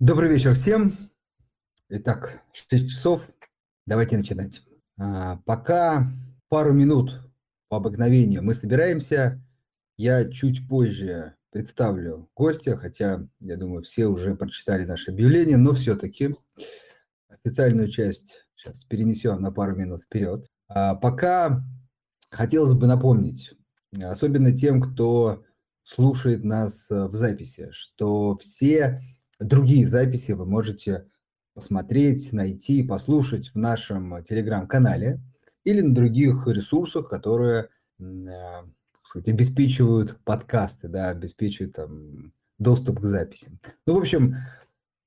Добрый 0.00 0.28
вечер 0.28 0.54
всем. 0.54 0.92
Итак, 1.88 2.42
6 2.52 2.88
часов. 2.88 3.22
Давайте 3.86 4.16
начинать. 4.16 4.60
А, 4.98 5.36
пока 5.46 6.08
пару 6.48 6.72
минут 6.72 7.22
по 7.68 7.76
обыкновению 7.76 8.42
мы 8.42 8.54
собираемся, 8.54 9.40
я 9.96 10.28
чуть 10.28 10.68
позже 10.68 11.36
представлю 11.50 12.28
гостя, 12.34 12.76
хотя, 12.76 13.24
я 13.38 13.56
думаю, 13.56 13.84
все 13.84 14.06
уже 14.06 14.34
прочитали 14.34 14.84
наше 14.84 15.12
объявление, 15.12 15.58
но 15.58 15.74
все-таки 15.74 16.34
официальную 17.28 17.88
часть 17.88 18.48
сейчас 18.56 18.84
перенесем 18.84 19.40
на 19.40 19.52
пару 19.52 19.76
минут 19.76 20.02
вперед. 20.02 20.48
А 20.66 20.96
пока 20.96 21.60
хотелось 22.30 22.72
бы 22.72 22.88
напомнить, 22.88 23.52
особенно 24.02 24.50
тем, 24.50 24.82
кто 24.82 25.44
слушает 25.84 26.42
нас 26.42 26.90
в 26.90 27.12
записи, 27.12 27.68
что 27.70 28.36
все 28.38 29.00
другие 29.48 29.86
записи 29.86 30.32
вы 30.32 30.46
можете 30.46 31.06
посмотреть, 31.54 32.32
найти, 32.32 32.82
послушать 32.82 33.50
в 33.50 33.56
нашем 33.56 34.24
телеграм-канале 34.24 35.20
или 35.64 35.80
на 35.80 35.94
других 35.94 36.46
ресурсах, 36.46 37.08
которые 37.08 37.68
э, 37.98 38.04
сказать, 39.02 39.28
обеспечивают 39.28 40.18
подкасты, 40.24 40.88
да, 40.88 41.10
обеспечивают 41.10 41.76
там, 41.76 42.32
доступ 42.58 43.00
к 43.00 43.04
записям. 43.04 43.60
Ну, 43.86 43.94
в 43.94 43.98
общем, 43.98 44.36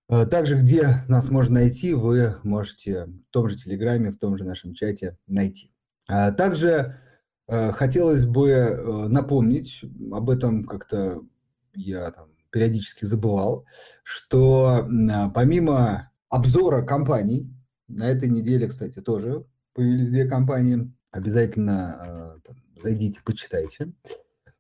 э, 0.10 0.26
также, 0.26 0.58
где 0.58 1.04
нас 1.08 1.30
можно 1.30 1.56
найти, 1.56 1.94
вы 1.94 2.38
можете 2.44 3.06
в 3.06 3.32
том 3.32 3.50
же 3.50 3.58
Телеграме, 3.58 4.12
в 4.12 4.18
том 4.18 4.38
же 4.38 4.46
нашем 4.46 4.74
чате 4.74 5.18
найти. 5.28 5.74
А 6.08 6.32
также 6.32 6.98
э, 7.48 7.72
хотелось 7.74 8.26
бы 8.26 9.08
напомнить, 9.10 9.84
об 10.12 10.30
этом 10.30 10.64
как-то 10.64 11.24
я 11.74 12.10
там 12.12 12.37
периодически 12.52 13.06
забывал, 13.06 13.66
что 14.04 14.88
помимо 15.34 16.12
обзора 16.30 16.84
компаний, 16.84 17.54
на 17.88 18.10
этой 18.10 18.30
неделе, 18.30 18.68
кстати, 18.68 19.00
тоже 19.00 19.46
появились 19.74 20.10
две 20.10 20.26
компании, 20.26 20.92
обязательно 21.12 21.98
э, 22.00 22.48
там, 22.48 22.56
зайдите, 22.82 23.22
почитайте. 23.24 23.94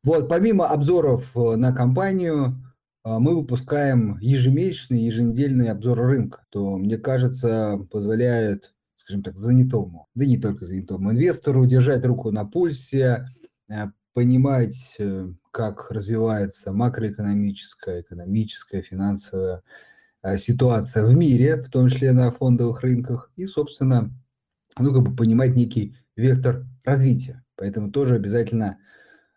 Вот, 0.03 0.30
помимо 0.30 0.67
обзоров 0.67 1.36
э, 1.36 1.56
на 1.56 1.73
компанию, 1.73 2.56
э, 3.03 3.17
мы 3.17 3.36
выпускаем 3.36 4.17
ежемесячный, 4.20 5.02
еженедельный 5.02 5.70
обзор 5.70 6.00
рынка, 6.00 6.45
то, 6.50 6.78
мне 6.78 6.98
кажется, 6.98 7.80
позволяет, 7.92 8.73
скажем 8.95 9.23
так, 9.23 9.38
занятому, 9.38 10.08
да 10.16 10.26
не 10.26 10.38
только 10.38 10.66
занятому 10.66 11.11
инвестору, 11.11 11.66
держать 11.66 12.06
руку 12.06 12.31
на 12.31 12.45
пульсе, 12.45 13.28
понимать, 14.14 14.98
как 15.58 15.91
развивается 15.91 16.72
макроэкономическая, 16.72 18.02
экономическая, 18.02 18.81
финансовая 18.81 19.64
Э, 20.23 20.38
ситуация 20.38 21.05
в 21.05 21.16
мире, 21.16 21.58
в 21.58 21.69
том 21.69 21.89
числе 21.89 22.11
на 22.11 22.31
фондовых 22.31 22.81
рынках, 22.81 23.31
и, 23.36 23.45
собственно, 23.45 24.11
ну, 24.77 24.94
как 24.94 25.03
бы 25.03 25.16
понимать 25.16 25.55
некий 25.55 25.95
вектор 26.16 26.66
развития. 26.83 27.44
Поэтому 27.55 27.91
тоже 27.91 28.16
обязательно, 28.16 28.77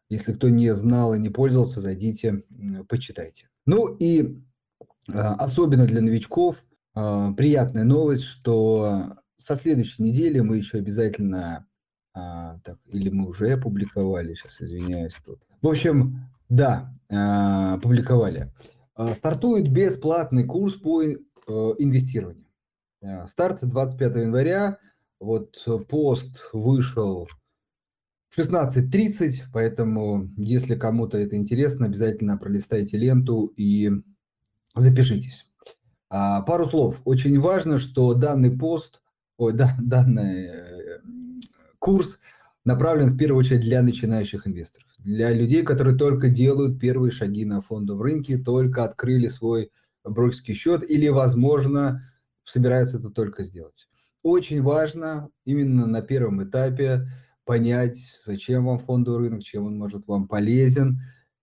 если 0.08 0.32
кто 0.32 0.48
не 0.48 0.74
знал 0.74 1.14
и 1.14 1.18
не 1.18 1.28
пользовался, 1.28 1.80
зайдите, 1.80 2.42
почитайте. 2.88 3.48
Ну 3.66 3.94
и 3.98 4.42
э, 5.08 5.12
особенно 5.12 5.86
для 5.86 6.00
новичков 6.00 6.64
э, 6.96 7.28
приятная 7.36 7.84
новость, 7.84 8.24
что 8.24 9.16
со 9.38 9.56
следующей 9.56 10.02
недели 10.02 10.40
мы 10.40 10.56
еще 10.56 10.78
обязательно, 10.78 11.66
так, 12.12 12.78
или 12.92 13.08
мы 13.11 13.28
уже 13.28 13.53
опубликовали, 13.53 14.34
сейчас 14.34 14.61
извиняюсь 14.61 15.14
тут. 15.25 15.41
В 15.62 15.69
общем, 15.69 16.28
да, 16.48 16.92
опубликовали. 17.08 18.52
А, 19.00 19.14
стартует 19.14 19.72
бесплатный 19.72 20.44
курс 20.44 20.75
по 20.75 21.02
э, 21.02 21.14
инвестированию. 21.47 22.44
А, 23.02 23.27
старт 23.28 23.61
25 23.62 24.17
января. 24.17 24.78
Вот 25.19 25.67
пост 25.89 26.50
вышел 26.52 27.27
в 28.28 28.39
16.30, 28.39 29.45
поэтому, 29.55 30.29
если 30.36 30.74
кому-то 30.74 31.17
это 31.17 31.36
интересно, 31.36 31.86
обязательно 31.86 32.36
пролистайте 32.36 32.98
ленту 32.98 33.46
и 33.57 33.90
запишитесь. 34.77 35.46
А, 36.11 36.42
пару 36.42 36.68
слов. 36.68 37.01
Очень 37.07 37.40
важно, 37.40 37.79
что 37.79 38.13
данный 38.13 38.51
пост, 38.51 39.01
ой, 39.39 39.55
да, 39.55 39.74
данный 39.80 40.45
э, 40.45 40.80
курс 41.80 42.20
направлен 42.64 43.14
в 43.14 43.17
первую 43.17 43.41
очередь 43.41 43.63
для 43.63 43.83
начинающих 43.83 44.46
инвесторов 44.46 44.91
для 45.05 45.33
людей, 45.33 45.63
которые 45.63 45.96
только 45.96 46.29
делают 46.29 46.79
первые 46.79 47.11
шаги 47.11 47.45
на 47.45 47.61
фондовом 47.61 48.02
рынке, 48.02 48.39
только 48.39 48.85
открыли 48.85 49.29
свой 49.29 49.70
брокерский 50.05 50.55
счет 50.55 50.89
или, 50.89 51.08
возможно, 51.08 52.11
собираются 52.45 52.98
это 52.98 53.11
только 53.11 53.45
сделать. 53.45 53.89
Очень 54.23 54.61
важно 54.61 55.30
именно 55.45 55.86
на 55.86 56.02
первом 56.02 56.42
этапе 56.45 57.08
понять, 57.45 57.98
зачем 58.27 58.67
вам 58.67 58.79
фондовый 58.79 59.29
рынок, 59.29 59.42
чем 59.42 59.67
он 59.67 59.79
может 59.79 60.07
вам 60.07 60.29
полезен, 60.29 61.01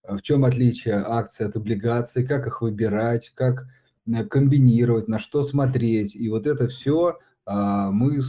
в 0.08 0.22
чем 0.22 0.46
отличие 0.46 0.96
акций 0.96 1.46
от 1.46 1.56
облигаций, 1.56 2.26
как 2.26 2.48
их 2.48 2.62
выбирать, 2.62 3.32
как 3.34 3.66
э, 4.06 4.24
комбинировать, 4.26 5.08
на 5.08 5.20
что 5.20 5.44
смотреть. 5.44 6.16
И 6.16 6.30
вот 6.30 6.48
это 6.48 6.68
все 6.68 7.18
а, 7.46 7.92
мы 7.92 8.22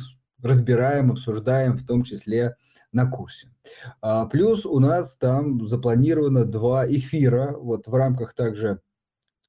разбираем, 0.42 1.12
обсуждаем, 1.12 1.76
в 1.76 1.86
том 1.86 2.04
числе 2.04 2.56
на 2.92 3.10
курсе. 3.10 3.50
А, 4.00 4.26
плюс 4.26 4.64
у 4.64 4.78
нас 4.78 5.16
там 5.16 5.66
запланировано 5.66 6.44
два 6.44 6.86
эфира, 6.86 7.54
вот 7.56 7.86
в 7.86 7.94
рамках 7.94 8.34
также 8.34 8.80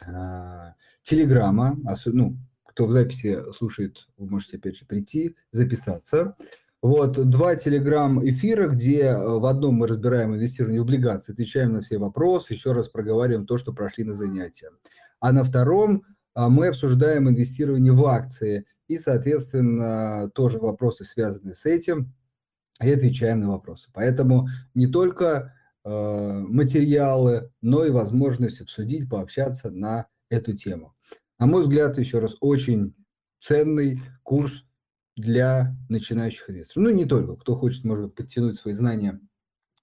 а, 0.05 0.73
Телеграма, 1.03 1.77
ну, 2.05 2.37
кто 2.65 2.85
в 2.85 2.91
записи 2.91 3.39
слушает, 3.51 4.07
вы 4.17 4.29
можете 4.29 4.57
опять 4.57 4.77
же 4.77 4.85
прийти, 4.85 5.35
записаться. 5.51 6.35
Вот 6.81 7.29
два 7.29 7.55
телеграм-эфира, 7.55 8.69
где 8.69 9.01
э, 9.01 9.17
в 9.17 9.45
одном 9.45 9.75
мы 9.75 9.87
разбираем 9.87 10.33
инвестирование 10.33 10.79
в 10.79 10.83
облигации, 10.83 11.33
отвечаем 11.33 11.73
на 11.73 11.81
все 11.81 11.97
вопросы, 11.97 12.53
еще 12.53 12.71
раз 12.71 12.87
проговариваем 12.87 13.45
то, 13.45 13.57
что 13.57 13.73
прошли 13.73 14.05
на 14.05 14.15
занятия. 14.15 14.69
А 15.19 15.33
на 15.33 15.43
втором 15.43 16.03
а, 16.33 16.47
мы 16.47 16.67
обсуждаем 16.67 17.27
инвестирование 17.27 17.91
в 17.91 18.05
акции 18.05 18.65
и, 18.89 18.97
соответственно, 18.97 20.29
тоже 20.33 20.57
вопросы, 20.57 21.05
связанные 21.05 21.53
с 21.53 21.65
этим, 21.65 22.13
и 22.81 22.91
отвечаем 22.91 23.39
на 23.39 23.51
вопросы. 23.51 23.89
Поэтому 23.93 24.47
не 24.73 24.87
только 24.87 25.53
э, 25.85 25.89
материалы, 25.89 27.51
но 27.61 27.85
и 27.85 27.91
возможность 27.91 28.61
обсудить, 28.61 29.09
пообщаться 29.09 29.69
на 29.69 30.07
эту 30.29 30.53
тему. 30.57 30.95
На 31.37 31.45
мой 31.45 31.63
взгляд, 31.63 31.97
еще 31.99 32.19
раз, 32.19 32.35
очень 32.41 32.95
ценный 33.39 34.01
курс 34.23 34.65
для 35.15 35.75
начинающих 35.87 36.49
инвесторов. 36.49 36.89
Ну, 36.89 36.95
не 36.95 37.05
только, 37.05 37.35
кто 37.35 37.55
хочет, 37.55 37.83
может 37.83 38.15
подтянуть 38.15 38.59
свои 38.59 38.73
знания 38.73 39.19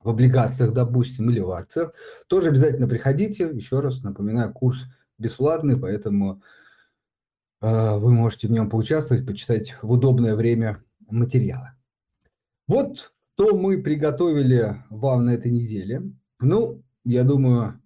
в 0.02 0.08
облигациях, 0.08 0.72
допустим, 0.72 1.30
или 1.30 1.40
в 1.40 1.50
акциях, 1.50 1.92
тоже 2.26 2.48
обязательно 2.48 2.88
приходите. 2.88 3.50
Еще 3.52 3.80
раз 3.80 4.02
напоминаю, 4.02 4.52
курс 4.52 4.84
бесплатный, 5.18 5.78
поэтому 5.78 6.42
вы 7.60 8.12
можете 8.12 8.48
в 8.48 8.50
нем 8.50 8.68
поучаствовать, 8.68 9.26
почитать 9.26 9.76
в 9.82 9.90
удобное 9.92 10.34
время 10.36 10.84
материалы. 11.08 11.70
Вот 12.68 13.12
что 13.36 13.54
мы 13.54 13.82
приготовили 13.82 14.82
вам 14.88 15.26
на 15.26 15.34
этой 15.34 15.50
неделе. 15.50 16.02
Ну, 16.40 16.82
я 17.04 17.22
думаю, 17.22 17.82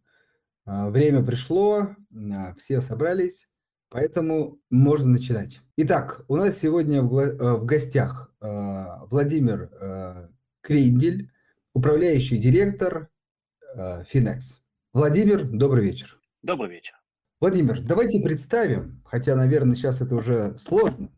а, 0.65 0.91
время 0.91 1.25
пришло, 1.25 1.89
а, 2.33 2.55
все 2.57 2.81
собрались, 2.81 3.49
поэтому 3.89 4.61
можно 4.71 5.09
начинать. 5.09 5.61
Итак, 5.77 6.25
у 6.29 6.37
нас 6.37 6.57
сегодня 6.57 7.03
в 7.03 7.65
гостях 7.65 8.33
Владимир 8.41 10.31
Крендель, 10.63 11.31
управляющий 11.75 12.39
директор 12.39 13.11
Finex. 13.77 14.61
Владимир, 14.93 15.45
добрый 15.45 15.85
вечер. 15.85 16.19
Добрый 16.43 16.71
вечер. 16.71 17.00
Владимир, 17.41 17.81
давайте 17.81 18.21
представим, 18.21 19.01
хотя, 19.03 19.35
наверное, 19.35 19.75
сейчас 19.75 20.03
это 20.03 20.15
уже 20.15 20.59
сложно, 20.59 21.11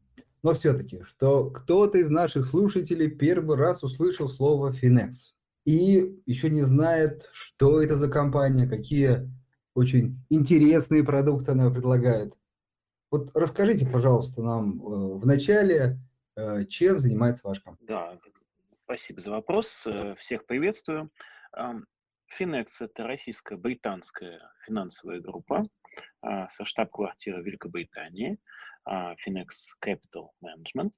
но 0.45 0.55
все-таки, 0.55 1.03
что 1.03 1.51
кто-то 1.51 1.99
из 1.99 2.11
наших 2.11 2.47
слушателей 2.47 3.11
первый 3.11 3.57
раз 3.57 3.83
услышал 3.83 4.29
слово 4.29 4.71
Finex 4.71 5.35
и 5.65 6.23
еще 6.25 6.49
не 6.49 6.63
знает, 6.63 7.29
что 7.33 7.83
это 7.83 7.97
за 7.97 8.09
компания, 8.09 8.69
какие 8.69 9.29
очень 9.75 10.25
интересные 10.31 11.03
продукты 11.03 11.51
она 11.51 11.69
предлагает. 11.73 12.35
Вот 13.11 13.33
расскажите, 13.35 13.85
пожалуйста, 13.85 14.43
нам 14.43 14.81
э, 14.81 15.19
в 15.19 15.27
начале, 15.27 15.99
э, 16.37 16.67
чем 16.67 17.01
занимается 17.01 17.49
ваш 17.49 17.59
компания. 17.59 17.89
Да, 17.89 18.17
спасибо 18.85 19.21
за 19.21 19.33
вопрос. 19.33 19.83
Э, 19.87 20.15
всех 20.21 20.47
приветствую. 20.47 21.11
Finex– 22.39 22.69
это 22.81 23.09
российская 23.09 23.57
британская 23.57 24.41
финансовая 24.65 25.21
группа 25.21 25.65
со 26.23 26.65
штаб-квартирой 26.65 27.43
Великобритании. 27.43 28.39
А, 28.85 29.15
Finex 29.15 29.49
Capital 29.85 30.31
Management, 30.45 30.91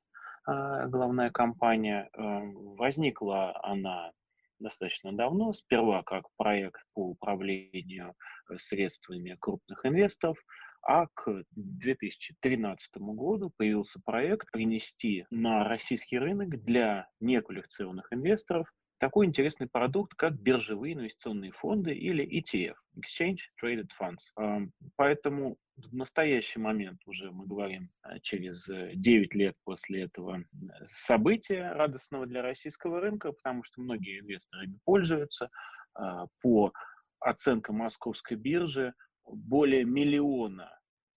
а, 0.47 0.87
главная 0.87 1.31
компания. 1.31 2.09
Эм, 2.15 2.77
возникла 2.77 3.59
она 3.63 4.13
достаточно 4.59 5.13
давно, 5.13 5.53
сперва 5.53 6.03
как 6.03 6.25
проект 6.37 6.81
по 6.95 7.11
управлению 7.11 8.15
э, 8.49 8.57
средствами 8.59 9.37
крупных 9.39 9.85
инвесторов, 9.85 10.39
а 10.81 11.07
к 11.13 11.45
2013 11.57 12.97
году 12.99 13.53
появился 13.57 14.01
проект 14.05 14.51
принести 14.51 15.27
на 15.31 15.65
российский 15.65 16.19
рынок 16.19 16.63
для 16.65 17.09
неквалифицированных 17.21 18.13
инвесторов 18.13 18.73
такой 18.99 19.27
интересный 19.27 19.69
продукт, 19.69 20.15
как 20.15 20.35
биржевые 20.35 20.95
инвестиционные 20.95 21.53
фонды 21.53 21.93
или 21.93 22.25
ETF, 22.25 22.75
Exchange 22.97 23.39
Traded 23.63 23.89
Funds. 24.01 24.69
Поэтому 24.97 25.57
в 25.77 25.95
настоящий 25.95 26.61
момент 26.61 27.01
уже 27.07 27.31
мы 27.33 27.47
говорим 27.47 27.91
а, 28.03 28.21
через 28.21 28.67
9 28.67 29.35
лет 29.35 29.57
после 29.65 30.05
этого 30.05 30.45
события 30.85 31.73
радостного 31.73 32.27
для 32.27 32.43
российского 32.43 33.01
рынка, 33.01 33.33
потому 33.33 33.65
что 33.65 33.81
многие 33.81 34.21
инвесторы 34.21 34.67
ими 34.67 34.79
пользуются. 34.85 35.51
А, 35.95 36.27
по 36.41 36.73
оценкам 37.21 37.77
московской 37.77 38.37
биржи, 38.37 38.95
более 39.25 39.85
миллиона 39.85 40.71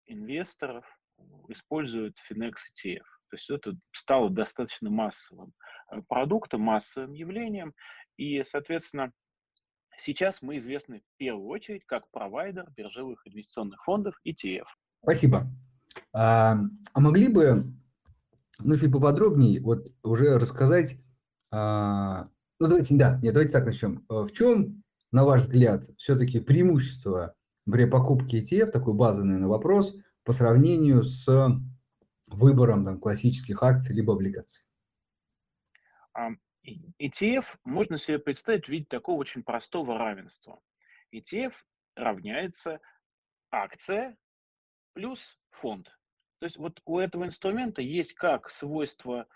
инвесторов 0.06 0.86
используют 1.50 2.18
Finex 2.30 2.54
ETF. 2.74 3.04
То 3.36 3.38
есть 3.38 3.50
это 3.50 3.78
стало 3.92 4.30
достаточно 4.30 4.90
массовым 4.90 5.54
э, 5.92 6.02
продуктом, 6.08 6.62
массовым 6.62 7.12
явлением. 7.12 7.74
И, 8.16 8.42
соответственно, 8.44 9.12
сейчас 9.98 10.42
мы 10.42 10.58
известны 10.58 11.02
в 11.02 11.18
первую 11.18 11.50
очередь 11.50 11.84
как 11.86 12.10
провайдер 12.12 12.72
биржевых 12.78 13.28
инвестиционных 13.28 13.84
фондов 13.84 14.16
ETF. 14.26 14.66
Спасибо. 15.04 15.48
А, 16.14 16.56
а 16.94 17.00
могли 17.02 17.28
бы, 17.28 17.74
ну, 18.60 18.78
чуть 18.78 18.94
поподробнее, 18.94 19.62
вот 19.62 19.88
уже 20.02 20.40
рассказать, 20.40 20.98
а, 21.52 22.30
ну, 22.60 22.68
давайте, 22.68 22.96
да, 22.96 23.20
нет, 23.22 23.34
давайте 23.34 23.52
так 23.52 23.66
начнем. 23.66 24.06
В 24.08 24.32
чем, 24.32 24.82
на 25.12 25.26
ваш 25.26 25.42
взгляд, 25.42 25.90
все-таки 25.98 26.40
преимущество 26.40 27.36
при 27.70 27.84
покупке 27.84 28.42
ETF, 28.42 28.68
такой 28.68 28.94
базовый, 28.94 29.28
наверное, 29.28 29.50
вопрос, 29.50 29.94
по 30.24 30.32
сравнению 30.32 31.04
с 31.04 31.28
выбором 32.28 32.86
там, 32.86 33.00
классических 33.00 33.62
акций 33.64 33.96
либо 33.96 34.14
облигаций? 34.14 34.66
ETF 37.00 37.46
можно 37.64 37.98
себе 37.98 38.20
представить 38.20 38.66
в 38.66 38.70
виде 38.70 38.86
такого 38.90 39.18
очень 39.20 39.44
простого 39.44 39.98
равенства. 39.98 40.60
ETF 41.14 41.54
равняется 41.96 42.80
акция 43.52 44.18
плюс 44.94 45.38
фонд. 45.52 45.88
То 46.40 46.46
есть 46.46 46.58
вот 46.58 46.82
у 46.86 47.00
этого 47.00 47.26
инструмента 47.26 47.82
есть 47.82 48.14
как 48.14 48.50
свойство 48.50 49.28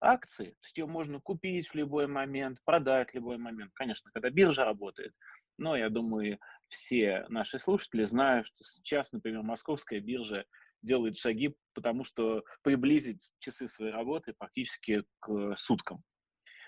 акции, 0.00 0.50
то 0.50 0.64
есть 0.64 0.76
ее 0.76 0.86
можно 0.86 1.20
купить 1.20 1.68
в 1.68 1.74
любой 1.74 2.06
момент, 2.06 2.58
продать 2.64 3.10
в 3.10 3.14
любой 3.14 3.38
момент. 3.38 3.72
Конечно, 3.74 4.10
когда 4.12 4.30
биржа 4.30 4.64
работает. 4.64 5.14
Но 5.56 5.76
я 5.76 5.88
думаю, 5.88 6.38
все 6.68 7.24
наши 7.28 7.58
слушатели 7.58 8.04
знают, 8.04 8.46
что 8.46 8.64
сейчас, 8.64 9.12
например, 9.12 9.42
московская 9.42 10.00
биржа 10.00 10.44
делает 10.84 11.16
шаги, 11.16 11.54
потому 11.74 12.04
что 12.04 12.44
приблизить 12.62 13.32
часы 13.38 13.66
своей 13.66 13.92
работы 13.92 14.32
практически 14.32 15.04
к 15.20 15.56
суткам. 15.56 16.02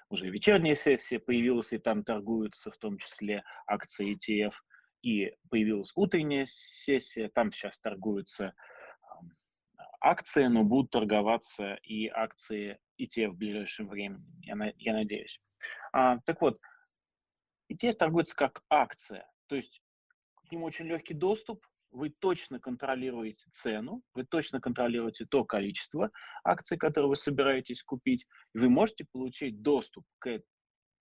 Уже 0.08 0.30
вечерняя 0.30 0.74
сессия 0.74 1.18
появилась, 1.18 1.72
и 1.72 1.78
там 1.78 2.04
торгуются 2.04 2.70
в 2.70 2.78
том 2.78 2.98
числе 2.98 3.42
акции 3.66 4.14
ETF, 4.14 4.54
и 5.02 5.34
появилась 5.50 5.92
утренняя 5.94 6.46
сессия, 6.48 7.28
там 7.28 7.52
сейчас 7.52 7.78
торгуются 7.78 8.54
акции, 10.00 10.46
но 10.46 10.64
будут 10.64 10.90
торговаться 10.90 11.74
и 11.82 12.06
акции 12.08 12.78
ETF 13.00 13.30
в 13.30 13.36
ближайшем 13.36 13.88
времени, 13.88 14.24
я, 14.42 14.72
я 14.76 14.92
надеюсь. 14.92 15.40
А, 15.92 16.18
так 16.20 16.40
вот, 16.40 16.60
ETF 17.72 17.94
торгуется 17.94 18.36
как 18.36 18.62
акция, 18.70 19.28
то 19.48 19.56
есть 19.56 19.82
к 20.48 20.52
нему 20.52 20.66
очень 20.66 20.86
легкий 20.86 21.14
доступ, 21.14 21.66
вы 21.90 22.10
точно 22.10 22.60
контролируете 22.60 23.48
цену, 23.50 24.02
вы 24.14 24.24
точно 24.24 24.60
контролируете 24.60 25.24
то 25.24 25.44
количество 25.44 26.10
акций, 26.44 26.76
которые 26.76 27.08
вы 27.10 27.16
собираетесь 27.16 27.82
купить, 27.82 28.26
и 28.54 28.58
вы 28.58 28.68
можете 28.68 29.06
получить 29.10 29.62
доступ 29.62 30.04
к, 30.18 30.28
э, 30.28 30.40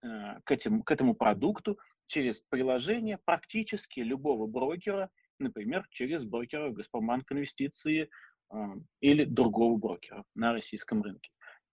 к, 0.01 0.51
этим, 0.51 0.83
к 0.83 0.91
этому 0.91 1.15
продукту 1.15 1.77
через 2.07 2.41
приложение 2.49 3.19
практически 3.25 3.99
любого 3.99 4.47
брокера, 4.47 5.09
например, 5.39 5.85
через 5.89 6.23
брокера 6.23 6.71
Газпромбанк 6.71 7.31
Инвестиции 7.31 8.09
э, 8.53 8.57
или 9.01 9.25
другого 9.25 9.77
брокера 9.77 10.23
на 10.35 10.53
российском 10.53 11.01
рынке. 11.01 11.29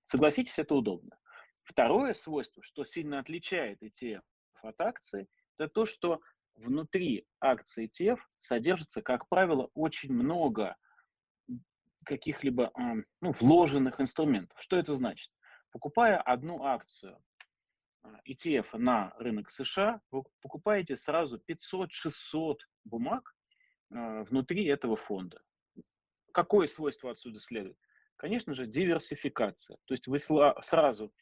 Согласитесь, 0.06 0.58
это 0.58 0.75
удобно. 0.75 1.17
Второе 1.62 2.15
свойство, 2.15 2.62
что 2.62 2.85
сильно 2.85 3.20
отличает 3.20 3.82
ETF 3.82 4.23
от 4.62 4.81
акций, 4.81 5.29
это 5.58 5.69
то, 5.69 5.87
что 5.87 6.20
внутри 6.57 7.27
акции 7.41 7.89
ETF 7.89 8.19
содержится, 8.39 9.03
как 9.03 9.29
правило, 9.29 9.71
очень 9.75 10.13
много 10.13 10.77
каких-либо 12.05 12.73
ну, 13.21 13.33
вложенных 13.33 14.01
инструментов. 14.01 14.61
Что 14.61 14.77
это 14.77 14.95
значит? 14.95 15.31
Покупая 15.71 16.19
одну 16.19 16.65
акцию 16.65 17.19
ETF 18.29 18.67
а, 18.73 18.79
на 18.79 19.15
рынок 19.19 19.51
США, 19.51 20.01
вы 20.11 20.25
покупаете 20.41 20.97
сразу 20.97 21.41
500-600 21.49 22.57
бумаг 22.85 23.35
а, 23.91 24.25
внутри 24.25 24.67
этого 24.67 24.97
фонда. 24.97 25.41
Какое 26.33 26.67
свойство 26.67 27.11
отсюда 27.11 27.41
следует? 27.41 27.79
Конечно 28.17 28.55
же, 28.55 28.67
диверсификация. 28.67 29.79
То 29.87 29.95
есть 29.95 30.07
вы 30.07 30.19
сразу 30.19 31.13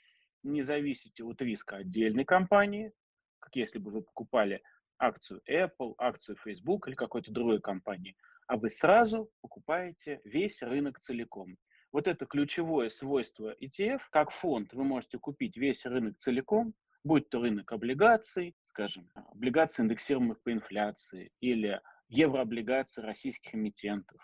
не 0.42 0.62
зависите 0.62 1.24
от 1.24 1.40
риска 1.42 1.76
отдельной 1.76 2.24
компании, 2.24 2.92
как 3.38 3.56
если 3.56 3.78
бы 3.78 3.90
вы 3.90 4.02
покупали 4.02 4.62
акцию 5.00 5.40
Apple, 5.48 5.94
акцию 5.98 6.36
Facebook 6.36 6.86
или 6.86 6.94
какой-то 6.94 7.32
другой 7.32 7.60
компании, 7.60 8.16
а 8.46 8.56
вы 8.56 8.70
сразу 8.70 9.30
покупаете 9.40 10.20
весь 10.24 10.62
рынок 10.62 11.00
целиком. 11.00 11.56
Вот 11.92 12.06
это 12.06 12.26
ключевое 12.26 12.88
свойство 12.88 13.54
ETF. 13.60 14.00
Как 14.10 14.30
фонд 14.30 14.72
вы 14.72 14.84
можете 14.84 15.18
купить 15.18 15.56
весь 15.56 15.84
рынок 15.84 16.18
целиком, 16.18 16.74
будь 17.02 17.28
то 17.30 17.40
рынок 17.40 17.72
облигаций, 17.72 18.54
скажем, 18.64 19.08
облигаций, 19.14 19.84
индексируемых 19.84 20.40
по 20.42 20.52
инфляции, 20.52 21.32
или 21.40 21.80
еврооблигаций 22.08 23.02
российских 23.02 23.54
эмитентов, 23.54 24.20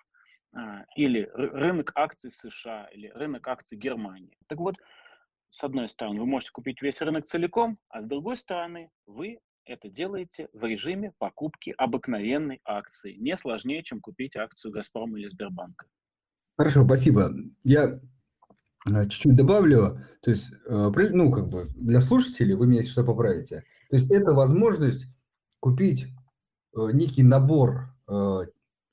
а, 0.54 0.84
или 0.96 1.28
рынок 1.34 1.92
акций 1.94 2.30
США, 2.30 2.88
или 2.92 3.08
рынок 3.08 3.46
акций 3.48 3.78
Германии. 3.78 4.36
Так 4.48 4.58
вот, 4.58 4.76
с 5.50 5.62
одной 5.64 5.88
стороны, 5.88 6.20
вы 6.20 6.26
можете 6.26 6.52
купить 6.52 6.82
весь 6.82 7.00
рынок 7.00 7.26
целиком, 7.26 7.78
а 7.88 8.02
с 8.02 8.06
другой 8.06 8.36
стороны, 8.36 8.90
вы 9.06 9.38
это 9.66 9.88
делаете 9.88 10.48
в 10.52 10.64
режиме 10.64 11.12
покупки 11.18 11.74
обыкновенной 11.76 12.60
акции. 12.64 13.14
Не 13.14 13.36
сложнее, 13.36 13.82
чем 13.82 14.00
купить 14.00 14.36
акцию 14.36 14.72
«Газпрома» 14.72 15.18
или 15.18 15.28
«Сбербанка». 15.28 15.86
Хорошо, 16.56 16.84
спасибо. 16.84 17.34
Я 17.64 18.00
э, 18.88 19.08
чуть-чуть 19.08 19.36
добавлю, 19.36 20.00
то 20.22 20.30
есть, 20.30 20.50
э, 20.66 20.90
ну, 21.12 21.30
как 21.30 21.48
бы 21.48 21.68
для 21.74 22.00
слушателей 22.00 22.54
вы 22.54 22.66
меня 22.66 22.84
что 22.84 23.04
поправите. 23.04 23.64
То 23.90 23.96
есть 23.96 24.12
это 24.12 24.32
возможность 24.32 25.06
купить 25.60 26.06
э, 26.76 26.88
некий 26.92 27.22
набор 27.22 27.92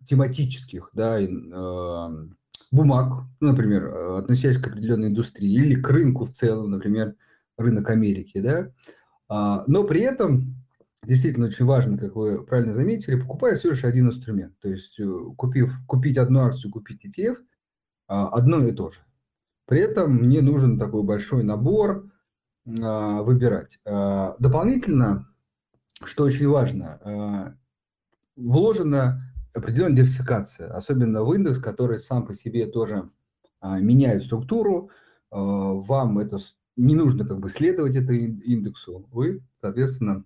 тематических, 0.07 0.89
да, 0.93 1.19
бумаг, 2.71 3.25
например, 3.39 4.17
относящихся 4.17 4.63
к 4.63 4.67
определенной 4.69 5.09
индустрии 5.09 5.53
или 5.53 5.79
к 5.79 5.88
рынку 5.88 6.25
в 6.25 6.31
целом, 6.31 6.71
например, 6.71 7.15
рынок 7.57 7.91
Америки, 7.91 8.39
да, 8.39 8.71
а, 9.29 9.63
но 9.67 9.83
при 9.83 10.01
этом 10.01 10.62
действительно 11.05 11.48
очень 11.48 11.65
важно, 11.65 11.98
как 11.98 12.15
вы 12.15 12.43
правильно 12.43 12.74
заметили, 12.74 13.19
покупая 13.19 13.57
всего 13.57 13.72
лишь 13.72 13.83
один 13.83 14.07
инструмент. 14.07 14.57
То 14.60 14.69
есть 14.69 15.00
э, 15.00 15.05
купив, 15.38 15.74
купить 15.88 16.17
одну 16.17 16.41
акцию, 16.41 16.72
купить 16.72 17.05
ETF, 17.05 17.38
а, 18.07 18.27
одно 18.29 18.65
и 18.65 18.72
то 18.72 18.91
же. 18.91 19.00
При 19.65 19.79
этом 19.79 20.15
мне 20.15 20.41
нужен 20.41 20.77
такой 20.77 21.03
большой 21.03 21.43
набор 21.43 22.12
а, 22.81 23.22
выбирать. 23.22 23.79
А, 23.86 24.36
дополнительно, 24.39 25.27
что 26.03 26.25
очень 26.25 26.48
важно, 26.48 27.57
вложена 28.36 29.33
определенная 29.53 29.98
диверсификация, 29.98 30.74
особенно 30.74 31.24
в 31.24 31.33
индекс, 31.33 31.60
который 31.60 32.00
сам 32.00 32.25
по 32.25 32.33
себе 32.33 32.65
тоже 32.65 33.10
меняет 33.62 34.24
структуру. 34.24 34.89
Вам 35.29 36.19
это 36.19 36.39
не 36.75 36.95
нужно 36.95 37.25
как 37.25 37.39
бы 37.39 37.48
следовать 37.48 37.95
этому 37.95 38.17
индексу. 38.17 39.07
Вы, 39.12 39.45
соответственно, 39.62 40.25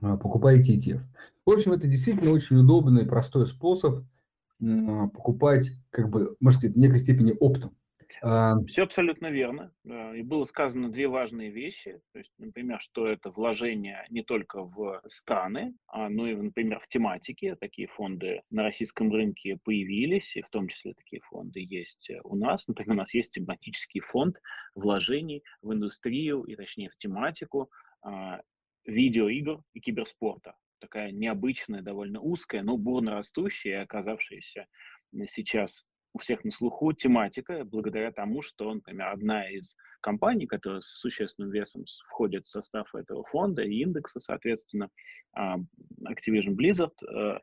покупаете 0.00 0.76
ETF. 0.76 1.00
В 1.44 1.50
общем, 1.50 1.72
это 1.72 1.86
действительно 1.86 2.30
очень 2.30 2.56
удобный, 2.56 3.06
простой 3.06 3.46
способ 3.46 4.04
а, 4.62 5.08
покупать, 5.08 5.70
как 5.90 6.08
бы, 6.08 6.36
можно 6.40 6.58
сказать, 6.58 6.76
в 6.76 6.78
некой 6.78 6.98
степени 6.98 7.34
оптом. 7.38 7.76
А, 8.22 8.54
Все 8.68 8.84
абсолютно 8.84 9.26
верно. 9.28 9.72
И 9.84 10.22
было 10.22 10.44
сказано 10.44 10.92
две 10.92 11.08
важные 11.08 11.50
вещи. 11.50 12.00
То 12.12 12.18
есть, 12.18 12.30
например, 12.38 12.80
что 12.80 13.08
это 13.08 13.30
вложение 13.30 14.06
не 14.10 14.22
только 14.22 14.62
в 14.62 15.02
страны, 15.06 15.74
но 15.92 16.28
и, 16.28 16.36
например, 16.36 16.78
в 16.78 16.86
тематике. 16.86 17.56
Такие 17.56 17.88
фонды 17.88 18.42
на 18.50 18.62
российском 18.62 19.12
рынке 19.12 19.58
появились, 19.64 20.36
и 20.36 20.42
в 20.42 20.48
том 20.50 20.68
числе 20.68 20.94
такие 20.94 21.20
фонды 21.22 21.66
есть 21.68 22.12
у 22.22 22.36
нас. 22.36 22.68
Например, 22.68 22.92
у 22.92 22.98
нас 22.98 23.12
есть 23.14 23.32
тематический 23.32 24.00
фонд 24.00 24.40
вложений 24.76 25.42
в 25.60 25.72
индустрию, 25.72 26.44
и 26.44 26.54
точнее 26.54 26.90
в 26.90 26.96
тематику 26.96 27.70
видеоигр 28.86 29.62
и 29.74 29.80
киберспорта. 29.80 30.56
такая 30.80 31.12
необычная, 31.12 31.82
довольно 31.82 32.20
узкая, 32.20 32.62
но 32.62 32.76
бурно 32.76 33.12
растущая 33.12 33.70
и 33.70 33.82
оказавшаяся 33.84 34.66
сейчас 35.26 35.84
у 36.14 36.18
всех 36.18 36.44
на 36.44 36.50
слуху 36.50 36.92
тематика, 36.92 37.64
благодаря 37.64 38.12
тому, 38.12 38.42
что, 38.42 38.72
например, 38.72 39.08
одна 39.08 39.48
из 39.48 39.76
компаний, 40.00 40.46
которая 40.46 40.80
с 40.80 40.86
существенным 40.86 41.50
весом 41.50 41.84
входит 42.08 42.44
в 42.44 42.50
состав 42.50 42.94
этого 42.94 43.24
фонда 43.24 43.62
и 43.62 43.80
индекса, 43.82 44.20
соответственно, 44.20 44.90
а, 45.32 45.56
Activision 46.06 46.54
Blizzard, 46.54 46.92
э, 47.02 47.38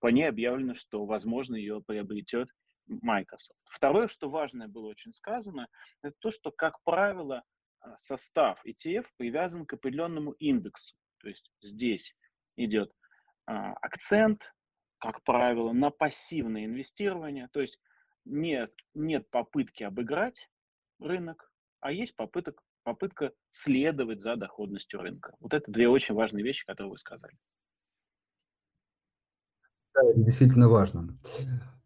по 0.00 0.06
ней 0.08 0.28
объявлено, 0.28 0.74
что, 0.74 1.04
возможно, 1.04 1.56
ее 1.56 1.82
приобретет 1.84 2.48
Microsoft. 2.86 3.58
Второе, 3.68 4.08
что 4.08 4.30
важное 4.30 4.68
было 4.68 4.86
очень 4.88 5.12
сказано, 5.12 5.68
это 6.02 6.14
то, 6.20 6.30
что, 6.30 6.50
как 6.52 6.82
правило, 6.84 7.42
состав 7.98 8.64
ETF 8.66 9.06
привязан 9.16 9.66
к 9.66 9.74
определенному 9.74 10.32
индексу. 10.32 10.96
То 11.18 11.28
есть 11.28 11.50
здесь 11.60 12.14
идет 12.56 12.92
а, 13.46 13.72
акцент, 13.74 14.54
как 14.98 15.22
правило, 15.24 15.72
на 15.72 15.90
пассивное 15.90 16.64
инвестирование. 16.64 17.48
То 17.52 17.60
есть 17.60 17.78
нет, 18.24 18.70
нет 18.94 19.28
попытки 19.30 19.82
обыграть 19.82 20.48
рынок, 20.98 21.52
а 21.80 21.92
есть 21.92 22.16
попыток, 22.16 22.62
попытка 22.82 23.32
следовать 23.50 24.20
за 24.20 24.36
доходностью 24.36 25.00
рынка. 25.00 25.34
Вот 25.40 25.52
это 25.52 25.70
две 25.70 25.88
очень 25.88 26.14
важные 26.14 26.44
вещи, 26.44 26.64
которые 26.64 26.90
вы 26.90 26.98
сказали. 26.98 27.36
Да, 29.94 30.00
действительно 30.16 30.68
важно. 30.68 31.16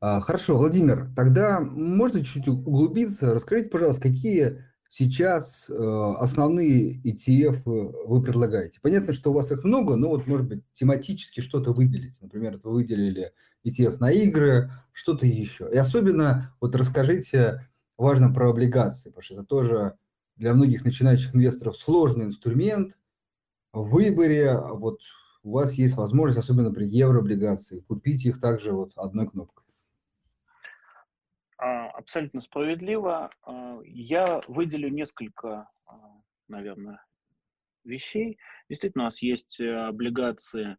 А, 0.01 0.21
хорошо, 0.21 0.57
Владимир, 0.57 1.13
тогда 1.15 1.61
можно 1.61 2.25
чуть 2.25 2.47
углубиться. 2.47 3.35
Расскажите, 3.35 3.69
пожалуйста, 3.69 4.03
какие 4.03 4.65
сейчас 4.89 5.67
э, 5.69 5.75
основные 6.19 7.01
ETF 7.03 7.63
вы 7.65 8.23
предлагаете? 8.23 8.81
Понятно, 8.83 9.13
что 9.13 9.31
у 9.31 9.35
вас 9.35 9.51
их 9.51 9.65
много, 9.65 9.97
но 9.97 10.09
вот, 10.09 10.27
может 10.27 10.49
быть, 10.49 10.63
тематически 10.73 11.41
что-то 11.41 11.73
выделить. 11.73 12.21
Например, 12.21 12.59
вы 12.63 12.73
выделили 12.73 13.33
ETF 13.67 13.99
на 14.01 14.11
игры, 14.11 14.73
что-то 14.93 15.27
еще. 15.27 15.69
И 15.73 15.77
особенно 15.77 16.55
вот 16.61 16.75
расскажите, 16.75 17.69
важно 17.97 18.33
про 18.33 18.51
облигации, 18.51 19.11
потому 19.11 19.23
что 19.23 19.35
это 19.35 19.45
тоже 19.45 19.95
для 20.37 20.55
многих 20.55 20.85
начинающих 20.85 21.35
инвесторов 21.35 21.77
сложный 21.77 22.27
инструмент 22.27 22.97
в 23.73 23.91
выборе. 23.91 24.57
Вот 24.57 25.01
у 25.43 25.53
вас 25.53 25.73
есть 25.75 25.97
возможность, 25.97 26.39
особенно 26.39 26.73
при 26.73 26.87
еврооблигации, 26.87 27.81
купить 27.81 28.25
их 28.25 28.41
также 28.41 28.73
вот 28.73 28.93
одной 28.97 29.29
кнопкой. 29.29 29.68
А, 31.59 31.89
абсолютно 31.91 32.41
справедливо. 32.41 33.31
А, 33.43 33.81
я 33.85 34.41
выделю 34.47 34.89
несколько, 34.89 35.69
а, 35.87 36.21
наверное, 36.47 37.05
вещей. 37.85 38.39
Действительно, 38.69 39.05
у 39.05 39.07
нас 39.07 39.21
есть 39.23 39.59
э, 39.61 39.75
облигации 39.75 40.77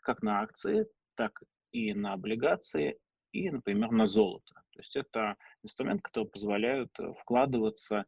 как 0.00 0.22
на 0.22 0.40
акции, 0.40 0.86
так 1.16 1.42
и 1.72 1.92
на 1.94 2.12
облигации, 2.12 2.98
и, 3.32 3.50
например, 3.50 3.90
на 3.90 4.06
золото. 4.06 4.54
То 4.72 4.80
есть 4.80 4.96
это 4.96 5.36
инструмент, 5.62 6.02
который 6.02 6.28
позволяет 6.28 6.90
э, 6.98 7.12
вкладываться 7.20 8.06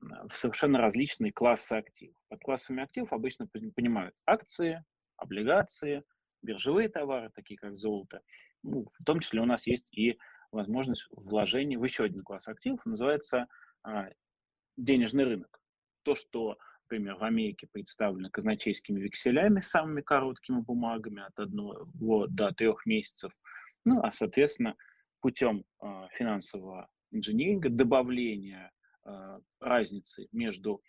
в 0.00 0.34
совершенно 0.34 0.78
различные 0.78 1.32
классы 1.32 1.72
активов. 1.72 2.16
Под 2.28 2.40
классами 2.40 2.84
активов 2.84 3.12
обычно 3.12 3.48
понимают 3.48 4.14
акции, 4.26 4.84
облигации, 5.16 6.04
биржевые 6.42 6.88
товары, 6.88 7.30
такие 7.34 7.58
как 7.58 7.76
золото. 7.76 8.20
Ну, 8.62 8.86
в 8.92 9.04
том 9.04 9.18
числе 9.18 9.40
у 9.40 9.44
нас 9.44 9.66
есть 9.66 9.86
и 9.90 10.16
возможность 10.52 11.06
вложения 11.10 11.78
в 11.78 11.84
еще 11.84 12.04
один 12.04 12.22
класс 12.22 12.48
активов, 12.48 12.84
называется 12.86 13.46
а, 13.82 14.08
денежный 14.76 15.24
рынок. 15.24 15.60
То, 16.02 16.14
что, 16.14 16.58
например, 16.84 17.16
в 17.16 17.24
Америке 17.24 17.68
представлено 17.70 18.30
казначейскими 18.30 19.00
векселями, 19.00 19.60
самыми 19.60 20.00
короткими 20.00 20.60
бумагами 20.60 21.22
от 21.22 21.38
одного 21.38 22.26
до 22.28 22.52
трех 22.52 22.86
месяцев, 22.86 23.32
ну, 23.84 24.02
а, 24.02 24.10
соответственно, 24.10 24.74
путем 25.20 25.64
а, 25.80 26.08
финансового 26.08 26.88
инженеринга, 27.10 27.68
добавления 27.68 28.72
а, 29.04 29.40
разницы 29.60 30.28
между 30.32 30.82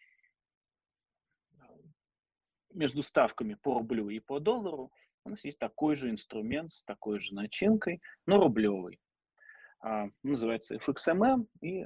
между 2.72 3.02
ставками 3.02 3.56
по 3.56 3.74
рублю 3.74 4.10
и 4.10 4.20
по 4.20 4.40
доллару 4.40 4.92
у 5.26 5.30
нас 5.30 5.44
есть 5.44 5.60
такой 5.60 5.96
же 5.96 6.10
инструмент 6.10 6.72
с 6.72 6.84
такой 6.84 7.20
же 7.20 7.34
начинкой, 7.34 8.02
но 8.26 8.40
рублевый. 8.40 9.00
А, 9.82 10.08
называется 10.24 10.76
FXMM, 10.76 11.48
и 11.62 11.84
э, 11.84 11.86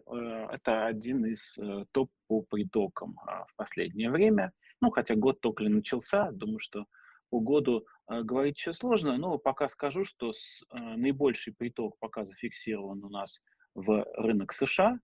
это 0.52 0.88
один 0.88 1.26
из 1.26 1.56
э, 1.60 1.86
топ 1.92 2.10
по 2.28 2.42
притокам 2.42 3.20
а, 3.20 3.46
в 3.46 3.56
последнее 3.56 4.10
время. 4.10 4.52
Ну, 4.82 4.90
хотя 4.90 5.16
год 5.16 5.40
только 5.42 5.64
начался, 5.66 6.32
думаю, 6.32 6.58
что 6.58 6.86
по 7.30 7.40
году 7.40 7.86
э, 8.10 8.24
говорить 8.24 8.58
еще 8.58 8.74
сложно, 8.74 9.18
но 9.18 9.38
пока 9.38 9.70
скажу, 9.70 10.06
что 10.06 10.32
наибольший 10.72 11.54
приток 11.54 11.96
пока 12.00 12.24
зафиксирован 12.26 13.04
у 13.04 13.10
нас 13.10 13.40
в 13.76 14.04
рынок 14.16 14.54
США 14.54 15.00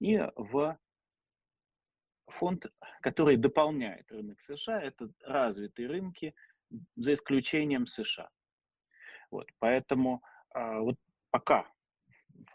и 0.00 0.18
в 0.36 0.76
фонд, 2.26 2.66
который 3.00 3.38
дополняет 3.38 4.10
рынок 4.12 4.38
США, 4.42 4.82
это 4.82 5.10
развитые 5.20 5.88
рынки, 5.88 6.34
за 6.96 7.14
исключением 7.14 7.86
США. 7.86 8.28
Вот, 9.30 9.48
поэтому 9.58 10.22
а, 10.50 10.80
вот 10.80 10.96
пока 11.30 11.66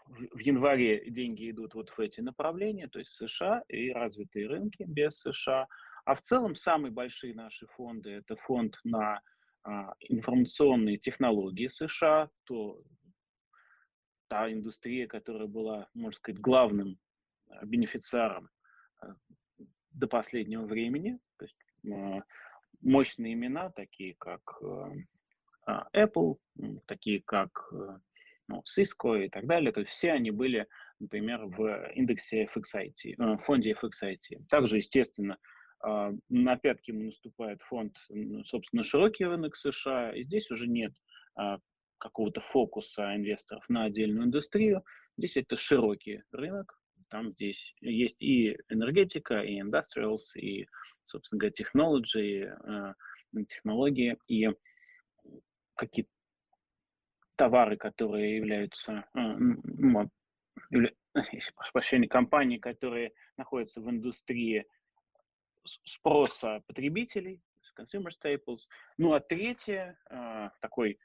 в, 0.06 0.38
январе 0.38 1.10
деньги 1.10 1.50
идут 1.50 1.74
вот 1.74 1.90
в 1.90 2.00
эти 2.00 2.20
направления, 2.20 2.88
то 2.88 2.98
есть 2.98 3.12
США 3.12 3.62
и 3.68 3.90
развитые 3.90 4.48
рынки 4.48 4.84
без 4.86 5.18
США. 5.20 5.66
А 6.04 6.14
в 6.14 6.20
целом 6.20 6.54
самые 6.54 6.92
большие 6.92 7.34
наши 7.34 7.66
фонды– 7.68 8.10
это 8.10 8.36
фонд 8.36 8.78
на 8.84 9.20
а, 9.62 9.94
информационные 10.00 10.98
технологии 10.98 11.66
США, 11.66 12.28
то 12.44 12.82
та 14.28 14.52
индустрия, 14.52 15.06
которая 15.06 15.48
была, 15.48 15.88
можно 15.94 16.16
сказать, 16.16 16.40
главным 16.40 16.98
а, 17.48 17.64
бенефициаром 17.64 18.50
а, 19.00 19.14
до 19.92 20.06
последнего 20.08 20.64
времени. 20.64 21.18
То 21.38 21.44
есть 21.44 21.56
э, 21.84 22.20
мощные 22.80 23.34
имена, 23.34 23.70
такие 23.70 24.14
как 24.14 24.60
а, 25.66 25.88
Apple, 25.94 26.38
такие 26.86 27.22
как 27.22 27.72
ну, 28.48 28.62
Cisco 28.62 29.24
и 29.24 29.28
так 29.28 29.46
далее, 29.46 29.72
то 29.72 29.80
есть 29.80 29.92
все 29.92 30.12
они 30.12 30.30
были, 30.30 30.66
например, 31.00 31.46
в 31.46 31.90
индексе 31.94 32.48
FXIT, 32.54 33.16
в 33.16 33.38
фонде 33.38 33.72
FXIT. 33.72 34.46
Также, 34.48 34.76
естественно, 34.76 35.38
а, 35.80 36.12
на 36.28 36.56
пятки 36.56 36.90
ему 36.90 37.04
наступает 37.04 37.62
фонд, 37.62 37.96
собственно, 38.44 38.82
широкий 38.82 39.24
рынок 39.24 39.56
США, 39.56 40.12
и 40.12 40.24
здесь 40.24 40.50
уже 40.50 40.66
нет 40.66 40.92
а, 41.36 41.58
какого-то 41.98 42.40
фокуса 42.40 43.14
инвесторов 43.14 43.64
на 43.68 43.84
отдельную 43.84 44.26
индустрию. 44.26 44.84
Здесь 45.16 45.36
это 45.36 45.56
широкий 45.56 46.22
рынок, 46.32 46.78
там 47.08 47.32
здесь 47.32 47.74
есть 47.80 48.20
и 48.20 48.56
энергетика, 48.68 49.40
и 49.40 49.60
industrials, 49.60 50.36
и, 50.36 50.66
собственно 51.04 51.38
говоря, 51.38 51.54
technology, 51.54 52.44
э, 52.44 53.44
технологии, 53.46 54.16
и 54.26 54.48
какие-то 55.76 56.10
товары, 57.36 57.76
которые 57.76 58.36
являются, 58.36 59.04
э, 59.14 59.20
ну, 59.20 60.10
явля, 60.70 60.92
прошу 61.14 61.72
прощения, 61.72 62.08
компании, 62.08 62.58
которые 62.58 63.12
находятся 63.36 63.80
в 63.80 63.90
индустрии 63.90 64.66
спроса 65.84 66.62
потребителей, 66.66 67.40
consumer 67.78 68.10
staples. 68.10 68.68
Ну 68.98 69.12
а 69.14 69.20
третье, 69.20 69.98
э, 70.10 70.50
такой 70.60 70.98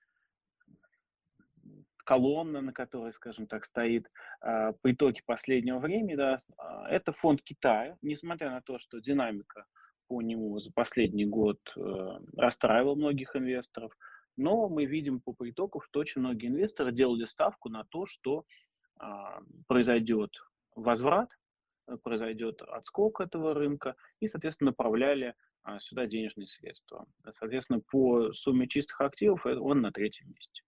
колонна, 2.09 2.61
на 2.61 2.73
которой, 2.73 3.13
скажем 3.13 3.45
так, 3.45 3.65
стоит 3.65 4.09
э, 4.41 4.73
по 4.81 4.91
итоге 4.91 5.21
последнего 5.25 5.77
времени, 5.77 6.15
да, 6.15 6.37
э, 6.37 6.63
это 6.89 7.11
фонд 7.11 7.43
Китая, 7.43 7.97
несмотря 8.01 8.49
на 8.49 8.61
то, 8.61 8.79
что 8.79 8.99
динамика 8.99 9.65
по 10.07 10.21
нему 10.21 10.59
за 10.59 10.71
последний 10.71 11.25
год 11.25 11.59
э, 11.77 12.19
расстраивала 12.35 12.95
многих 12.95 13.35
инвесторов, 13.35 13.95
но 14.39 14.69
мы 14.69 14.85
видим 14.85 15.19
по 15.19 15.35
итогу, 15.49 15.81
что 15.81 15.99
очень 15.99 16.21
многие 16.21 16.47
инвесторы 16.47 16.91
делали 16.91 17.25
ставку 17.25 17.69
на 17.69 17.83
то, 17.83 18.05
что 18.05 18.45
э, 18.99 19.05
произойдет 19.67 20.31
возврат, 20.75 21.37
произойдет 22.03 22.61
отскок 22.61 23.21
этого 23.21 23.53
рынка 23.53 23.95
и, 24.19 24.27
соответственно, 24.27 24.71
направляли 24.71 25.35
а, 25.63 25.79
сюда 25.79 26.05
денежные 26.05 26.47
средства. 26.47 27.05
Соответственно, 27.29 27.81
по 27.81 28.31
сумме 28.33 28.67
чистых 28.67 29.01
активов 29.01 29.45
он 29.45 29.81
на 29.81 29.91
третьем 29.91 30.29
месте. 30.29 30.63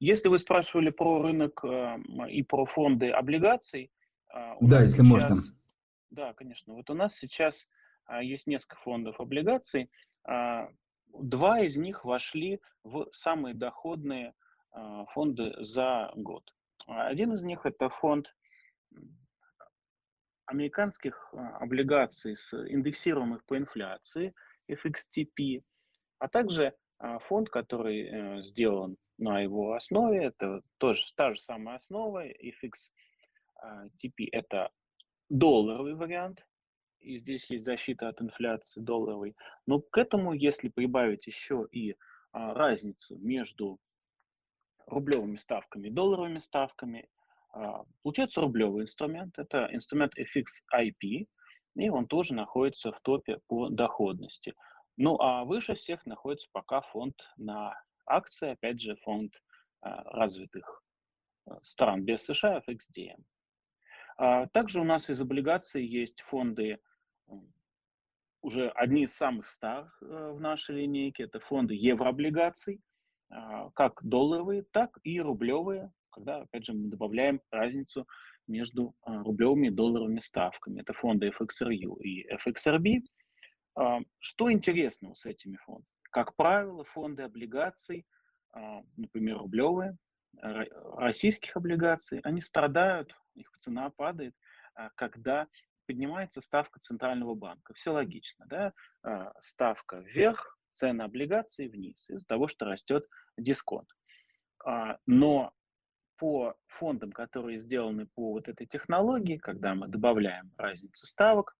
Если 0.00 0.28
вы 0.28 0.38
спрашивали 0.38 0.90
про 0.90 1.22
рынок 1.22 1.64
э, 1.64 1.98
и 2.30 2.42
про 2.42 2.64
фонды 2.66 3.10
облигаций, 3.10 3.90
э, 4.32 4.54
да, 4.60 4.82
если 4.82 5.02
сейчас, 5.02 5.06
можно. 5.06 5.36
Да, 6.10 6.32
конечно. 6.34 6.74
Вот 6.74 6.88
у 6.90 6.94
нас 6.94 7.16
сейчас 7.16 7.56
э, 7.62 7.66
есть 8.22 8.46
несколько 8.46 8.76
фондов 8.76 9.20
облигаций. 9.20 9.90
Два 11.12 11.60
из 11.60 11.76
них 11.76 12.04
вошли 12.04 12.60
в 12.84 13.08
самые 13.12 13.54
доходные 13.54 14.34
фонды 15.12 15.54
за 15.58 16.12
год. 16.14 16.54
Один 16.86 17.32
из 17.32 17.42
них 17.42 17.66
это 17.66 17.88
фонд 17.88 18.32
американских 20.48 21.28
а, 21.32 21.58
облигаций 21.58 22.34
с 22.34 22.54
индексируемых 22.54 23.44
по 23.44 23.56
инфляции, 23.56 24.34
FXTP, 24.68 25.62
а 26.18 26.28
также 26.28 26.74
а, 26.98 27.18
фонд, 27.18 27.50
который 27.50 28.08
э, 28.08 28.42
сделан 28.42 28.96
на 29.18 29.40
его 29.40 29.74
основе, 29.74 30.24
это 30.24 30.62
тоже 30.78 31.04
та 31.16 31.34
же 31.34 31.40
самая 31.40 31.76
основа, 31.76 32.26
FXTP 32.26 34.28
это 34.32 34.70
долларовый 35.28 35.94
вариант, 35.94 36.46
и 37.00 37.18
здесь 37.18 37.50
есть 37.50 37.64
защита 37.64 38.08
от 38.08 38.20
инфляции 38.20 38.80
долларовой. 38.80 39.36
Но 39.66 39.80
к 39.80 39.98
этому, 39.98 40.32
если 40.32 40.68
прибавить 40.68 41.26
еще 41.26 41.66
и 41.70 41.96
а, 42.32 42.54
разницу 42.54 43.16
между 43.18 43.78
рублевыми 44.86 45.36
ставками 45.36 45.88
и 45.88 45.92
долларовыми 45.92 46.38
ставками, 46.38 47.08
а, 47.52 47.84
получается 48.02 48.40
рублевый 48.40 48.84
инструмент. 48.84 49.38
Это 49.38 49.68
инструмент 49.72 50.12
FXIP, 50.18 51.26
и 51.76 51.90
он 51.90 52.06
тоже 52.06 52.34
находится 52.34 52.92
в 52.92 53.00
топе 53.00 53.40
по 53.46 53.68
доходности. 53.68 54.54
Ну 54.96 55.16
а 55.20 55.44
выше 55.44 55.74
всех 55.74 56.04
находится 56.06 56.48
пока 56.52 56.80
фонд 56.80 57.14
на 57.36 57.74
акции, 58.06 58.50
опять 58.50 58.80
же, 58.80 58.96
фонд 58.96 59.40
а, 59.80 60.02
развитых 60.04 60.82
а, 61.46 61.58
стран 61.62 62.02
без 62.04 62.24
США, 62.24 62.62
FXDM. 62.66 63.22
Также 64.52 64.80
у 64.80 64.84
нас 64.84 65.08
из 65.08 65.20
облигаций 65.20 65.86
есть 65.86 66.22
фонды, 66.22 66.80
уже 68.40 68.68
одни 68.70 69.04
из 69.04 69.14
самых 69.14 69.46
старых 69.46 69.96
э, 70.02 70.32
в 70.32 70.40
нашей 70.40 70.76
линейке, 70.76 71.24
это 71.24 71.40
фонды 71.40 71.74
еврооблигаций, 71.74 72.80
как 73.74 74.00
долларовые, 74.02 74.64
так 74.72 74.98
и 75.02 75.20
рублевые, 75.20 75.92
когда, 76.18 76.38
опять 76.38 76.64
же, 76.64 76.72
мы 76.72 76.88
добавляем 76.88 77.40
разницу 77.50 78.06
между 78.46 78.94
а, 79.02 79.22
рублевыми 79.22 79.68
и 79.68 79.70
долларовыми 79.70 80.20
ставками. 80.20 80.80
Это 80.80 80.92
фонды 80.92 81.28
FXRU 81.28 82.00
и 82.00 82.26
FXRB. 82.34 83.02
А, 83.76 84.00
что 84.18 84.50
интересного 84.50 85.14
с 85.14 85.26
этими 85.26 85.56
фондами? 85.64 85.86
Как 86.10 86.34
правило, 86.36 86.84
фонды 86.84 87.22
облигаций, 87.22 88.06
а, 88.52 88.82
например, 88.96 89.38
рублевые, 89.38 89.96
российских 90.40 91.56
облигаций, 91.56 92.20
они 92.22 92.40
страдают, 92.40 93.14
их 93.34 93.50
цена 93.58 93.90
падает, 93.90 94.34
когда 94.94 95.48
поднимается 95.88 96.40
ставка 96.42 96.78
Центрального 96.78 97.34
банка. 97.34 97.72
Все 97.72 97.90
логично, 97.90 98.46
да? 98.46 98.72
Ставка 99.40 99.96
вверх, 99.96 100.56
цены 100.72 101.02
облигаций 101.02 101.66
вниз 101.68 102.08
из-за 102.10 102.26
того, 102.26 102.46
что 102.46 102.66
растет 102.66 103.08
дисконт. 103.38 103.88
Но 105.06 105.52
по 106.18 106.56
фондам, 106.66 107.10
которые 107.10 107.58
сделаны 107.58 108.06
по 108.06 108.32
вот 108.32 108.48
этой 108.48 108.66
технологии, 108.66 109.38
когда 109.38 109.74
мы 109.74 109.88
добавляем 109.88 110.52
разницу 110.58 111.06
ставок, 111.06 111.56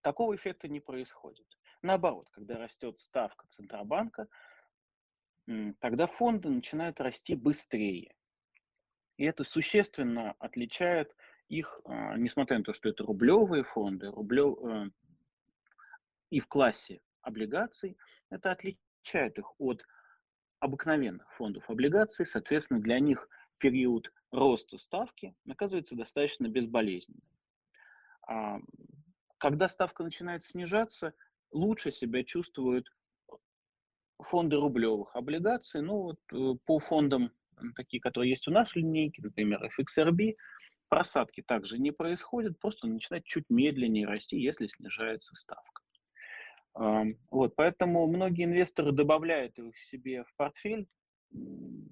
такого 0.00 0.34
эффекта 0.34 0.66
не 0.68 0.80
происходит. 0.80 1.46
Наоборот, 1.82 2.28
когда 2.30 2.56
растет 2.56 2.98
ставка 2.98 3.46
Центробанка, 3.48 4.26
тогда 5.80 6.06
фонды 6.06 6.48
начинают 6.48 7.00
расти 7.00 7.34
быстрее. 7.34 8.14
И 9.18 9.24
это 9.24 9.44
существенно 9.44 10.34
отличает 10.38 11.14
их, 11.48 11.80
а, 11.84 12.16
несмотря 12.16 12.58
на 12.58 12.64
то, 12.64 12.72
что 12.72 12.88
это 12.88 13.04
рублевые 13.04 13.64
фонды, 13.64 14.10
рублев, 14.10 14.58
э, 14.64 14.90
и 16.30 16.40
в 16.40 16.48
классе 16.48 17.00
облигаций, 17.22 17.96
это 18.30 18.52
отличает 18.52 19.38
их 19.38 19.52
от 19.58 19.84
обыкновенных 20.58 21.30
фондов 21.34 21.68
облигаций, 21.70 22.26
соответственно, 22.26 22.80
для 22.80 22.98
них 22.98 23.28
период 23.58 24.12
роста 24.30 24.78
ставки 24.78 25.34
оказывается 25.48 25.94
достаточно 25.94 26.48
безболезненным. 26.48 27.22
А, 28.26 28.58
когда 29.38 29.68
ставка 29.68 30.02
начинает 30.02 30.42
снижаться, 30.42 31.14
лучше 31.52 31.90
себя 31.90 32.24
чувствуют 32.24 32.90
фонды 34.18 34.56
рублевых 34.56 35.14
облигаций. 35.14 35.82
Ну 35.82 36.02
вот 36.02 36.20
э, 36.32 36.54
по 36.64 36.78
фондам, 36.78 37.32
такие, 37.74 38.00
которые 38.00 38.30
есть 38.30 38.48
у 38.48 38.50
нас 38.50 38.70
в 38.70 38.76
линейке, 38.76 39.22
например, 39.22 39.60
FXRB, 39.78 40.36
просадки 40.88 41.42
также 41.42 41.78
не 41.78 41.90
происходят, 41.90 42.58
просто 42.58 42.86
начинает 42.86 43.24
чуть 43.24 43.44
медленнее 43.48 44.06
расти, 44.06 44.38
если 44.38 44.66
снижается 44.66 45.34
ставка. 45.34 45.82
Вот, 47.30 47.56
поэтому 47.56 48.06
многие 48.06 48.44
инвесторы 48.44 48.92
добавляют 48.92 49.58
их 49.58 49.78
себе 49.78 50.24
в 50.24 50.34
портфель, 50.36 50.86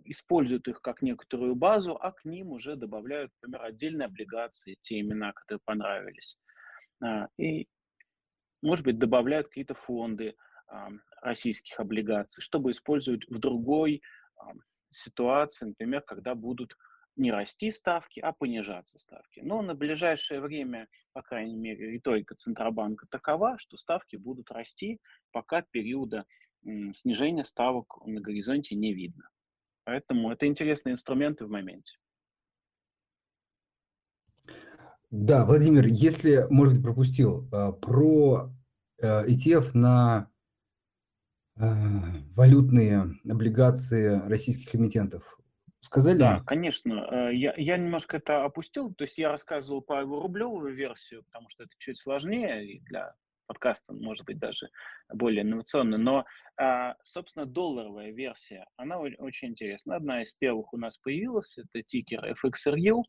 используют 0.05 0.69
их 0.69 0.81
как 0.83 1.03
некоторую 1.03 1.55
базу, 1.55 1.97
а 1.97 2.13
к 2.13 2.25
ним 2.25 2.53
уже 2.53 2.77
добавляют, 2.77 3.33
например, 3.43 3.65
отдельные 3.65 4.07
облигации, 4.07 4.79
те 4.83 5.01
имена, 5.01 5.33
которые 5.33 5.61
понравились. 5.65 6.37
А, 7.03 7.29
и, 7.39 7.67
может 8.63 8.85
быть, 8.85 8.99
добавляют 8.99 9.49
какие-то 9.49 9.75
фонды 9.75 10.37
российских 11.21 11.79
облигаций, 11.79 12.43
чтобы 12.43 12.71
использовать 12.71 13.27
в 13.29 13.39
другой 13.39 14.03
ситуации, 14.91 15.67
например, 15.67 16.03
когда 16.03 16.35
будут 16.35 16.77
не 17.17 17.31
расти 17.31 17.71
ставки, 17.71 18.21
а 18.21 18.33
понижаться 18.33 18.99
ставки. 18.99 19.41
Но 19.41 19.63
на 19.63 19.75
ближайшее 19.75 20.41
время, 20.41 20.89
по 21.13 21.23
крайней 21.23 21.57
мере, 21.57 21.91
риторика 21.91 22.35
Центробанка 22.35 23.07
такова, 23.09 23.57
что 23.59 23.77
ставки 23.77 24.17
будут 24.17 24.51
расти, 24.51 25.01
пока 25.31 25.63
периода 25.63 26.25
снижения 26.95 27.45
ставок 27.45 28.05
на 28.07 28.21
горизонте 28.21 28.75
не 28.75 28.95
видно. 28.95 29.29
Поэтому 29.85 30.33
это 30.33 30.47
интересные 30.47 30.95
инструменты 30.95 31.45
в 31.45 31.51
моменте. 31.51 31.95
Да, 35.11 35.45
Владимир, 35.45 35.87
если, 35.87 36.47
может 36.51 36.75
быть, 36.75 36.83
пропустил, 36.83 37.49
э, 37.53 37.73
про 37.73 38.51
ETF 39.01 39.71
э, 39.75 39.79
на 39.79 40.31
э, 41.57 41.63
валютные 42.35 43.15
облигации 43.29 44.21
российских 44.27 44.75
эмитентов 44.75 45.39
сказали? 45.85 46.19
Да, 46.19 46.43
конечно. 46.47 47.07
Э, 47.11 47.35
я, 47.35 47.55
я 47.57 47.77
немножко 47.77 48.17
это 48.17 48.45
опустил, 48.45 48.95
то 48.95 49.05
есть 49.05 49.19
я 49.19 49.31
рассказывал 49.31 49.83
про 49.83 50.01
его 50.01 50.21
рублевую 50.21 50.75
версию, 50.75 51.25
потому 51.25 51.49
что 51.49 51.65
это 51.65 51.73
чуть 51.79 51.99
сложнее 51.99 52.67
и 52.67 52.81
для 52.81 53.15
подкаста, 53.47 53.93
может 53.93 54.25
быть, 54.27 54.39
даже 54.39 54.71
более 55.13 55.43
инновационно. 55.43 55.99
Но, 55.99 56.25
а, 56.57 56.95
собственно, 57.03 57.47
долларовая 57.47 58.11
версия, 58.11 58.67
она 58.77 58.99
очень 58.99 59.49
интересна. 59.49 59.97
Одна 59.97 60.23
из 60.23 60.33
первых 60.35 60.73
у 60.73 60.77
нас 60.77 60.97
появилась, 60.99 61.59
это 61.59 61.83
тикер 61.83 62.25
FXRU. 62.43 63.03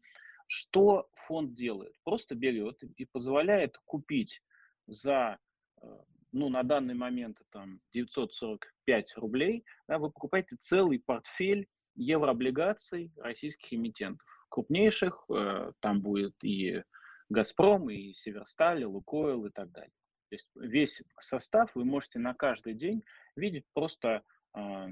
Что 0.48 1.08
фонд 1.28 1.56
делает? 1.56 1.94
Просто 2.04 2.36
берет 2.36 2.82
и 2.84 3.06
позволяет 3.06 3.78
купить 3.86 4.42
за, 4.88 5.40
э, 5.82 5.88
ну, 6.32 6.50
на 6.50 6.64
данный 6.64 6.94
момент 6.94 7.40
там 7.52 7.80
945 7.94 9.18
рублей, 9.18 9.66
да, 9.88 9.98
вы 9.98 10.12
покупаете 10.12 10.56
целый 10.60 11.00
портфель 11.00 11.68
еврооблигаций 11.96 13.12
российских 13.18 13.74
эмитентов. 13.74 14.28
Крупнейших, 14.50 15.26
э, 15.30 15.72
там 15.80 16.02
будет 16.02 16.36
и 16.44 16.84
«Газпром», 17.30 17.90
и 17.90 18.14
«Северсталь», 18.14 18.82
и 18.82 18.86
«Лукойл» 18.86 19.46
и 19.46 19.50
так 19.50 19.72
далее. 19.72 19.92
То 20.30 20.36
есть 20.36 20.50
весь 20.56 21.02
состав 21.20 21.74
вы 21.76 21.86
можете 21.86 22.20
на 22.20 22.34
каждый 22.34 22.74
день 22.74 23.04
видеть 23.36 23.66
просто 23.74 24.24
э, 24.56 24.88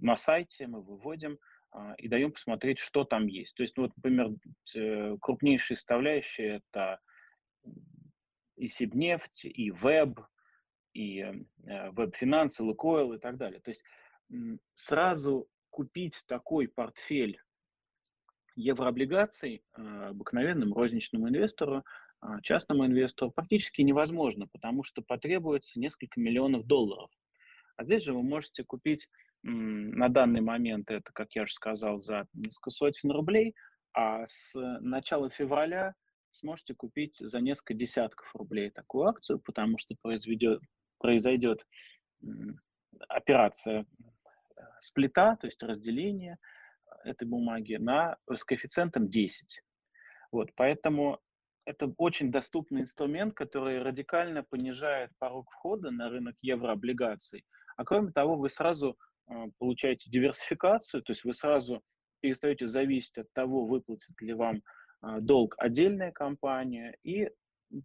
на 0.00 0.16
сайте, 0.16 0.66
мы 0.66 0.82
выводим 0.82 1.38
э, 1.74 1.94
и 1.98 2.08
даем 2.08 2.32
посмотреть, 2.32 2.78
что 2.78 3.04
там 3.04 3.26
есть. 3.26 3.54
То 3.54 3.62
есть, 3.62 3.76
ну, 3.76 3.84
вот, 3.84 3.92
например, 3.96 4.34
крупнейшие 5.20 5.76
составляющие– 5.76 6.62
это 6.72 7.00
и 8.56 8.68
Сибнефть, 8.68 9.44
и 9.44 9.70
Веб, 9.70 10.20
и 10.92 11.24
Веб-финансы, 11.58 12.64
Лукойл 12.64 13.12
и 13.12 13.18
так 13.18 13.36
далее. 13.36 13.60
То 13.60 13.70
есть 13.70 13.82
сразу 14.74 15.48
купить 15.78 16.24
такой 16.26 16.66
портфель 16.66 17.40
еврооблигаций 18.56 19.62
э, 19.76 20.08
обыкновенному 20.08 20.74
розничному 20.74 21.28
инвестору, 21.28 21.84
а, 22.20 22.40
частному 22.40 22.84
инвестору 22.84 23.30
практически 23.30 23.82
невозможно, 23.82 24.48
потому 24.48 24.82
что 24.82 25.02
потребуется 25.02 25.78
несколько 25.78 26.18
миллионов 26.18 26.66
долларов. 26.66 27.12
А 27.76 27.84
здесь 27.84 28.02
же 28.02 28.12
вы 28.12 28.24
можете 28.24 28.64
купить 28.64 29.08
на 29.44 30.08
данный 30.08 30.40
момент, 30.40 30.90
это, 30.90 31.12
как 31.12 31.36
я 31.36 31.42
уже 31.42 31.52
сказал, 31.52 32.00
за 32.00 32.26
несколько 32.32 32.70
сотен 32.70 33.12
рублей, 33.12 33.54
а 33.94 34.26
с 34.26 34.54
начала 34.80 35.30
февраля 35.30 35.94
сможете 36.32 36.74
купить 36.74 37.14
за 37.20 37.40
несколько 37.40 37.74
десятков 37.74 38.34
рублей 38.34 38.70
такую 38.70 39.06
акцию, 39.06 39.38
потому 39.38 39.78
что 39.78 39.94
произойдет 40.98 41.64
операция 43.08 43.86
сплита, 44.80 45.36
то 45.40 45.46
есть 45.46 45.62
разделение 45.62 46.38
э, 47.04 47.10
этой 47.10 47.26
бумаги 47.26 47.74
на, 47.74 48.16
э, 48.30 48.36
с 48.36 48.44
коэффициентом 48.44 49.08
10. 49.08 49.62
Вот, 50.32 50.50
поэтому 50.54 51.20
это 51.64 51.92
очень 51.98 52.30
доступный 52.30 52.82
инструмент, 52.82 53.34
который 53.34 53.82
радикально 53.82 54.42
понижает 54.42 55.10
порог 55.18 55.50
входа 55.50 55.90
на 55.90 56.08
рынок 56.08 56.36
еврооблигаций. 56.40 57.44
А 57.76 57.84
кроме 57.84 58.12
того, 58.12 58.36
вы 58.36 58.48
сразу 58.48 58.96
э, 59.28 59.32
получаете 59.58 60.10
диверсификацию, 60.10 61.02
то 61.02 61.12
есть 61.12 61.24
вы 61.24 61.34
сразу 61.34 61.82
перестаете 62.20 62.66
зависеть 62.68 63.18
от 63.18 63.32
того, 63.32 63.66
выплатит 63.66 64.20
ли 64.20 64.32
вам 64.34 64.62
а, 65.00 65.20
долг 65.20 65.54
отдельная 65.58 66.10
компания 66.12 66.96
и 67.04 67.28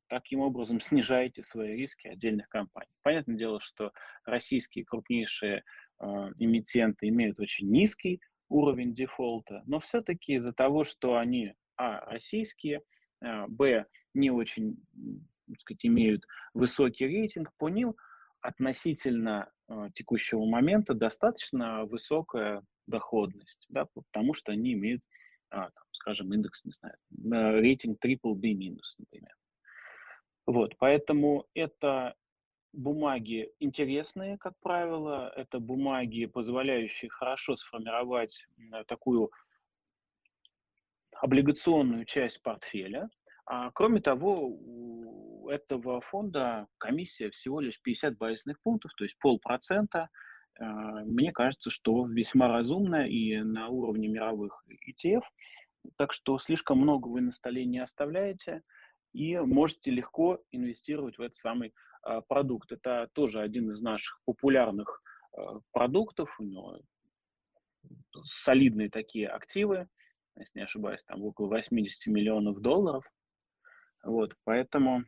таким 0.07 0.39
образом 0.39 0.79
снижаете 0.79 1.43
свои 1.43 1.75
риски 1.75 2.07
отдельных 2.07 2.47
компаний. 2.49 2.91
Понятное 3.01 3.35
дело, 3.35 3.59
что 3.59 3.91
российские 4.25 4.85
крупнейшие 4.85 5.57
э, 5.57 5.61
эмитенты 5.99 7.07
имеют 7.07 7.39
очень 7.39 7.69
низкий 7.69 8.19
уровень 8.49 8.93
дефолта, 8.93 9.63
но 9.65 9.79
все-таки 9.79 10.35
из-за 10.35 10.53
того, 10.53 10.83
что 10.83 11.17
они, 11.17 11.53
а, 11.75 12.05
российские, 12.11 12.81
а, 13.21 13.47
б, 13.47 13.85
не 14.13 14.29
очень, 14.29 14.77
так 15.47 15.59
сказать, 15.59 15.85
имеют 15.85 16.25
высокий 16.53 17.05
рейтинг, 17.05 17.51
по 17.57 17.69
ним 17.69 17.95
относительно 18.41 19.49
э, 19.69 19.89
текущего 19.95 20.45
момента 20.45 20.93
достаточно 20.93 21.85
высокая 21.85 22.61
доходность, 22.87 23.65
да, 23.69 23.87
потому 24.11 24.33
что 24.33 24.51
они 24.51 24.73
имеют, 24.73 25.01
а, 25.49 25.69
скажем, 25.91 26.33
индекс, 26.33 26.63
не 26.65 26.73
знаю, 26.73 27.61
рейтинг 27.61 28.03
triple 28.03 28.35
B 28.35 28.53
минус, 28.53 28.95
например. 28.99 29.33
Вот, 30.45 30.75
поэтому 30.77 31.47
это 31.55 32.15
бумаги 32.73 33.51
интересные, 33.59 34.37
как 34.37 34.53
правило, 34.59 35.31
это 35.35 35.59
бумаги, 35.59 36.25
позволяющие 36.25 37.09
хорошо 37.09 37.55
сформировать 37.55 38.47
такую 38.87 39.31
облигационную 41.13 42.05
часть 42.05 42.41
портфеля. 42.41 43.09
А, 43.45 43.71
кроме 43.71 44.01
того, 44.01 44.47
у 44.47 45.49
этого 45.49 46.01
фонда 46.01 46.67
комиссия 46.77 47.29
всего 47.29 47.59
лишь 47.59 47.81
50 47.81 48.17
базисных 48.17 48.61
пунктов, 48.61 48.91
то 48.95 49.03
есть 49.03 49.17
полпроцента. 49.19 50.09
А, 50.59 50.65
мне 51.05 51.31
кажется, 51.31 51.69
что 51.69 52.05
весьма 52.07 52.47
разумно 52.47 53.07
и 53.07 53.37
на 53.39 53.69
уровне 53.69 54.07
мировых 54.07 54.65
ETF. 54.69 55.23
Так 55.97 56.13
что 56.13 56.39
слишком 56.39 56.79
много 56.79 57.07
вы 57.07 57.21
на 57.21 57.31
столе 57.31 57.65
не 57.65 57.79
оставляете 57.79 58.63
и 59.13 59.37
можете 59.37 59.91
легко 59.91 60.41
инвестировать 60.51 61.17
в 61.17 61.21
этот 61.21 61.35
самый 61.35 61.73
продукт. 62.27 62.71
Это 62.71 63.09
тоже 63.13 63.41
один 63.41 63.71
из 63.71 63.81
наших 63.81 64.19
популярных 64.25 65.01
а, 65.35 65.59
продуктов. 65.71 66.35
У 66.39 66.43
него 66.43 66.79
солидные 68.23 68.89
такие 68.89 69.27
активы, 69.27 69.87
если 70.37 70.59
не 70.59 70.65
ошибаюсь, 70.65 71.03
там 71.03 71.23
около 71.23 71.47
80 71.47 72.07
миллионов 72.07 72.61
долларов. 72.61 73.05
Вот, 74.03 74.35
поэтому 74.43 75.05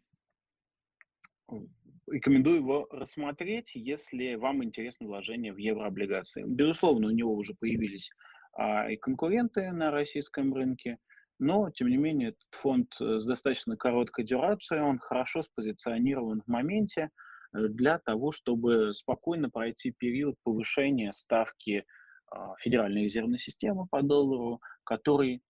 рекомендую 2.07 2.57
его 2.57 2.87
рассмотреть, 2.91 3.75
если 3.75 4.35
вам 4.35 4.63
интересно 4.63 5.07
вложение 5.07 5.53
в 5.53 5.57
еврооблигации. 5.57 6.43
Безусловно, 6.45 7.07
у 7.07 7.11
него 7.11 7.33
уже 7.33 7.53
появились 7.55 8.09
а, 8.53 8.89
и 8.89 8.97
конкуренты 8.97 9.71
на 9.71 9.91
российском 9.91 10.53
рынке, 10.53 10.97
но, 11.39 11.69
тем 11.69 11.89
не 11.89 11.97
менее, 11.97 12.29
этот 12.29 12.47
фонд 12.51 12.93
э, 12.99 13.19
с 13.19 13.25
достаточно 13.25 13.75
короткой 13.75 14.25
дюрацией, 14.25 14.81
он 14.81 14.99
хорошо 14.99 15.41
спозиционирован 15.41 16.41
в 16.41 16.47
моменте 16.47 17.09
э, 17.53 17.67
для 17.67 17.99
того, 17.99 18.31
чтобы 18.31 18.93
спокойно 18.93 19.49
пройти 19.49 19.91
период 19.91 20.35
повышения 20.43 21.11
ставки 21.13 21.85
а, 22.31 22.55
Федеральной 22.57 23.03
резервной 23.03 23.37
системы 23.37 23.87
по 23.87 24.01
доллару, 24.01 24.59
который 24.83 25.41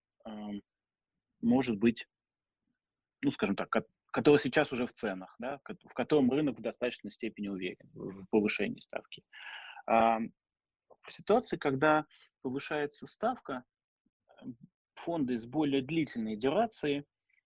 может 1.42 1.78
быть, 1.78 2.08
ну, 3.22 3.30
скажем 3.32 3.56
так, 3.56 3.70
который 4.12 4.40
сейчас 4.40 4.72
уже 4.72 4.88
в 4.88 4.94
ценах, 4.94 5.36
да, 5.40 5.60
в 5.64 5.94
котором 5.94 6.32
рынок 6.32 6.58
в 6.58 6.62
достаточной 6.62 7.12
степени 7.12 7.48
уверен 7.48 7.90
в 7.94 8.26
повышении 8.32 8.80
ставки. 8.80 9.24
В 9.86 11.12
ситуации, 11.12 11.58
когда 11.58 12.06
повышается 12.42 13.06
ставка, 13.06 13.64
фонды 14.96 15.38
с 15.38 15.46
более 15.46 15.82
длительной 15.82 16.36
дюрацией, 16.36 17.06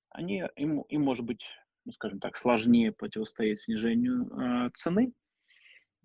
они, 0.09 0.43
им, 0.55 0.81
им 0.81 1.01
может 1.03 1.25
быть, 1.25 1.45
ну, 1.85 1.91
скажем 1.91 2.19
так, 2.19 2.37
сложнее 2.37 2.91
противостоять 2.91 3.59
снижению 3.59 4.27
э, 4.27 4.69
цены. 4.75 5.13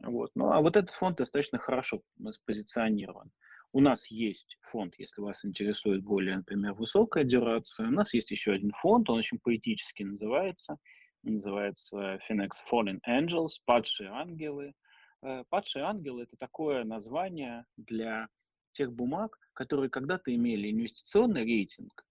Вот. 0.03 0.31
Ну, 0.35 0.51
а 0.51 0.61
вот 0.61 0.77
этот 0.77 0.91
фонд 0.91 1.19
достаточно 1.19 1.59
хорошо 1.59 2.03
спозиционирован. 2.31 3.31
У 3.73 3.81
нас 3.81 4.09
есть 4.11 4.57
фонд, 4.61 4.95
если 4.99 5.21
вас 5.21 5.45
интересует 5.45 6.05
более, 6.05 6.37
например, 6.37 6.75
высокая 6.75 7.25
дюрация. 7.25 7.89
У 7.89 7.91
нас 7.91 8.15
есть 8.15 8.31
еще 8.31 8.53
один 8.53 8.71
фонд, 8.73 9.11
он 9.11 9.19
очень 9.19 9.41
поэтически 9.41 10.05
называется. 10.05 10.77
Называется 11.23 12.21
Finex 12.29 12.51
Fallen 12.71 13.01
Angels, 13.09 13.55
падшие 13.65 14.11
ангелы. 14.11 14.75
Э, 15.23 15.43
падшие 15.49 15.85
ангелы– 15.87 16.23
это 16.25 16.37
такое 16.39 16.85
название 16.85 17.65
для 17.77 18.29
тех 18.75 18.93
бумаг, 18.93 19.39
которые 19.55 19.89
когда-то 19.89 20.35
имели 20.35 20.71
инвестиционный 20.71 21.45
рейтинг, 21.45 22.05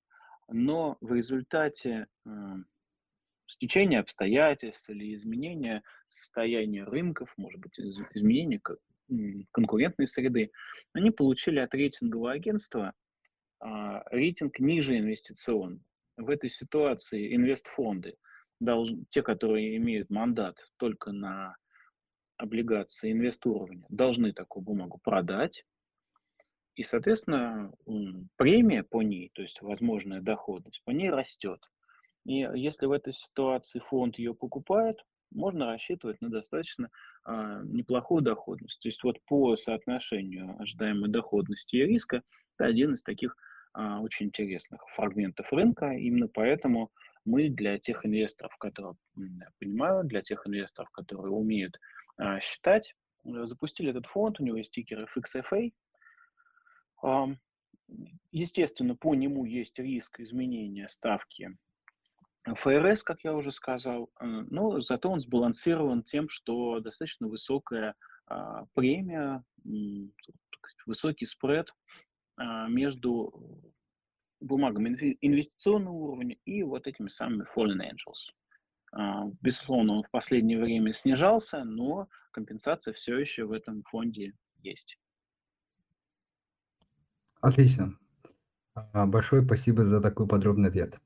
но 0.50 0.98
в 1.02 1.14
результате 1.14 2.08
э, 2.26 2.30
стечения 3.48 4.00
обстоятельств 4.00 4.90
или 4.90 5.14
изменения 5.16 5.84
состояния 6.08 6.84
рынков, 6.84 7.34
может 7.38 7.60
быть, 7.60 7.78
из, 7.78 8.00
изменения 8.14 8.62
конкурентной 9.52 10.08
среды, 10.08 10.52
они 10.94 11.12
получили 11.12 11.60
от 11.60 11.74
рейтингового 11.74 12.32
агентства 12.32 12.94
э, 13.64 13.66
рейтинг 14.12 14.60
ниже 14.60 14.98
инвестиционный. 14.98 15.84
В 16.18 16.30
этой 16.30 16.50
ситуации 16.50 17.36
инвестфонды, 17.36 18.16
должны, 18.60 19.06
те, 19.10 19.22
которые 19.22 19.78
имеют 19.78 20.10
мандат 20.10 20.58
только 20.78 21.12
на 21.12 21.56
облигации 22.38 23.12
инвест 23.12 23.46
уровня, 23.46 23.86
должны 23.90 24.34
такую 24.34 24.64
бумагу 24.64 25.00
продать, 25.04 25.66
и, 26.76 26.84
соответственно, 26.84 27.72
премия 28.36 28.84
по 28.84 29.02
ней, 29.02 29.32
то 29.34 29.42
есть 29.42 29.62
возможная 29.62 30.22
доходность, 30.22 30.82
по 30.86 30.92
ней 30.92 31.10
растет. 31.10 31.60
И 32.26 32.38
если 32.56 32.86
в 32.86 32.92
этой 32.92 33.14
ситуации 33.14 33.80
фонд 33.80 34.18
ее 34.18 34.34
покупает, 34.34 34.98
можно 35.32 35.66
рассчитывать 35.66 36.22
на 36.22 36.30
достаточно 36.30 36.90
а, 37.24 37.62
неплохую 37.64 38.22
доходность. 38.22 38.80
То 38.82 38.88
есть 38.88 39.04
вот 39.04 39.18
по 39.26 39.56
соотношению 39.56 40.56
ожидаемой 40.62 41.10
доходности 41.10 41.76
и 41.76 41.86
риска 41.86 42.22
это 42.56 42.70
один 42.70 42.94
из 42.94 43.02
таких 43.02 43.36
а, 43.74 44.00
очень 44.00 44.28
интересных 44.28 44.82
фрагментов 44.90 45.52
рынка. 45.52 45.92
Именно 45.92 46.28
поэтому 46.28 46.92
мы 47.26 47.50
для 47.50 47.78
тех 47.78 48.06
инвесторов, 48.06 48.56
которые 48.58 48.96
понимают, 49.60 50.08
для 50.08 50.22
тех 50.22 50.46
инвесторов, 50.46 50.90
которые 50.92 51.32
умеют 51.32 51.80
а, 52.18 52.40
считать, 52.40 52.96
э, 53.26 53.46
запустили 53.46 53.90
этот 53.90 54.06
фонд, 54.06 54.40
у 54.40 54.44
него 54.44 54.58
есть 54.58 54.70
стикер 54.70 55.08
FXFA, 55.16 55.72
Естественно, 58.32 58.96
по 58.96 59.14
нему 59.14 59.46
есть 59.46 59.78
риск 59.78 60.20
изменения 60.20 60.88
ставки 60.90 61.56
ФРС, 62.46 63.04
как 63.04 63.24
я 63.24 63.34
уже 63.34 63.52
сказал, 63.52 64.10
э, 64.20 64.26
но 64.26 64.82
зато 64.82 65.10
он 65.10 65.22
сбалансирован 65.22 66.04
тем, 66.04 66.28
что 66.28 66.80
достаточно 66.80 67.28
высокая 67.28 67.96
а, 68.26 68.66
премия, 68.74 69.44
высокий 70.86 71.26
спред 71.26 71.74
а, 72.38 72.68
между 72.68 73.72
бумагами 74.40 75.18
инвестиционного 75.22 75.94
уровня 75.94 76.38
и 76.46 76.64
вот 76.64 76.88
этими 76.88 77.08
самыми 77.08 77.46
Fallen 77.56 77.80
Angels. 77.80 78.34
А, 78.92 79.26
безусловно, 79.42 79.98
он 79.98 80.04
в 80.04 80.12
последнее 80.12 80.60
время 80.60 80.94
снижался, 80.94 81.64
но 81.64 82.08
компенсация 82.32 82.94
все 82.94 83.18
еще 83.18 83.46
в 83.46 83.52
этом 83.52 83.84
фонде 83.84 84.34
есть. 84.62 84.98
Отлично. 87.44 87.94
А, 88.74 89.06
большое 89.06 89.44
спасибо 89.44 89.84
за 89.84 90.00
такой 90.00 90.28
подробный 90.28 90.70
ответ. 90.70 91.02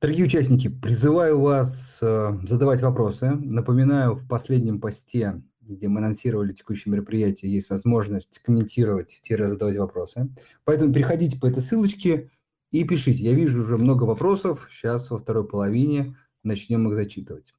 Дорогие 0.00 0.26
участники, 0.26 0.68
призываю 0.68 1.40
вас 1.40 1.98
э, 2.00 2.38
задавать 2.44 2.80
вопросы. 2.80 3.30
Напоминаю, 3.30 4.14
в 4.14 4.28
последнем 4.28 4.80
посте, 4.80 5.42
где 5.60 5.88
мы 5.88 5.98
анонсировали 5.98 6.52
текущее 6.52 6.92
мероприятие, 6.92 7.52
есть 7.52 7.70
возможность 7.70 8.38
комментировать-задавать 8.38 9.76
вопросы. 9.78 10.28
Поэтому 10.62 10.94
переходите 10.94 11.36
по 11.40 11.46
этой 11.46 11.60
ссылочке 11.60 12.30
и 12.70 12.84
пишите. 12.84 13.24
Я 13.24 13.34
вижу 13.34 13.64
уже 13.64 13.78
много 13.78 14.04
вопросов. 14.04 14.68
Сейчас 14.70 15.10
во 15.10 15.18
второй 15.18 15.44
половине 15.44 16.16
начнем 16.44 16.88
их 16.88 16.94
зачитывать. 16.94 17.52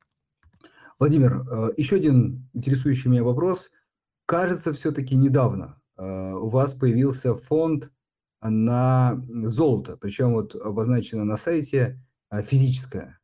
Владимир, 0.99 1.41
э, 1.51 1.73
еще 1.75 1.97
один 1.97 2.49
интересующий 2.53 3.11
меня 3.11 3.25
вопрос. 3.25 3.69
Кажется, 4.25 4.71
все-таки 4.71 5.17
недавно 5.17 5.78
у 5.99 6.47
вас 6.47 6.73
появился 6.73 7.35
фонд 7.35 7.91
на 8.41 9.21
золото, 9.27 9.97
причем 9.97 10.33
вот 10.33 10.55
обозначено 10.55 11.25
на 11.25 11.37
сайте 11.37 11.99
э, 12.31 12.41
физическое. 12.41 13.19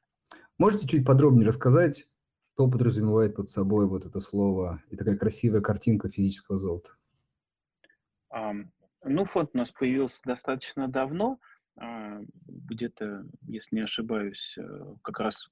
Можете 0.57 0.87
чуть 0.87 1.05
подробнее 1.05 1.47
рассказать, 1.47 2.07
что 2.53 2.69
подразумевает 2.69 3.35
под 3.35 3.47
собой 3.47 3.87
вот 3.87 4.05
это 4.05 4.19
слово 4.19 4.81
и 4.89 4.97
такая 4.97 5.17
красивая 5.17 5.61
картинка 5.61 6.09
физического 6.09 6.57
золота? 6.57 6.91
Ну, 9.07 9.25
фонд 9.25 9.51
у 9.53 9.57
нас 9.57 9.71
появился 9.71 10.19
достаточно 10.25 10.87
давно, 10.87 11.39
а, 11.77 12.19
где-то, 12.47 13.25
если 13.43 13.75
не 13.75 13.83
ошибаюсь, 13.83 14.55
э, 14.57 14.95
как 15.03 15.19
раз 15.19 15.47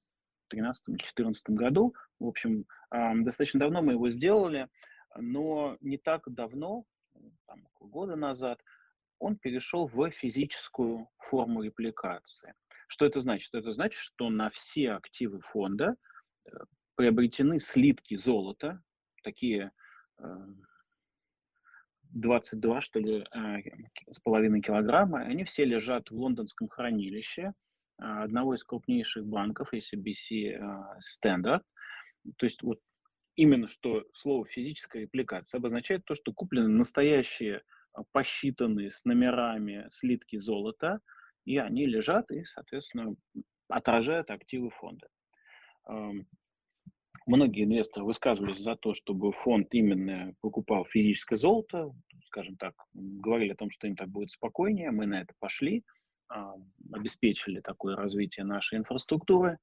в 0.50 0.54
2013-2014 0.54 1.54
году. 1.54 1.94
В 2.18 2.26
общем, 2.26 2.66
достаточно 2.90 3.60
давно 3.60 3.80
мы 3.80 3.92
его 3.92 4.10
сделали, 4.10 4.68
но 5.16 5.76
не 5.80 5.98
так 5.98 6.22
давно 6.26 6.84
там, 7.46 7.66
около 7.66 7.88
года 7.88 8.16
назад, 8.16 8.60
он 9.18 9.36
перешел 9.36 9.86
в 9.86 10.10
физическую 10.10 11.08
форму 11.18 11.62
репликации. 11.62 12.54
Что 12.88 13.06
это 13.06 13.20
значит? 13.20 13.54
Это 13.54 13.72
значит, 13.72 13.98
что 13.98 14.30
на 14.30 14.50
все 14.50 14.92
активы 14.92 15.40
фонда 15.40 15.96
э, 16.44 16.50
приобретены 16.96 17.58
слитки 17.58 18.16
золота, 18.16 18.82
такие 19.22 19.72
22, 22.14 22.80
что 22.80 23.00
ли, 23.00 23.26
с 24.10 24.20
половиной 24.20 24.60
килограмма. 24.60 25.20
Они 25.20 25.44
все 25.44 25.64
лежат 25.64 26.10
в 26.10 26.14
лондонском 26.14 26.68
хранилище 26.68 27.52
одного 27.96 28.54
из 28.54 28.62
крупнейших 28.64 29.26
банков, 29.26 29.72
SBC 29.74 30.60
Standard. 31.24 31.62
То 32.36 32.46
есть 32.46 32.62
вот 32.62 32.80
именно 33.36 33.68
что 33.68 34.04
слово 34.14 34.46
физическая 34.46 35.02
репликация 35.02 35.58
обозначает 35.58 36.04
то, 36.04 36.14
что 36.14 36.32
куплены 36.32 36.68
настоящие 36.68 37.62
а, 37.92 38.02
посчитанные 38.12 38.90
с 38.90 39.04
номерами 39.04 39.86
слитки 39.90 40.38
золота, 40.38 41.00
и 41.44 41.58
они 41.58 41.86
лежат 41.86 42.30
и, 42.30 42.44
соответственно, 42.44 43.14
отражают 43.68 44.30
активы 44.30 44.70
фонда. 44.70 45.08
Многие 47.26 47.64
инвесторы 47.64 48.04
высказывались 48.04 48.58
за 48.58 48.76
то, 48.76 48.92
чтобы 48.92 49.32
фонд 49.32 49.72
именно 49.72 50.34
покупал 50.42 50.84
физическое 50.84 51.36
золото, 51.36 51.90
скажем 52.26 52.56
так, 52.56 52.74
говорили 52.92 53.52
о 53.52 53.56
том, 53.56 53.70
что 53.70 53.86
им 53.86 53.96
так 53.96 54.08
будет 54.08 54.30
спокойнее, 54.30 54.90
мы 54.90 55.06
на 55.06 55.22
это 55.22 55.32
пошли, 55.38 55.84
обеспечили 56.92 57.60
такое 57.60 57.96
развитие 57.96 58.44
нашей 58.44 58.78
инфраструктуры. 58.78 59.58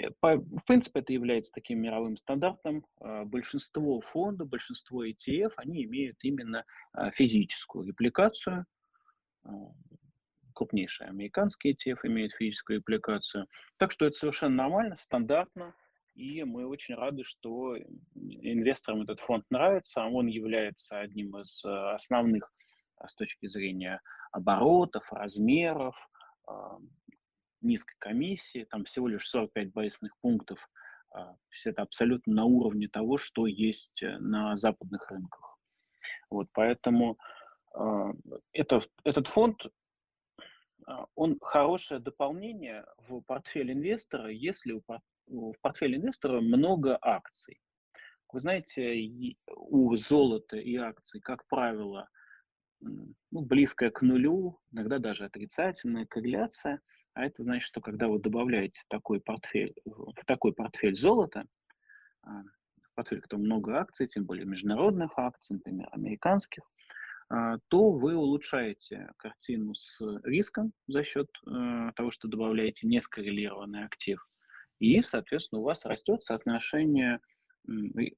Э, 0.00 0.10
в 0.20 0.64
принципе, 0.66 1.00
это 1.00 1.12
является 1.12 1.52
таким 1.52 1.80
мировым 1.80 2.16
стандартом. 2.16 2.84
А, 3.00 3.24
большинство 3.24 4.00
фондов, 4.00 4.48
большинство 4.48 5.04
ETF, 5.04 5.52
они 5.56 5.84
имеют 5.84 6.16
именно 6.22 6.64
а, 6.92 7.10
физическую 7.10 7.86
репликацию. 7.86 8.66
А, 9.44 9.50
крупнейшие 10.54 11.08
американские 11.08 11.74
ETF 11.74 11.98
имеют 12.04 12.32
физическую 12.32 12.78
репликацию. 12.78 13.46
Так 13.78 13.92
что 13.92 14.06
это 14.06 14.16
совершенно 14.16 14.56
нормально, 14.56 14.96
стандартно. 14.96 15.74
И 16.14 16.42
мы 16.44 16.66
очень 16.66 16.96
рады, 16.96 17.22
что 17.24 17.76
инвесторам 18.14 19.02
этот 19.02 19.20
фонд 19.20 19.44
нравится. 19.48 20.02
Он 20.04 20.26
является 20.26 20.98
одним 20.98 21.38
из 21.38 21.64
основных 21.64 22.52
с 23.06 23.14
точки 23.14 23.46
зрения 23.46 24.02
оборотов, 24.32 25.10
размеров, 25.12 25.96
низкой 27.62 27.96
комиссии, 27.98 28.66
там 28.70 28.84
всего 28.84 29.08
лишь 29.08 29.28
45 29.28 29.72
базисных 29.72 30.16
пунктов. 30.20 30.68
А, 31.10 31.34
все 31.48 31.70
это 31.70 31.82
абсолютно 31.82 32.34
на 32.34 32.44
уровне 32.44 32.88
того, 32.88 33.18
что 33.18 33.46
есть 33.46 34.02
э, 34.02 34.18
на 34.18 34.56
западных 34.56 35.10
рынках. 35.10 35.58
Вот, 36.30 36.48
поэтому 36.52 37.18
а, 37.74 38.12
это, 38.52 38.84
этот 39.04 39.28
фонд, 39.28 39.60
а, 40.86 41.06
он 41.14 41.38
хорошее 41.40 42.00
дополнение 42.00 42.86
в 43.08 43.20
портфель 43.22 43.72
инвестора, 43.72 44.30
если 44.30 44.80
в 45.26 45.54
портфеле 45.60 45.96
инвестора 45.96 46.40
много 46.40 46.98
акций. 47.00 47.60
Вы 48.32 48.40
знаете, 48.40 49.36
у 49.48 49.96
золота 49.96 50.56
и 50.56 50.76
акций, 50.76 51.20
как 51.20 51.44
правило, 51.48 52.08
ну, 52.80 53.14
близкая 53.32 53.90
к 53.90 54.02
нулю, 54.02 54.60
иногда 54.70 54.98
даже 54.98 55.24
отрицательная 55.24 56.06
корреляция– 56.06 56.80
а 57.14 57.24
это 57.24 57.42
значит, 57.42 57.66
что 57.66 57.80
когда 57.80 58.08
вы 58.08 58.18
добавляете 58.18 58.80
такой 58.88 59.20
портфель, 59.20 59.74
в 59.84 60.24
такой 60.26 60.52
портфель 60.52 60.96
золота, 60.96 61.44
в 62.22 62.94
портфель, 62.94 63.20
котором 63.20 63.44
много 63.44 63.78
акций, 63.78 64.06
тем 64.06 64.24
более 64.24 64.46
международных 64.46 65.12
акций, 65.16 65.54
например, 65.54 65.88
американских, 65.92 66.62
а, 67.28 67.58
то 67.68 67.92
вы 67.92 68.16
улучшаете 68.16 69.12
картину 69.16 69.74
с 69.74 70.00
риском 70.24 70.72
за 70.88 71.04
счет 71.04 71.28
э, 71.46 71.92
того, 71.94 72.10
что 72.10 72.26
добавляете 72.26 72.88
нескоррелированный 72.88 73.84
актив. 73.84 74.26
И, 74.80 75.00
соответственно, 75.02 75.60
у 75.60 75.64
вас 75.64 75.84
растет 75.84 76.24
соотношение 76.24 77.20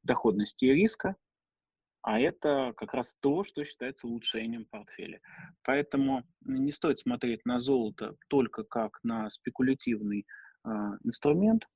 доходности 0.03 0.65
и 0.65 0.73
риска 0.73 1.17
а 2.03 2.21
это 2.21 2.73
как 2.77 2.95
раз 2.95 3.17
то, 3.21 3.45
что 3.45 3.65
считается 3.65 4.07
улучшением 4.07 4.67
портфеля. 4.67 5.21
Поэтому 5.63 6.25
не 6.41 6.73
стоит 6.73 6.99
смотреть 6.99 7.45
на 7.45 7.59
золото 7.59 8.17
только 8.29 8.65
как 8.65 8.99
на 9.05 9.31
спекулятивный 9.31 10.27
э, 10.65 10.69
инструмент, 11.05 11.67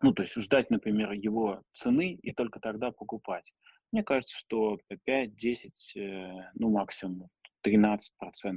ну, 0.00 0.12
то 0.12 0.22
есть 0.22 0.34
ждать, 0.36 0.70
например, 0.70 1.12
его 1.12 1.62
цены 1.74 2.12
и 2.14 2.32
только 2.32 2.60
тогда 2.60 2.92
покупать. 2.92 3.52
Мне 3.90 4.04
кажется, 4.04 4.36
что 4.36 4.78
5-10, 5.06 5.70
э, 5.96 6.50
ну, 6.54 6.70
максимум 6.70 7.28
13% 7.66 7.98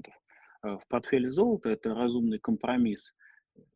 э, 0.08 0.12
в 0.64 0.82
портфеле 0.88 1.30
золота– 1.30 1.70
это 1.72 1.94
разумный 1.94 2.40
компромисс 2.40 3.14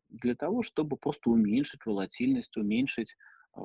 для 0.08 0.36
того, 0.36 0.62
чтобы 0.62 0.96
просто 0.96 1.30
уменьшить 1.30 1.84
волатильность, 1.84 2.56
уменьшить, 2.56 3.16
э, 3.56 3.60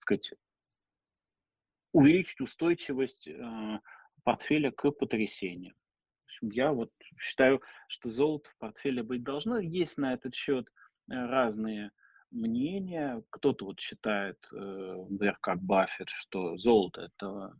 сказать, 0.00 0.32
увеличить 1.92 2.40
устойчивость 2.40 3.28
э, 3.28 3.80
портфеля 4.24 4.70
к 4.70 4.90
потрясениям. 4.90 5.74
В 6.22 6.24
общем, 6.26 6.50
я 6.50 6.72
вот 6.72 6.92
считаю, 7.18 7.62
что 7.88 8.10
золото 8.10 8.50
в 8.50 8.58
портфеле 8.58 9.02
быть 9.02 9.22
должно. 9.22 9.58
Есть 9.58 9.96
на 9.96 10.12
этот 10.12 10.34
счет 10.34 10.68
э, 10.68 11.14
разные 11.14 11.90
мнения. 12.30 13.22
Кто-то 13.30 13.66
вот 13.66 13.80
считает, 13.80 14.38
э, 14.52 14.56
например, 15.08 15.38
как 15.40 15.62
Баффет, 15.62 16.08
что 16.10 16.56
золото– 16.58 17.10
это 17.16 17.54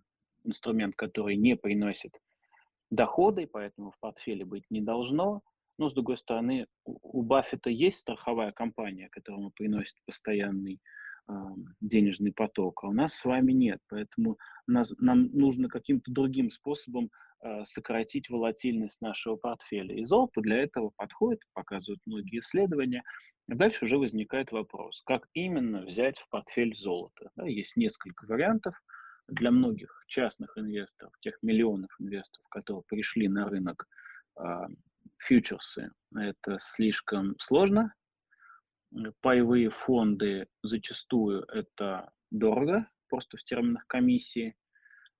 инструмент, 0.45 0.97
который 0.97 1.37
не 1.37 1.57
приносит 1.57 2.13
доходы, 2.91 3.47
поэтому 3.47 3.91
в 3.91 3.99
портфеле 3.99 4.45
быть 4.45 4.65
не 4.71 4.81
должно. 4.81 5.43
Но, 5.79 5.91
с 5.91 5.95
другой 5.95 6.19
стороны, 6.19 6.67
у 6.85 7.23
Баффета 7.23 7.71
есть 7.71 8.01
страховая 8.01 8.53
компания, 8.53 9.09
которая 9.09 9.51
приносит 9.51 9.97
постоянный 10.05 10.81
денежный 11.81 12.33
поток, 12.33 12.85
а 12.85 12.89
у 12.89 12.93
нас 12.93 13.15
с 13.15 13.25
вами 13.25 13.53
нет. 13.53 13.81
Поэтому 13.89 14.39
нас, 14.67 14.93
нам 14.99 15.27
нужно 15.33 15.69
каким-то 15.69 16.11
другим 16.11 16.51
способом 16.51 17.11
э, 17.43 17.65
сократить 17.65 18.29
волатильность 18.31 19.01
нашего 19.01 19.37
портфеля. 19.37 19.95
И 19.95 20.05
золото 20.05 20.41
для 20.41 20.63
этого 20.63 20.91
подходит, 20.97 21.41
показывают 21.53 22.01
многие 22.07 22.39
исследования. 22.41 23.03
Дальше 23.47 23.87
уже 23.87 23.99
возникает 23.99 24.53
вопрос, 24.53 25.03
как 25.07 25.27
именно 25.33 25.83
взять 25.83 26.19
в 26.19 26.29
портфель 26.29 26.77
золото. 26.77 27.31
Да, 27.37 27.47
есть 27.47 27.77
несколько 27.77 28.27
вариантов. 28.27 28.75
Для 29.27 29.51
многих 29.51 30.05
частных 30.07 30.57
инвесторов, 30.57 31.13
тех 31.21 31.37
миллионов 31.43 31.91
инвесторов, 31.99 32.49
которые 32.49 32.83
пришли 32.89 33.29
на 33.29 33.47
рынок 33.47 33.87
э, 34.41 34.45
фьючерсы, 35.19 35.91
это 36.15 36.57
слишком 36.59 37.37
сложно, 37.39 37.93
Паевые 39.21 39.71
фонды 39.71 40.49
зачастую 40.63 41.45
это 41.45 42.11
дорого, 42.31 42.89
просто 43.09 43.37
в 43.37 43.45
терминах 43.45 43.87
комиссии. 43.87 44.57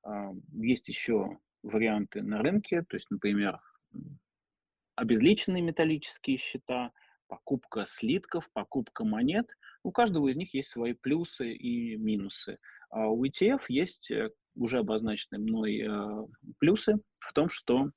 А, 0.03 0.31
есть 0.53 0.89
еще 0.89 1.39
варианты 1.63 2.23
на 2.23 2.39
рынке, 2.39 2.83
то 2.89 2.97
есть, 2.97 3.11
например, 3.11 3.61
обезличенные 4.97 5.63
металлические 5.63 6.39
счета, 6.39 6.93
покупка 7.29 7.85
слитков, 7.87 8.49
покупка 8.53 9.05
монет. 9.05 9.51
У 9.83 9.93
каждого 9.93 10.29
из 10.29 10.37
них 10.37 10.55
есть 10.55 10.71
свои 10.71 10.95
плюсы 10.95 11.53
и 11.53 11.97
минусы. 11.97 12.59
А 12.91 13.09
у 13.09 13.25
ETF 13.25 13.63
есть 13.69 14.11
э, 14.11 14.31
уже 14.57 14.79
обозначенные 14.79 15.41
мной 15.41 15.81
э, 15.81 16.27
плюсы 16.59 16.95
в 17.19 17.33
том, 17.33 17.49
что 17.49 17.91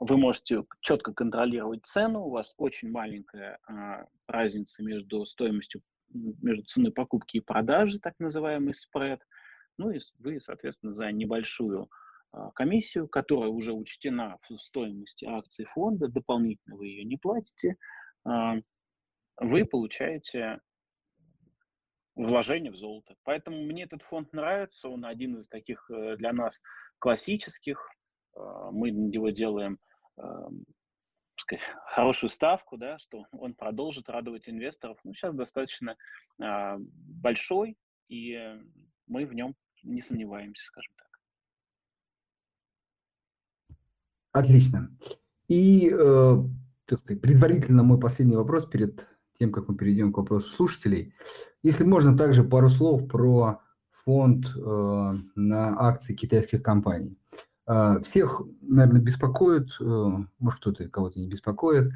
вы 0.00 0.16
можете 0.16 0.64
четко 0.80 1.12
контролировать 1.12 1.84
цену, 1.84 2.24
у 2.24 2.30
вас 2.30 2.54
очень 2.56 2.90
маленькая 2.90 3.58
а, 3.68 4.06
разница 4.26 4.82
между 4.82 5.26
стоимостью, 5.26 5.82
между 6.08 6.64
ценой 6.64 6.90
покупки 6.90 7.36
и 7.36 7.40
продажи, 7.40 8.00
так 8.00 8.14
называемый 8.18 8.74
спред. 8.74 9.20
Ну 9.76 9.90
и 9.90 10.00
вы, 10.18 10.40
соответственно, 10.40 10.92
за 10.92 11.12
небольшую 11.12 11.90
а, 12.32 12.50
комиссию, 12.52 13.08
которая 13.08 13.50
уже 13.50 13.74
учтена 13.74 14.38
в 14.48 14.58
стоимости 14.58 15.26
акций 15.26 15.66
фонда, 15.66 16.08
дополнительно 16.08 16.76
вы 16.76 16.86
ее 16.86 17.04
не 17.04 17.18
платите, 17.18 17.76
а, 18.24 18.54
вы 19.36 19.66
получаете 19.66 20.60
вложение 22.14 22.72
в 22.72 22.76
золото. 22.76 23.16
Поэтому 23.24 23.62
мне 23.64 23.84
этот 23.84 24.02
фонд 24.02 24.32
нравится, 24.32 24.88
он 24.88 25.04
один 25.04 25.38
из 25.38 25.48
таких 25.48 25.90
э, 25.90 26.16
для 26.16 26.32
нас 26.32 26.60
классических. 26.98 27.86
А, 28.34 28.70
мы 28.70 28.88
его 28.88 29.30
делаем 29.30 29.78
сказать, 31.36 31.64
хорошую 31.86 32.30
ставку, 32.30 32.76
да, 32.76 32.98
что 32.98 33.26
он 33.32 33.54
продолжит 33.54 34.08
радовать 34.08 34.48
инвесторов. 34.48 34.98
Ну, 35.04 35.14
сейчас 35.14 35.34
достаточно 35.34 35.96
э, 36.38 36.76
большой, 36.78 37.76
и 38.08 38.38
мы 39.06 39.26
в 39.26 39.34
нем 39.34 39.54
не 39.82 40.02
сомневаемся, 40.02 40.64
скажем 40.64 40.92
так. 40.96 41.08
Отлично. 44.32 44.96
И, 45.48 45.90
э, 45.92 46.34
так 46.86 47.00
сказать, 47.00 47.20
предварительно 47.20 47.82
мой 47.82 47.98
последний 47.98 48.36
вопрос 48.36 48.66
перед 48.66 49.08
тем, 49.38 49.50
как 49.50 49.68
мы 49.68 49.76
перейдем 49.76 50.12
к 50.12 50.18
вопросу 50.18 50.48
слушателей. 50.50 51.14
Если 51.62 51.84
можно, 51.84 52.16
также 52.16 52.44
пару 52.44 52.70
слов 52.70 53.08
про 53.08 53.60
фонд 53.90 54.46
э, 54.46 55.14
на 55.34 55.80
акции 55.80 56.14
китайских 56.14 56.62
компаний. 56.62 57.18
А, 57.72 58.00
всех, 58.00 58.42
наверное, 58.62 59.00
беспокоит, 59.00 59.68
э, 59.80 59.84
может, 60.40 60.58
кто-то 60.58 60.88
кого-то 60.88 61.20
не 61.20 61.28
беспокоит, 61.28 61.92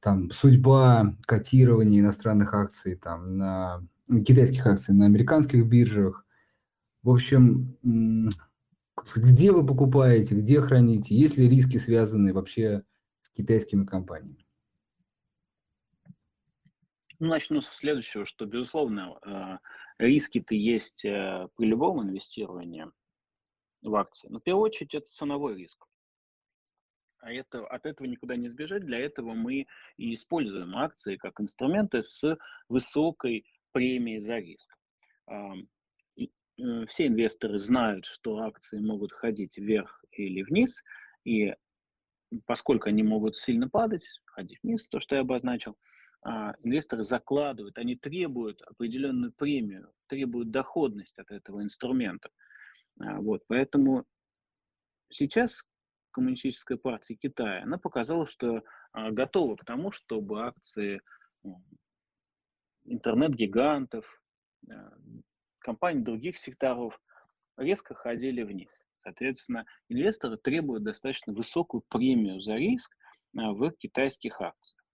там 0.00 0.32
судьба 0.32 1.14
котирования 1.26 2.00
иностранных 2.00 2.52
акций, 2.54 2.96
там 2.96 3.36
на 3.38 3.86
китайских 4.26 4.66
акций 4.66 4.92
на 4.92 5.06
американских 5.06 5.64
биржах. 5.64 6.26
В 7.04 7.10
общем, 7.10 7.78
где 9.14 9.52
вы 9.52 9.64
покупаете, 9.64 10.34
где 10.34 10.60
храните, 10.60 11.14
есть 11.14 11.36
ли 11.36 11.48
риски, 11.48 11.76
связанные 11.76 12.32
вообще 12.32 12.82
с 13.20 13.30
китайскими 13.30 13.84
компаниями? 13.84 14.44
Ну, 17.20 17.28
начну 17.28 17.60
со 17.60 17.72
следующего, 17.72 18.26
что, 18.26 18.44
безусловно, 18.44 19.16
э, 19.24 19.58
риски-то 19.98 20.56
есть 20.56 21.04
э, 21.04 21.46
при 21.54 21.66
любом 21.66 22.02
инвестировании 22.02 22.86
в 23.82 23.94
акции. 23.94 24.28
Но 24.28 24.38
в 24.38 24.42
первую 24.42 24.64
очередь 24.64 24.94
это 24.94 25.06
ценовой 25.06 25.56
риск. 25.56 25.86
А 27.18 27.32
это, 27.32 27.64
от 27.66 27.86
этого 27.86 28.06
никуда 28.06 28.36
не 28.36 28.48
сбежать. 28.48 28.84
Для 28.84 28.98
этого 28.98 29.34
мы 29.34 29.66
и 29.96 30.12
используем 30.12 30.76
акции 30.76 31.16
как 31.16 31.40
инструменты 31.40 32.02
с 32.02 32.36
высокой 32.68 33.46
премией 33.72 34.18
за 34.18 34.38
риск. 34.38 34.76
Э, 35.30 35.52
все 36.88 37.06
инвесторы 37.06 37.58
знают, 37.58 38.06
что 38.06 38.38
акции 38.38 38.78
могут 38.78 39.12
ходить 39.12 39.56
вверх 39.56 40.04
или 40.12 40.42
вниз, 40.42 40.82
и 41.24 41.54
поскольку 42.46 42.88
они 42.88 43.02
могут 43.02 43.36
сильно 43.36 43.68
падать, 43.68 44.06
ходить 44.26 44.58
вниз, 44.62 44.88
то, 44.88 45.00
что 45.00 45.14
я 45.14 45.22
обозначил, 45.22 45.76
а, 46.22 46.54
инвесторы 46.62 47.02
закладывают, 47.02 47.78
они 47.78 47.96
требуют 47.96 48.62
определенную 48.62 49.32
премию, 49.32 49.92
требуют 50.06 50.50
доходность 50.50 51.18
от 51.18 51.30
этого 51.30 51.62
инструмента. 51.62 52.30
А, 53.02 53.20
вот, 53.20 53.42
поэтому 53.46 54.04
сейчас 55.10 55.62
Коммунистическая 56.12 56.76
партия 56.76 57.14
Китая, 57.14 57.62
она 57.62 57.78
показала, 57.78 58.26
что 58.26 58.62
а, 58.92 59.10
готова 59.10 59.56
к 59.56 59.64
тому, 59.64 59.92
чтобы 59.92 60.44
акции 60.44 61.00
интернет-гигантов, 62.84 64.04
компаний 65.58 66.02
других 66.02 66.36
секторов 66.36 67.00
резко 67.56 67.94
ходили 67.94 68.42
вниз. 68.42 68.72
Соответственно, 68.98 69.64
инвесторы 69.88 70.36
требуют 70.36 70.84
достаточно 70.84 71.32
высокую 71.32 71.82
премию 71.88 72.40
за 72.40 72.56
риск 72.56 72.94
в 73.32 73.70
китайских 73.72 74.40
акциях 74.40 74.84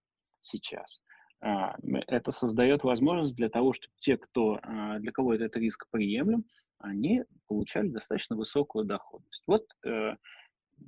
сейчас. 0.40 1.02
А, 1.40 1.76
это 2.08 2.32
создает 2.32 2.82
возможность 2.82 3.36
для 3.36 3.48
того, 3.48 3.72
чтобы 3.72 3.94
те, 3.98 4.16
кто, 4.16 4.58
а, 4.62 4.98
для 4.98 5.12
кого 5.12 5.34
этот 5.34 5.56
риск 5.56 5.86
приемлем, 5.90 6.44
они 6.78 7.24
получали 7.46 7.88
достаточно 7.88 8.36
высокую 8.36 8.84
доходность. 8.84 9.42
Вот 9.46 9.64
э, 9.84 10.14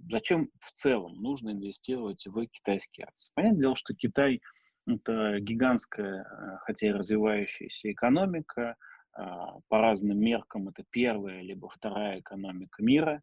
зачем 0.09 0.51
в 0.61 0.73
целом 0.73 1.15
нужно 1.21 1.51
инвестировать 1.51 2.25
в 2.27 2.47
китайские 2.47 3.07
акции. 3.07 3.33
Понятное 3.35 3.61
дело, 3.61 3.77
что 3.77 3.95
Китай– 3.95 4.41
это 4.87 5.41
гигантская, 5.41 6.23
э, 6.23 6.57
хотя 6.61 6.89
и 6.89 6.93
развивающаяся 6.93 7.91
экономика, 7.91 8.77
а, 9.13 9.59
по 9.69 9.79
разным 9.81 10.19
меркам 10.21 10.69
это 10.69 10.85
первая 10.91 11.43
либо 11.43 11.69
вторая 11.69 12.21
экономика 12.21 12.83
мира, 12.83 13.23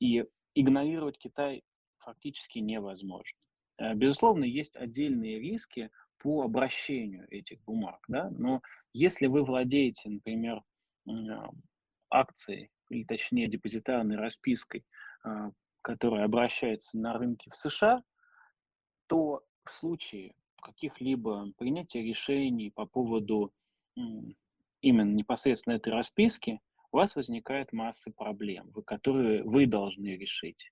и 0.00 0.24
игнорировать 0.54 1.18
Китай 1.18 1.62
фактически 1.98 2.58
невозможно. 2.58 3.38
Э, 3.80 3.94
безусловно, 3.94 4.44
есть 4.44 4.76
отдельные 4.76 5.40
риски 5.40 5.90
по 6.18 6.42
обращению 6.42 7.26
этих 7.30 7.62
бумаг, 7.64 8.04
да? 8.06 8.30
но 8.30 8.60
если 8.92 9.26
вы 9.26 9.42
владеете, 9.42 10.10
например, 10.10 10.62
акцией, 12.10 12.70
или 12.90 13.04
точнее 13.04 13.48
депозитарной 13.48 14.16
распиской, 14.16 14.84
а, 15.24 15.50
которая 15.80 16.24
обращается 16.24 16.98
на 16.98 17.14
рынке 17.14 17.50
в 17.50 17.56
США, 17.56 18.02
то 19.06 19.42
в 19.64 19.70
случае 19.70 20.34
каких-либо 20.60 21.52
принятия 21.56 22.02
решений 22.02 22.70
по 22.70 22.84
поводу 22.84 23.52
именно 24.82 25.14
непосредственно 25.14 25.74
этой 25.74 25.92
расписки, 25.92 26.60
у 26.92 26.96
вас 26.96 27.14
возникает 27.16 27.72
масса 27.72 28.10
проблем, 28.10 28.72
которые 28.84 29.42
вы 29.44 29.66
должны 29.66 30.16
решить. 30.16 30.70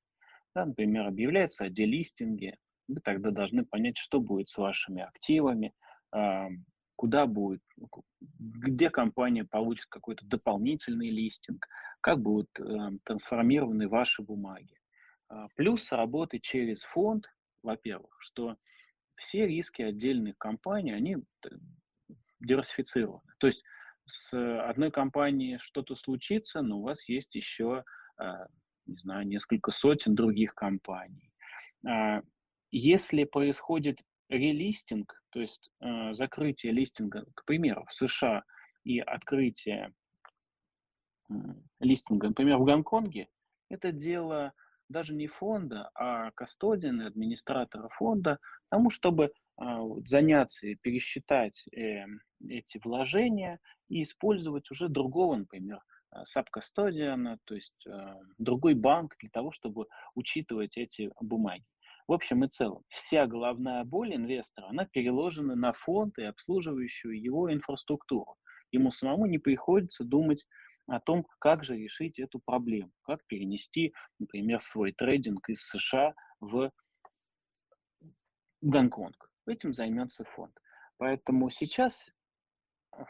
Да, 0.54 0.66
например, 0.66 1.06
объявляется 1.06 1.64
о 1.64 1.70
делистинге, 1.70 2.58
вы 2.88 3.00
тогда 3.00 3.30
должны 3.30 3.64
понять, 3.64 3.98
что 3.98 4.20
будет 4.20 4.48
с 4.48 4.56
вашими 4.56 5.02
активами, 5.02 5.72
куда 6.98 7.26
будет, 7.26 7.62
ну, 7.76 7.88
где 8.40 8.90
компания 8.90 9.44
получит 9.44 9.86
какой-то 9.86 10.26
дополнительный 10.26 11.10
листинг, 11.10 11.64
как 12.00 12.20
будут 12.20 12.48
эм, 12.58 12.98
трансформированы 13.04 13.88
ваши 13.88 14.22
бумаги. 14.22 14.74
А, 15.28 15.46
плюс 15.54 15.92
работы 15.92 16.40
через 16.40 16.82
фонд, 16.82 17.26
во-первых, 17.62 18.16
что 18.18 18.56
все 19.14 19.46
риски 19.46 19.82
отдельных 19.82 20.38
компаний, 20.38 20.90
они 20.90 21.18
диверсифицированы. 22.40 23.32
То 23.38 23.46
есть 23.46 23.62
с 24.04 24.32
одной 24.64 24.90
компанией 24.90 25.58
что-то 25.58 25.94
случится, 25.94 26.62
но 26.62 26.78
у 26.78 26.82
вас 26.82 27.08
есть 27.08 27.32
еще, 27.36 27.84
а, 28.16 28.46
не 28.86 28.96
знаю, 28.96 29.24
несколько 29.24 29.70
сотен 29.70 30.16
других 30.16 30.52
компаний. 30.54 31.30
Если 32.70 33.24
происходит 33.24 34.00
релистинг, 34.28 35.22
то 35.30 35.40
есть 35.40 35.70
э, 35.80 36.12
закрытие 36.12 36.72
листинга, 36.72 37.24
к 37.34 37.44
примеру, 37.44 37.86
в 37.88 37.94
США 37.94 38.44
и 38.84 39.00
открытие 39.00 39.92
э, 41.30 41.34
листинга, 41.80 42.28
например, 42.28 42.58
в 42.58 42.64
Гонконге, 42.64 43.28
это 43.70 43.92
дело 43.92 44.52
даже 44.88 45.14
не 45.14 45.26
фонда, 45.26 45.90
а 45.94 46.30
кастодиана, 46.32 47.06
администратора 47.06 47.88
фонда, 47.90 48.38
тому, 48.70 48.90
чтобы 48.90 49.24
э, 49.26 49.64
заняться 50.06 50.66
и 50.66 50.76
пересчитать 50.76 51.66
э, 51.72 52.04
эти 52.46 52.80
вложения 52.82 53.60
и 53.88 54.02
использовать 54.02 54.70
уже 54.70 54.88
другого, 54.88 55.36
например, 55.36 55.80
сабкастодиана, 56.24 57.38
то 57.44 57.54
есть 57.54 57.86
э, 57.86 58.14
другой 58.38 58.74
банк 58.74 59.14
для 59.20 59.30
того, 59.30 59.52
чтобы 59.52 59.86
учитывать 60.14 60.76
эти 60.76 61.10
бумаги. 61.20 61.64
В 62.08 62.12
общем 62.14 62.42
и 62.42 62.48
целом, 62.48 62.84
вся 62.88 63.26
головная 63.26 63.84
боль 63.84 64.14
инвестора, 64.14 64.68
она 64.68 64.86
переложена 64.86 65.54
на 65.54 65.74
фонд 65.74 66.18
и 66.18 66.22
обслуживающую 66.22 67.20
его 67.20 67.52
инфраструктуру. 67.52 68.36
Ему 68.72 68.90
самому 68.90 69.26
не 69.26 69.38
приходится 69.38 70.04
думать 70.04 70.46
о 70.86 71.00
том, 71.00 71.26
как 71.38 71.64
же 71.64 71.76
решить 71.76 72.18
эту 72.18 72.40
проблему, 72.40 72.90
как 73.02 73.20
перенести, 73.26 73.92
например, 74.18 74.60
свой 74.60 74.92
трейдинг 74.92 75.50
из 75.50 75.60
США 75.68 76.14
в 76.40 76.72
Гонконг. 78.62 79.30
Этим 79.46 79.74
займется 79.74 80.24
фонд. 80.24 80.58
Поэтому 80.96 81.50
сейчас 81.50 82.10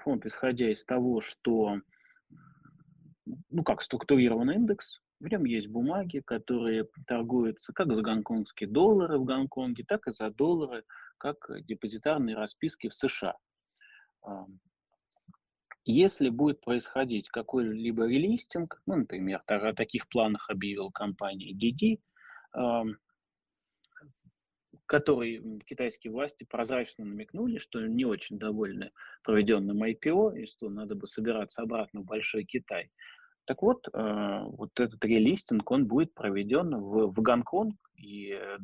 фонд, 0.02 0.26
исходя 0.26 0.72
из 0.72 0.84
того, 0.84 1.20
что, 1.20 1.80
ну 3.48 3.62
как 3.62 3.82
структурирован 3.82 4.50
индекс, 4.50 5.00
в 5.20 5.26
нем 5.28 5.44
есть 5.44 5.68
бумаги, 5.68 6.20
которые 6.20 6.88
торгуются 7.06 7.72
как 7.72 7.94
за 7.94 8.02
гонконгские 8.02 8.68
доллары 8.68 9.18
в 9.18 9.24
Гонконге, 9.24 9.84
так 9.84 10.06
и 10.06 10.12
за 10.12 10.30
доллары, 10.30 10.84
как 11.18 11.50
депозитарные 11.64 12.36
расписки 12.36 12.88
в 12.88 12.94
США. 12.94 13.36
Если 15.84 16.28
будет 16.28 16.60
происходить 16.60 17.28
какой-либо 17.28 18.06
релистинг, 18.06 18.80
ну, 18.86 18.96
например, 18.96 19.42
о 19.46 19.72
таких 19.72 20.08
планах 20.08 20.50
объявил 20.50 20.90
компания 20.90 21.52
DD, 21.54 21.98
который 24.86 25.60
китайские 25.66 26.12
власти 26.12 26.44
прозрачно 26.44 27.04
намекнули, 27.04 27.58
что 27.58 27.80
не 27.86 28.04
очень 28.04 28.38
довольны 28.38 28.92
проведенным 29.22 29.82
IPO 29.82 30.38
и 30.38 30.46
что 30.46 30.68
надо 30.70 30.94
бы 30.94 31.06
собираться 31.06 31.62
обратно 31.62 32.00
в 32.00 32.04
Большой 32.04 32.44
Китай, 32.44 32.90
так 33.48 33.62
вот, 33.62 33.88
э, 33.88 34.42
вот 34.44 34.78
этот 34.78 35.02
релистинг, 35.02 35.70
он 35.70 35.86
будет 35.86 36.12
проведен 36.12 36.76
в, 36.76 37.06
в 37.06 37.22
Гонконг, 37.22 37.76
и 37.96 38.32
э, 38.32 38.58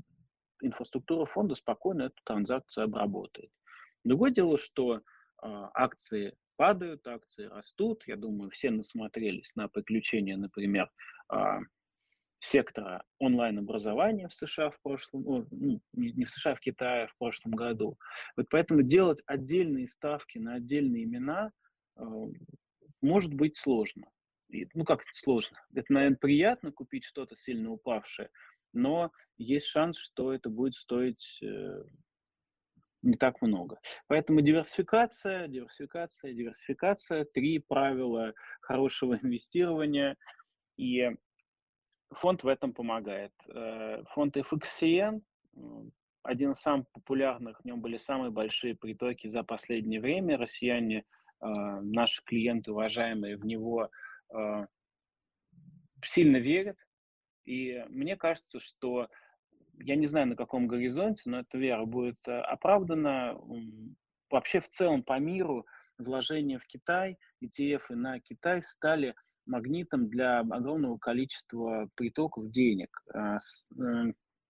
инфраструктура 0.61 1.25
фонда 1.25 1.55
спокойно 1.55 2.03
эту 2.03 2.17
транзакцию 2.23 2.85
обработает. 2.85 3.51
Другое 4.05 4.31
дело, 4.31 4.59
что 4.59 4.97
э, 4.97 5.01
акции 5.41 6.37
падают, 6.57 7.07
акции 7.07 7.47
растут. 7.47 8.03
Я 8.07 8.17
думаю, 8.17 8.51
все 8.51 8.71
насмотрелись 8.71 9.57
на 9.57 9.69
приключения, 9.69 10.37
например, 10.37 10.89
сектора 12.39 13.03
онлайн-образования 13.19 14.29
в 14.29 14.35
США 14.35 14.71
в 14.71 14.79
прошлом, 14.83 15.23
ну, 15.23 15.81
не 15.95 16.27
в 16.27 16.31
США, 16.31 16.53
а 16.53 16.55
в 16.57 16.61
Китае 16.61 17.09
в 17.09 17.17
прошлом 17.17 17.53
году. 17.53 17.99
Вот 18.37 18.47
поэтому 18.51 18.83
делать 18.83 19.23
отдельные 19.27 19.89
ставки 19.89 20.37
на 20.37 20.57
отдельные 20.57 21.05
имена 21.05 21.51
может 23.01 23.33
быть 23.35 23.57
сложно 23.57 24.05
ну 24.75 24.85
как 24.85 25.03
это 25.03 25.11
сложно? 25.13 25.59
Это, 25.75 25.93
наверное, 25.93 26.19
приятно 26.19 26.73
купить 26.73 27.05
что-то 27.05 27.37
сильно 27.37 27.71
упавшее, 27.71 28.31
но 28.73 29.11
есть 29.39 29.67
шанс, 29.67 29.99
что 29.99 30.33
это 30.33 30.51
будет 30.51 30.75
стоить 30.75 31.41
э, 31.43 31.85
не 33.03 33.17
так 33.17 33.41
много. 33.43 33.79
Поэтому 34.09 34.41
диверсификация, 34.41 35.49
диверсификация, 35.49 36.33
диверсификация, 36.33 37.25
три 37.25 37.59
правила 37.59 38.33
хорошего 38.61 39.19
инвестирования. 39.23 40.17
И 40.77 41.11
фонд 42.11 42.43
в 42.43 42.49
этом 42.49 42.73
помогает. 42.73 43.33
Э, 43.49 44.03
фонд 44.11 44.37
FXCN, 44.37 45.23
один 46.25 46.53
из 46.53 46.57
самых 46.57 46.91
популярных, 46.93 47.61
в 47.61 47.65
нем 47.65 47.81
были 47.81 47.99
самые 47.99 48.31
большие 48.31 48.75
притоки 48.75 49.29
за 49.29 49.43
последнее 49.43 50.01
время. 50.01 50.39
Россияне, 50.39 51.05
а, 51.39 51.81
наши 51.83 52.23
клиенты, 52.25 52.73
уважаемые, 52.73 53.37
в 53.37 53.45
него 53.45 53.91
сильно 56.05 56.37
верят. 56.37 56.77
И 57.45 57.85
мне 57.89 58.17
кажется, 58.17 58.61
что 58.61 59.09
я 59.79 59.97
не 59.97 60.07
знаю, 60.07 60.29
на 60.29 60.37
каком 60.37 60.67
горизонте, 60.67 61.29
но 61.29 61.41
эта 61.41 61.59
вера 61.59 61.85
будет 61.85 62.19
э, 62.27 62.39
оправдана. 62.41 63.39
Вообще 64.31 64.61
в 64.61 64.69
целом 64.69 65.03
по 65.03 65.19
миру 65.19 65.67
вложения 65.99 66.59
в 66.59 66.67
Китай, 66.67 67.19
ETF 67.43 67.83
на 67.91 68.21
Китай 68.21 68.63
стали 68.63 69.15
магнитом 69.47 70.09
для 70.09 70.41
огромного 70.41 70.97
количества 70.99 71.89
притоков 71.95 72.51
денег. 72.51 72.89
А, 73.13 73.39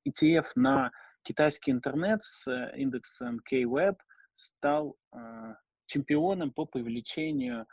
ETF 0.07 0.47
э, 0.47 0.51
на 0.55 0.91
китайский 1.22 1.72
интернет 1.72 2.22
с 2.22 2.47
э, 2.47 2.72
индексом 2.76 3.41
K-Web 3.41 3.97
стал 4.35 4.97
чемпионом 5.87 6.53
по 6.53 6.64
привлечению 6.64 7.66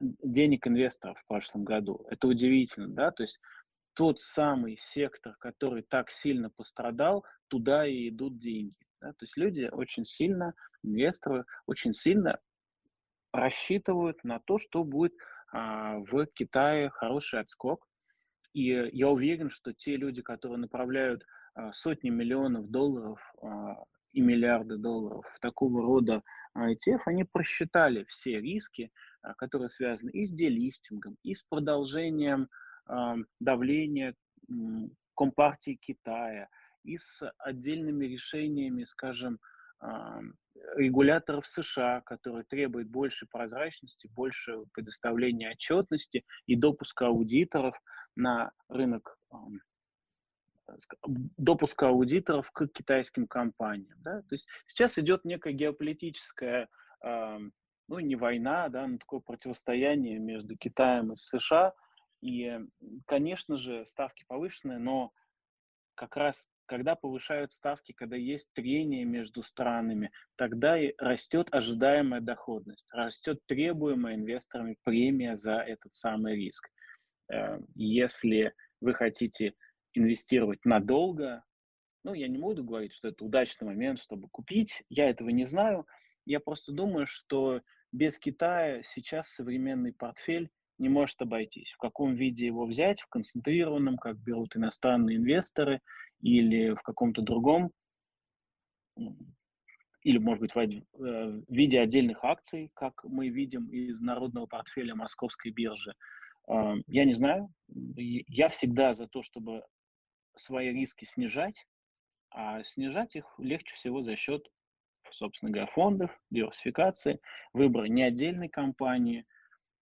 денег 0.00 0.66
инвесторов 0.66 1.18
в 1.18 1.26
прошлом 1.26 1.64
году. 1.64 2.04
Это 2.10 2.28
удивительно, 2.28 2.88
да, 2.88 3.10
то 3.10 3.22
есть 3.22 3.38
тот 3.94 4.20
самый 4.20 4.76
сектор, 4.76 5.36
который 5.38 5.82
так 5.82 6.10
сильно 6.10 6.50
пострадал, 6.50 7.24
туда 7.48 7.86
и 7.86 8.10
идут 8.10 8.36
деньги. 8.36 8.76
Да? 9.00 9.12
То 9.12 9.22
есть 9.22 9.36
люди 9.36 9.68
очень 9.72 10.04
сильно, 10.04 10.52
инвесторы 10.82 11.44
очень 11.66 11.94
сильно 11.94 12.38
рассчитывают 13.32 14.22
на 14.22 14.38
то, 14.40 14.58
что 14.58 14.84
будет 14.84 15.14
а, 15.52 15.98
в 15.98 16.26
Китае 16.26 16.90
хороший 16.90 17.40
отскок. 17.40 17.86
И 18.52 18.68
я 18.92 19.08
уверен, 19.08 19.48
что 19.50 19.72
те 19.72 19.96
люди, 19.96 20.22
которые 20.22 20.58
направляют 20.58 21.24
а, 21.54 21.72
сотни 21.72 22.10
миллионов 22.10 22.68
долларов 22.70 23.18
а, 23.42 23.82
и 24.12 24.20
миллиарды 24.20 24.76
долларов 24.76 25.26
в 25.26 25.40
такого 25.40 25.82
рода 25.82 26.22
ETF, 26.56 27.00
они 27.06 27.24
просчитали 27.24 28.04
все 28.04 28.40
риски, 28.40 28.90
а, 29.15 29.15
которые 29.38 29.68
связаны 29.68 30.10
и 30.10 30.26
с 30.26 30.30
делистингом, 30.30 31.16
и 31.22 31.34
с 31.34 31.42
продолжением 31.42 32.48
давления 33.40 34.14
Компартии 35.16 35.78
Китая, 35.80 36.48
и 36.84 36.98
с 36.98 37.28
отдельными 37.38 38.06
решениями, 38.06 38.84
скажем, 38.84 39.40
регуляторов 40.76 41.46
США, 41.46 42.00
которые 42.02 42.44
требуют 42.44 42.88
больше 42.88 43.26
прозрачности, 43.26 44.08
больше 44.14 44.64
предоставления 44.72 45.50
отчетности 45.50 46.24
и 46.46 46.56
допуска 46.56 47.08
аудиторов 47.08 47.80
на 48.14 48.52
рынок 48.68 49.18
допуска 51.36 51.88
аудиторов 51.88 52.50
к 52.50 52.66
китайским 52.68 53.26
компаниям. 53.26 53.96
Да? 54.02 54.22
То 54.22 54.34
есть 54.34 54.48
сейчас 54.66 54.98
идет 54.98 55.24
некая 55.24 55.52
геополитическая, 55.52 56.68
ну 57.88 57.98
не 57.98 58.16
война, 58.16 58.68
да, 58.68 58.86
но 58.86 58.98
такое 58.98 59.20
противостояние 59.20 60.18
между 60.18 60.56
Китаем 60.56 61.12
и 61.12 61.16
США. 61.16 61.74
И, 62.22 62.58
конечно 63.06 63.56
же, 63.56 63.84
ставки 63.84 64.24
повышенные, 64.26 64.78
но 64.78 65.12
как 65.94 66.16
раз 66.16 66.48
когда 66.66 66.96
повышают 66.96 67.52
ставки, 67.52 67.92
когда 67.92 68.16
есть 68.16 68.48
трение 68.52 69.04
между 69.04 69.44
странами, 69.44 70.10
тогда 70.34 70.76
и 70.76 70.94
растет 70.98 71.48
ожидаемая 71.52 72.20
доходность, 72.20 72.88
растет 72.92 73.40
требуемая 73.46 74.16
инвесторами 74.16 74.76
премия 74.82 75.36
за 75.36 75.58
этот 75.58 75.94
самый 75.94 76.34
риск. 76.34 76.68
Э, 77.32 77.60
если 77.74 78.52
вы 78.80 78.94
хотите 78.94 79.54
инвестировать 79.96 80.64
надолго. 80.64 81.42
Ну, 82.04 82.14
я 82.14 82.28
не 82.28 82.38
буду 82.38 82.62
говорить, 82.62 82.92
что 82.92 83.08
это 83.08 83.24
удачный 83.24 83.66
момент, 83.66 83.98
чтобы 83.98 84.28
купить. 84.28 84.82
Я 84.88 85.10
этого 85.10 85.30
не 85.30 85.44
знаю. 85.44 85.86
Я 86.26 86.40
просто 86.40 86.72
думаю, 86.72 87.06
что 87.06 87.62
без 87.92 88.18
Китая 88.18 88.82
сейчас 88.82 89.28
современный 89.28 89.92
портфель 89.92 90.50
не 90.78 90.88
может 90.88 91.22
обойтись. 91.22 91.70
В 91.72 91.78
каком 91.78 92.14
виде 92.14 92.44
его 92.44 92.66
взять, 92.66 93.00
в 93.00 93.08
концентрированном, 93.08 93.96
как 93.96 94.18
берут 94.18 94.56
иностранные 94.56 95.16
инвесторы, 95.16 95.80
или 96.20 96.74
в 96.74 96.82
каком-то 96.82 97.22
другом, 97.22 97.70
или, 100.02 100.18
может 100.18 100.40
быть, 100.40 100.54
в 100.54 100.58
э, 100.58 101.42
виде 101.48 101.80
отдельных 101.80 102.24
акций, 102.24 102.70
как 102.74 103.02
мы 103.04 103.28
видим 103.28 103.68
из 103.68 104.00
народного 104.00 104.46
портфеля 104.46 104.94
московской 104.94 105.50
биржи. 105.50 105.94
А, 106.46 106.74
я 106.86 107.04
не 107.04 107.12
знаю. 107.12 107.52
Я 107.66 108.48
всегда 108.48 108.92
за 108.92 109.08
то, 109.08 109.22
чтобы 109.22 109.64
свои 110.36 110.68
риски 110.70 111.04
снижать, 111.04 111.66
а 112.30 112.62
снижать 112.62 113.16
их 113.16 113.34
легче 113.38 113.74
всего 113.74 114.02
за 114.02 114.16
счет, 114.16 114.48
собственно 115.12 115.50
говоря, 115.50 115.66
фондов, 115.66 116.10
диверсификации, 116.30 117.20
выбора 117.52 117.86
не 117.86 118.02
отдельной 118.02 118.48
компании, 118.48 119.26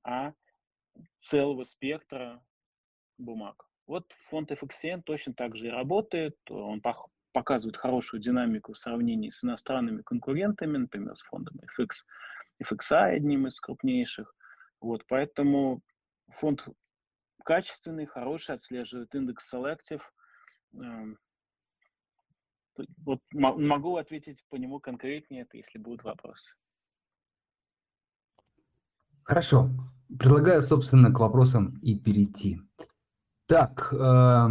а 0.02 0.32
целого 1.20 1.64
спектра 1.64 2.42
бумаг. 3.18 3.66
Вот 3.86 4.10
фонд 4.28 4.52
FXN 4.52 5.02
точно 5.02 5.34
так 5.34 5.56
же 5.56 5.66
и 5.66 5.70
работает, 5.70 6.36
он 6.48 6.82
показывает 7.32 7.76
хорошую 7.76 8.20
динамику 8.20 8.72
в 8.72 8.78
сравнении 8.78 9.30
с 9.30 9.44
иностранными 9.44 10.02
конкурентами, 10.02 10.78
например, 10.78 11.16
с 11.16 11.22
фондом 11.22 11.58
FX, 11.78 11.88
FXI, 12.62 13.16
одним 13.16 13.46
из 13.46 13.60
крупнейших. 13.60 14.34
Вот, 14.80 15.04
поэтому 15.06 15.82
фонд 16.30 16.66
качественный, 17.44 18.06
хороший, 18.06 18.54
отслеживает 18.54 19.14
индекс 19.14 19.52
Selective– 19.52 20.02
вот 23.04 23.20
могу 23.32 23.96
ответить 23.96 24.44
по 24.48 24.56
нему 24.56 24.80
конкретнее, 24.80 25.42
это 25.42 25.56
если 25.56 25.78
будут 25.78 26.04
вопросы. 26.04 26.56
Хорошо. 29.22 29.70
Предлагаю, 30.18 30.62
собственно, 30.62 31.12
к 31.12 31.18
вопросам 31.18 31.78
и 31.82 31.98
перейти. 31.98 32.60
Так, 33.46 33.92
э, 33.92 34.48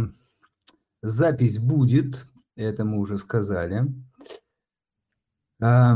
запись 1.02 1.58
будет, 1.58 2.26
это 2.56 2.84
мы 2.84 2.98
уже 2.98 3.18
сказали. 3.18 3.84
Э, 5.62 5.94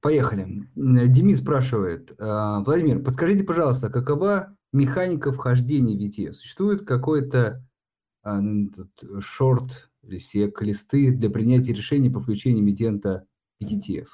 поехали. 0.00 0.68
Демид 0.74 1.38
спрашивает. 1.38 2.12
Э, 2.18 2.62
Владимир, 2.64 3.02
подскажите, 3.02 3.44
пожалуйста, 3.44 3.88
какова 3.88 4.56
механика 4.72 5.32
вхождения 5.32 5.96
в 5.96 6.00
ETF? 6.00 6.32
Существует 6.34 6.86
какой-то 6.86 7.64
а, 8.22 8.40
шорт 9.20 9.87
или 10.08 10.18
сек 10.18 10.60
листы 10.62 11.12
для 11.12 11.30
принятия 11.30 11.72
решений 11.72 12.10
по 12.10 12.20
включению 12.20 12.62
эмитента 12.62 13.26
ETF? 13.62 14.08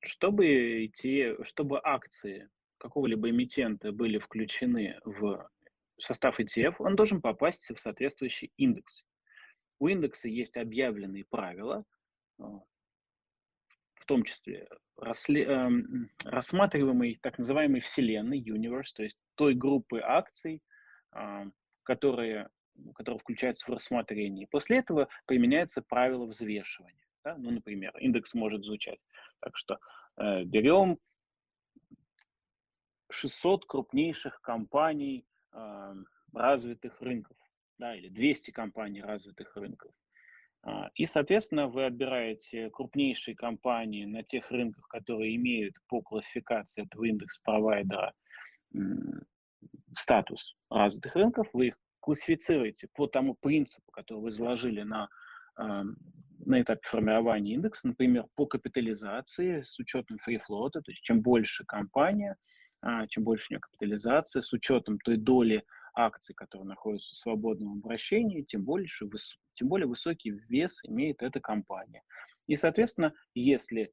Чтобы, 0.00 0.86
идти, 0.86 1.34
чтобы 1.42 1.80
акции 1.82 2.48
какого-либо 2.78 3.28
эмитента 3.30 3.92
были 3.92 4.18
включены 4.18 4.98
в 5.04 5.50
состав 5.98 6.40
ETF, 6.40 6.76
он 6.78 6.96
должен 6.96 7.20
попасть 7.20 7.70
в 7.70 7.78
соответствующий 7.78 8.52
индекс. 8.56 9.04
У 9.78 9.88
индекса 9.88 10.28
есть 10.28 10.56
объявленные 10.56 11.24
правила, 11.24 11.84
а, 12.38 12.60
в 13.94 14.06
том 14.06 14.22
числе 14.22 14.68
расли, 14.96 15.42
э, 15.42 15.68
рассматриваемой 16.24 17.18
так 17.20 17.38
называемой 17.38 17.80
вселенной, 17.80 18.40
universe, 18.40 18.92
то 18.94 19.02
есть 19.02 19.18
той 19.34 19.54
группы 19.54 20.00
акций, 20.00 20.62
э, 21.12 21.44
которые, 21.86 22.48
которые 22.94 23.20
включаются 23.20 23.64
в 23.66 23.74
рассмотрение. 23.74 24.46
После 24.50 24.78
этого 24.78 25.08
применяется 25.26 25.80
правило 25.80 26.26
взвешивания. 26.26 27.06
Да? 27.24 27.36
Ну, 27.38 27.50
например, 27.50 27.96
индекс 27.98 28.34
может 28.34 28.64
звучать 28.64 28.98
так 29.40 29.56
что 29.56 29.78
э, 30.16 30.44
берем 30.44 30.98
600 33.10 33.66
крупнейших 33.66 34.40
компаний 34.40 35.26
э, 35.52 35.94
развитых 36.32 37.00
рынков, 37.00 37.36
да, 37.78 37.94
или 37.94 38.08
200 38.08 38.50
компаний 38.50 39.02
развитых 39.02 39.56
рынков. 39.56 39.92
А, 40.62 40.90
и, 40.96 41.06
соответственно, 41.06 41.68
вы 41.68 41.84
отбираете 41.84 42.70
крупнейшие 42.70 43.36
компании 43.36 44.04
на 44.04 44.24
тех 44.24 44.50
рынках, 44.50 44.88
которые 44.88 45.36
имеют 45.36 45.76
по 45.86 46.02
классификации 46.02 46.84
этого 46.84 47.04
индекс-провайдера 47.04 48.12
статус 49.96 50.54
развитых 50.70 51.14
рынков, 51.14 51.48
вы 51.52 51.68
их 51.68 51.78
классифицируете 52.00 52.88
по 52.94 53.06
тому 53.06 53.34
принципу, 53.34 53.90
который 53.92 54.20
вы 54.20 54.30
заложили 54.30 54.82
на, 54.82 55.08
на 55.56 56.60
этапе 56.60 56.86
формирования 56.88 57.54
индекса, 57.54 57.88
например, 57.88 58.26
по 58.34 58.46
капитализации 58.46 59.62
с 59.62 59.78
учетом 59.78 60.18
фрифлота, 60.18 60.82
то 60.82 60.90
есть 60.90 61.02
чем 61.02 61.20
больше 61.20 61.64
компания, 61.64 62.36
а, 62.82 63.06
чем 63.08 63.24
больше 63.24 63.46
у 63.50 63.54
нее 63.54 63.60
капитализация, 63.60 64.42
с 64.42 64.52
учетом 64.52 64.98
той 65.00 65.16
доли 65.16 65.64
акций, 65.94 66.34
которые 66.34 66.68
находятся 66.68 67.14
в 67.14 67.16
свободном 67.16 67.78
обращении, 67.78 68.42
тем, 68.42 68.62
больше, 68.62 69.08
тем 69.54 69.68
более 69.68 69.86
высокий 69.86 70.30
вес 70.48 70.80
имеет 70.84 71.22
эта 71.22 71.40
компания. 71.40 72.02
И, 72.46 72.54
соответственно, 72.54 73.12
если 73.34 73.92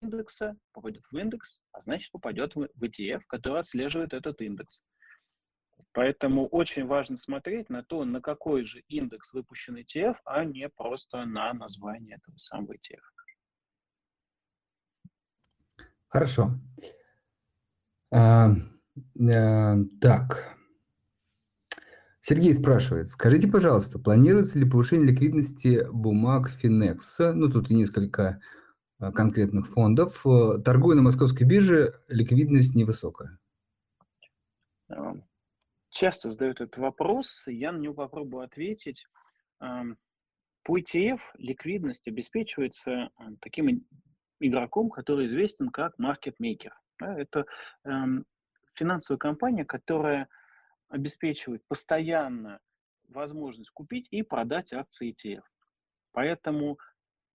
индекса 0.00 0.56
попадет 0.72 1.04
в 1.10 1.16
индекс, 1.16 1.60
а 1.72 1.80
значит 1.80 2.10
попадет 2.12 2.54
в 2.54 2.68
ETF, 2.82 3.22
который 3.28 3.60
отслеживает 3.60 4.12
этот 4.12 4.40
индекс. 4.40 4.82
Поэтому 5.92 6.46
очень 6.46 6.86
важно 6.86 7.16
смотреть 7.16 7.68
на 7.68 7.82
то, 7.82 8.04
на 8.04 8.20
какой 8.20 8.62
же 8.62 8.80
индекс 8.88 9.32
выпущен 9.32 9.76
ETF, 9.76 10.16
а 10.24 10.44
не 10.44 10.68
просто 10.68 11.24
на 11.24 11.52
название 11.52 12.16
этого 12.16 12.36
самого 12.36 12.74
ETF. 12.74 13.00
Хорошо. 16.08 16.58
А, 18.12 18.50
а, 18.50 19.76
так. 20.00 20.56
Сергей 22.20 22.54
спрашивает, 22.54 23.06
скажите, 23.06 23.48
пожалуйста, 23.48 23.98
планируется 23.98 24.58
ли 24.58 24.68
повышение 24.68 25.08
ликвидности 25.08 25.86
бумаг 25.90 26.50
Finex? 26.62 27.32
Ну, 27.32 27.48
тут 27.48 27.70
и 27.70 27.74
несколько 27.74 28.40
конкретных 29.00 29.68
фондов. 29.68 30.24
Э, 30.26 30.58
торгуя 30.64 30.96
на 30.96 31.02
московской 31.02 31.46
бирже, 31.46 31.94
ликвидность 32.08 32.74
невысокая. 32.74 33.38
Часто 35.90 36.30
задают 36.30 36.60
этот 36.60 36.78
вопрос, 36.78 37.44
я 37.46 37.72
на 37.72 37.78
него 37.78 37.94
попробую 37.94 38.44
ответить. 38.44 39.06
По 39.58 40.78
ETF 40.78 41.20
ликвидность 41.36 42.06
обеспечивается 42.06 43.10
таким 43.40 43.84
игроком, 44.40 44.90
который 44.90 45.26
известен 45.26 45.70
как 45.70 45.98
маркетмейкер. 45.98 46.74
Это 47.00 47.44
финансовая 48.74 49.18
компания, 49.18 49.64
которая 49.64 50.28
обеспечивает 50.88 51.62
постоянно 51.66 52.60
возможность 53.08 53.70
купить 53.70 54.06
и 54.10 54.22
продать 54.22 54.72
акции 54.72 55.14
ETF. 55.14 55.42
Поэтому 56.12 56.78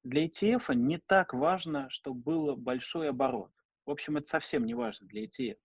для 0.06 0.26
ETF 0.26 0.76
не 0.76 1.00
так 1.00 1.34
важно, 1.34 1.90
чтобы 1.90 2.22
был 2.22 2.56
большой 2.56 3.10
оборот. 3.10 3.52
В 3.86 3.92
общем, 3.92 4.18
это 4.18 4.28
совсем 4.28 4.66
не 4.66 4.76
важно 4.76 5.08
для 5.08 5.26
ETF. 5.26 5.58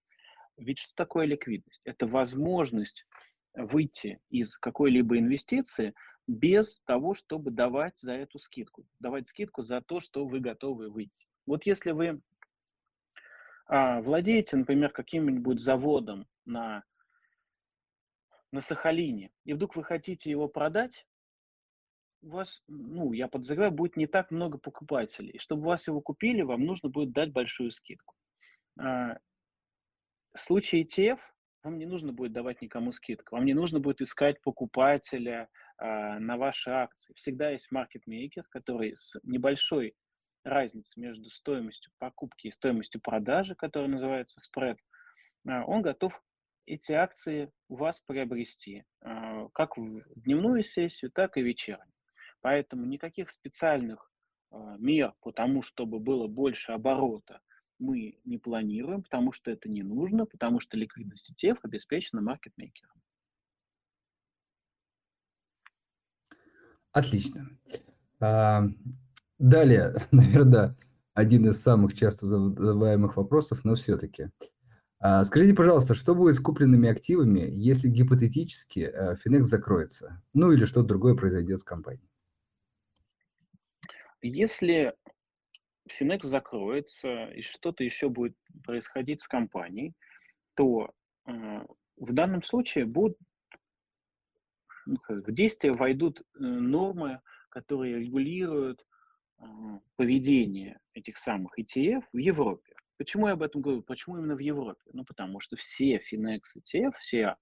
Ведь 0.57 0.79
что 0.79 0.95
такое 0.97 1.27
ликвидность? 1.27 1.83
Это 1.85 2.07
возможность 2.07 3.07
выйти 3.55 4.19
из 4.31 4.57
какой-либо 4.57 5.19
инвестиции 5.19 5.95
без 6.27 6.81
того, 6.87 7.15
чтобы 7.15 7.51
давать 7.51 7.99
за 7.99 8.15
эту 8.15 8.39
скидку. 8.39 8.87
Давать 8.99 9.29
скидку 9.29 9.63
за 9.63 9.83
то, 9.83 10.01
что 10.01 10.27
вы 10.27 10.41
готовы 10.41 10.89
выйти. 10.89 11.27
Вот 11.47 11.67
если 11.67 11.91
вы 11.91 12.23
а, 13.67 14.01
владеете, 14.01 14.57
например, 14.57 14.91
каким-нибудь 14.91 15.61
заводом 15.61 16.27
на 16.47 16.83
на 18.53 18.61
Сахалине, 18.61 19.31
и 19.45 19.53
вдруг 19.53 19.77
вы 19.77 19.85
хотите 19.85 20.29
его 20.29 20.49
продать, 20.49 21.07
у 22.23 22.31
вас, 22.31 22.63
ну, 22.69 23.13
я 23.13 23.29
подозреваю, 23.29 23.73
будет 23.73 23.97
не 23.97 24.07
так 24.07 24.31
много 24.31 24.59
покупателей. 24.59 25.39
Чтобы 25.39 25.65
вас 25.65 25.87
его 25.87 26.01
купили, 26.01 26.43
вам 26.43 26.65
нужно 26.65 26.89
будет 26.89 27.13
дать 27.13 27.33
большую 27.33 27.71
скидку. 27.71 28.15
А, 28.79 29.19
в 30.35 30.39
случае 30.39 30.85
ETF 30.85 31.19
вам 31.63 31.79
не 31.79 31.87
нужно 31.87 32.13
будет 32.13 32.33
давать 32.33 32.63
никому 32.63 32.93
скидку, 32.93 33.37
вам 33.37 33.45
не 33.45 33.55
нужно 33.55 33.81
будет 33.81 34.01
искать 34.01 34.41
покупателя 34.43 35.49
а, 35.79 36.19
на 36.19 36.37
ваши 36.37 36.71
акции. 36.71 37.13
Всегда 37.15 37.51
есть 37.51 37.71
маркетмейкер, 37.71 38.45
который 38.51 38.97
с 38.97 39.19
небольшой 39.23 39.95
разницей 40.45 41.03
между 41.03 41.29
стоимостью 41.31 41.93
покупки 41.99 42.47
и 42.47 42.53
стоимостью 42.53 43.01
продажи, 43.01 43.55
которая 43.55 43.91
называется 43.91 44.41
спред, 44.41 44.79
а, 45.49 45.65
он 45.65 45.83
готов 45.83 46.23
эти 46.67 46.93
акции 46.93 47.51
у 47.69 47.75
вас 47.75 48.01
приобрести, 48.01 48.85
как 49.55 49.77
в 49.77 50.05
дневную 50.15 50.63
сессию, 50.63 51.11
так 51.11 51.37
и 51.37 51.43
вечернюю. 51.43 51.91
Поэтому 52.41 52.87
никаких 52.87 53.31
специальных 53.31 54.11
а, 54.51 54.77
мер 54.79 55.15
по 55.21 55.33
тому, 55.33 55.63
чтобы 55.63 55.99
было 55.99 56.27
больше 56.27 56.73
оборота, 56.73 57.41
мы 57.79 58.19
не 58.25 58.39
планируем, 58.39 59.03
потому 59.03 59.33
что 59.33 59.51
это 59.51 59.69
не 59.69 59.83
нужно, 59.83 60.27
потому 60.27 60.61
что 60.61 60.77
ликвидность 60.77 61.31
ETF 61.33 61.59
обеспечена 61.63 62.21
маркетмейкером. 62.21 63.01
Отлично. 66.93 67.49
А, 68.21 68.65
далее, 69.39 69.95
наверное, 70.11 70.77
один 71.15 71.49
из 71.49 71.61
самых 71.63 71.95
часто 71.95 72.27
задаваемых 72.27 73.17
вопросов, 73.17 73.65
но 73.65 73.75
все-таки. 73.75 74.31
А, 74.99 75.25
скажите, 75.25 75.55
пожалуйста, 75.55 75.95
что 75.95 76.15
будет 76.15 76.37
с 76.37 76.41
купленными 76.41 76.89
активами, 76.89 77.41
если 77.41 77.89
гипотетически 77.89 78.81
э, 78.81 79.15
Finex 79.15 79.45
закроется? 79.45 80.23
Ну 80.35 80.53
или 80.53 80.67
что-то 80.67 80.89
другое 80.89 81.15
произойдет 81.15 81.61
с 81.61 81.65
компанией? 81.65 82.10
Если 84.23 84.95
Finex 85.89 86.25
закроется 86.25 87.27
и 87.27 87.43
что-то 87.43 87.85
еще 87.85 88.09
будет 88.09 88.37
происходить 88.65 89.23
с 89.23 89.29
компанией, 89.29 89.95
то 90.55 90.91
э, 91.27 91.33
в 91.97 92.13
данном 92.13 92.43
случае 92.43 92.85
будут 92.85 93.17
ну, 94.87 94.97
в 95.09 95.33
действие 95.33 95.73
войдут 95.73 96.21
э, 96.21 96.23
нормы, 96.39 97.21
которые 97.49 98.01
регулируют 98.01 98.85
э, 99.39 99.45
поведение 99.97 100.81
этих 100.95 101.17
самых 101.17 101.59
ETF 101.59 102.03
в 102.13 102.19
Европе. 102.19 102.75
Почему 102.99 103.29
я 103.29 103.35
об 103.35 103.43
этом 103.43 103.63
говорю? 103.63 103.83
Почему 103.83 104.19
именно 104.19 104.37
в 104.37 104.41
Европе? 104.41 104.83
Ну, 104.93 105.05
потому 105.05 105.41
что 105.41 105.57
все 105.57 105.99
Finex 105.99 106.41
ETF, 106.59 106.93
все 107.01 107.37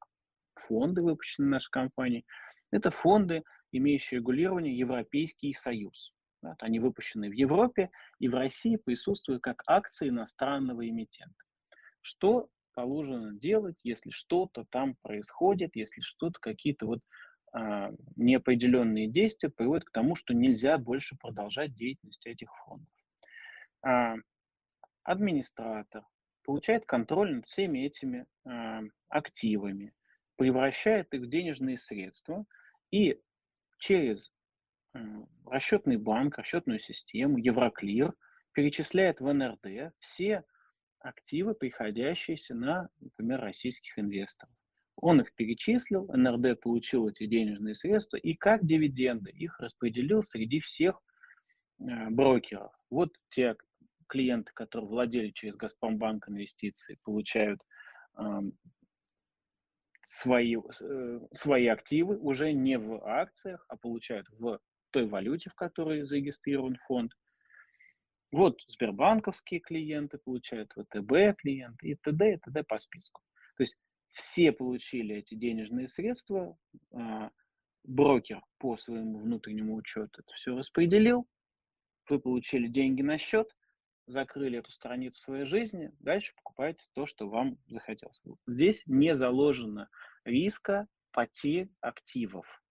фонды, 0.54 1.02
выпущенные 1.02 1.50
нашей 1.50 1.70
компанией, 1.70 2.24
это 2.70 2.90
фонды, 2.90 3.42
имеющие 3.72 4.20
регулирование 4.20 4.76
Европейский 4.76 5.52
Союз. 5.54 6.12
Они 6.60 6.78
выпущены 6.78 7.28
в 7.28 7.32
Европе 7.32 7.90
и 8.18 8.28
в 8.28 8.34
России 8.34 8.76
присутствуют 8.76 9.42
как 9.42 9.62
акции 9.66 10.08
иностранного 10.08 10.88
эмитента. 10.88 11.44
Что 12.00 12.48
положено 12.74 13.34
делать, 13.34 13.80
если 13.82 14.10
что-то 14.10 14.64
там 14.70 14.94
происходит, 15.02 15.74
если 15.74 16.00
что-то, 16.00 16.38
какие-то 16.40 16.86
вот 16.86 17.00
а, 17.52 17.90
неопределенные 18.16 19.08
действия 19.08 19.50
приводят 19.50 19.84
к 19.84 19.90
тому, 19.90 20.14
что 20.14 20.34
нельзя 20.34 20.78
больше 20.78 21.16
продолжать 21.16 21.74
деятельность 21.74 22.26
этих 22.26 22.48
фондов. 22.64 22.88
А, 23.82 24.14
администратор 25.02 26.04
получает 26.44 26.86
контроль 26.86 27.34
над 27.34 27.46
всеми 27.46 27.80
этими 27.80 28.26
э, 28.46 28.80
активами, 29.08 29.92
превращает 30.36 31.12
их 31.12 31.22
в 31.22 31.28
денежные 31.28 31.76
средства 31.76 32.46
и 32.90 33.20
через 33.78 34.32
расчетный 35.46 35.96
банк, 35.96 36.38
расчетную 36.38 36.78
систему, 36.78 37.38
Евроклир 37.38 38.14
перечисляет 38.52 39.20
в 39.20 39.32
НРД 39.32 39.94
все 39.98 40.44
активы, 41.00 41.54
приходящиеся 41.54 42.54
на, 42.54 42.88
например, 43.00 43.40
российских 43.40 43.98
инвесторов. 43.98 44.52
Он 44.96 45.20
их 45.20 45.32
перечислил, 45.34 46.08
НРД 46.12 46.60
получил 46.60 47.08
эти 47.08 47.26
денежные 47.26 47.74
средства 47.74 48.16
и 48.16 48.34
как 48.34 48.64
дивиденды 48.64 49.30
их 49.30 49.58
распределил 49.60 50.22
среди 50.22 50.60
всех 50.60 51.00
э, 51.78 52.10
брокеров. 52.10 52.72
Вот 52.90 53.16
те 53.30 53.54
клиенты, 54.08 54.50
которые 54.54 54.88
владели 54.88 55.30
через 55.30 55.54
Газпромбанк 55.54 56.28
инвестиции, 56.28 56.98
получают 57.04 57.60
свои, 60.02 60.56
э, 60.56 61.20
свои 61.32 61.66
активы 61.66 62.16
уже 62.18 62.52
не 62.52 62.78
в 62.78 63.04
акциях, 63.06 63.64
а 63.68 63.76
получают 63.76 64.26
в 64.30 64.58
той 64.90 65.06
валюте, 65.06 65.50
в 65.50 65.54
которой 65.54 66.02
зарегистрирован 66.02 66.76
фонд. 66.86 67.12
Вот 68.30 68.60
сбербанковские 68.66 69.60
клиенты 69.60 70.18
получают, 70.18 70.72
ВТБ 70.72 71.38
клиенты 71.38 71.88
и 71.88 71.94
т.д. 71.94 72.34
и 72.34 72.36
т.д. 72.36 72.62
по 72.64 72.78
списку. 72.78 73.22
То 73.56 73.62
есть 73.62 73.76
все 74.12 74.52
получили 74.52 75.16
эти 75.16 75.34
денежные 75.34 75.88
средства, 75.88 76.58
э, 76.92 77.30
брокер 77.84 78.42
по 78.58 78.76
своему 78.76 79.18
внутреннему 79.18 79.74
учету 79.74 80.20
это 80.20 80.32
все 80.34 80.56
распределил, 80.56 81.26
вы 82.08 82.18
получили 82.20 82.66
деньги 82.68 83.02
на 83.02 83.18
счет, 83.18 83.54
закрыли 84.06 84.58
эту 84.58 84.72
страницу 84.72 85.20
своей 85.20 85.44
жизни, 85.44 85.92
дальше 86.00 86.34
покупайте 86.36 86.84
то, 86.94 87.06
что 87.06 87.28
вам 87.28 87.58
захотелось. 87.66 88.22
Здесь 88.46 88.82
не 88.86 89.14
заложено 89.14 89.88
риска 90.24 90.86
потерь 91.12 91.70
активов, 91.80 92.62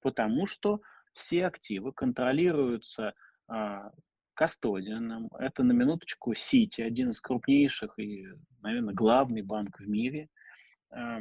потому 0.00 0.46
что 0.46 0.80
все 1.12 1.46
активы 1.46 1.92
контролируются 1.92 3.14
а, 3.48 3.90
кастодианом. 4.34 5.28
Это 5.38 5.62
на 5.62 5.72
минуточку 5.72 6.34
Сити, 6.34 6.80
один 6.80 7.10
из 7.10 7.20
крупнейших 7.20 7.98
и, 7.98 8.26
наверное, 8.62 8.94
главный 8.94 9.42
банк 9.42 9.78
в 9.78 9.88
мире. 9.88 10.28
А, 10.90 11.20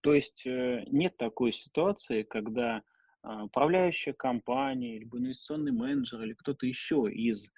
то, 0.00 0.14
есть 0.14 0.46
э, 0.46 0.84
нет 0.86 1.16
такой 1.18 1.52
ситуации, 1.52 2.22
когда 2.22 2.82
а, 3.22 3.44
управляющая 3.44 4.14
компания, 4.14 4.98
либо 4.98 5.18
инвестиционный 5.18 5.72
менеджер, 5.72 6.22
или 6.22 6.32
кто-то 6.32 6.64
еще 6.64 7.10
из 7.12 7.50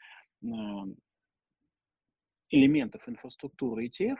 элементов 2.50 3.08
инфраструктуры 3.08 3.86
ETF, 3.86 4.16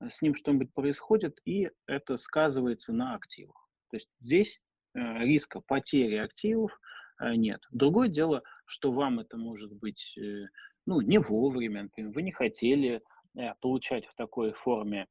э, 0.00 0.10
с 0.10 0.22
ним 0.22 0.34
что-нибудь 0.34 0.72
происходит, 0.72 1.40
и 1.44 1.70
это 1.86 2.16
сказывается 2.16 2.92
на 2.92 3.14
активах. 3.14 3.68
То 3.90 3.96
есть 3.96 4.08
здесь 4.20 4.60
риска 4.94 5.60
потери 5.60 6.16
активов 6.16 6.78
э, 7.20 7.34
нет. 7.34 7.60
Другое 7.70 8.08
дело, 8.08 8.42
что 8.66 8.92
вам 8.92 9.20
это 9.20 9.36
может 9.36 9.72
быть 9.72 10.16
э, 10.18 10.46
ну, 10.86 11.00
не 11.00 11.18
вовремя, 11.18 11.84
например, 11.84 12.12
вы 12.12 12.22
не 12.22 12.32
хотели 12.32 13.02
э, 13.36 13.54
получать 13.60 14.06
в 14.06 14.14
такой 14.14 14.52
форме 14.52 15.06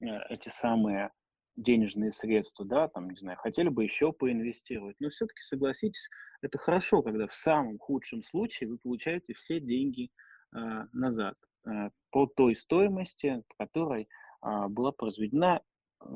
э, 0.00 0.06
эти 0.28 0.48
самые 0.48 1.10
денежные 1.56 2.10
средства, 2.10 2.64
да, 2.64 2.88
там, 2.88 3.08
не 3.10 3.16
знаю, 3.16 3.38
хотели 3.38 3.68
бы 3.68 3.84
еще 3.84 4.12
поинвестировать. 4.12 4.96
Но 4.98 5.08
все-таки, 5.10 5.40
согласитесь, 5.40 6.08
это 6.42 6.58
хорошо, 6.58 7.02
когда 7.02 7.26
в 7.26 7.34
самом 7.34 7.78
худшем 7.78 8.22
случае 8.24 8.70
вы 8.70 8.78
получаете 8.78 9.34
все 9.34 9.60
деньги 9.60 10.10
э, 10.54 10.58
назад 10.92 11.36
э, 11.66 11.90
по 12.10 12.26
той 12.26 12.54
стоимости, 12.54 13.42
которой 13.56 14.02
э, 14.42 14.68
была 14.68 14.92
произведена 14.92 15.62
э, 16.00 16.06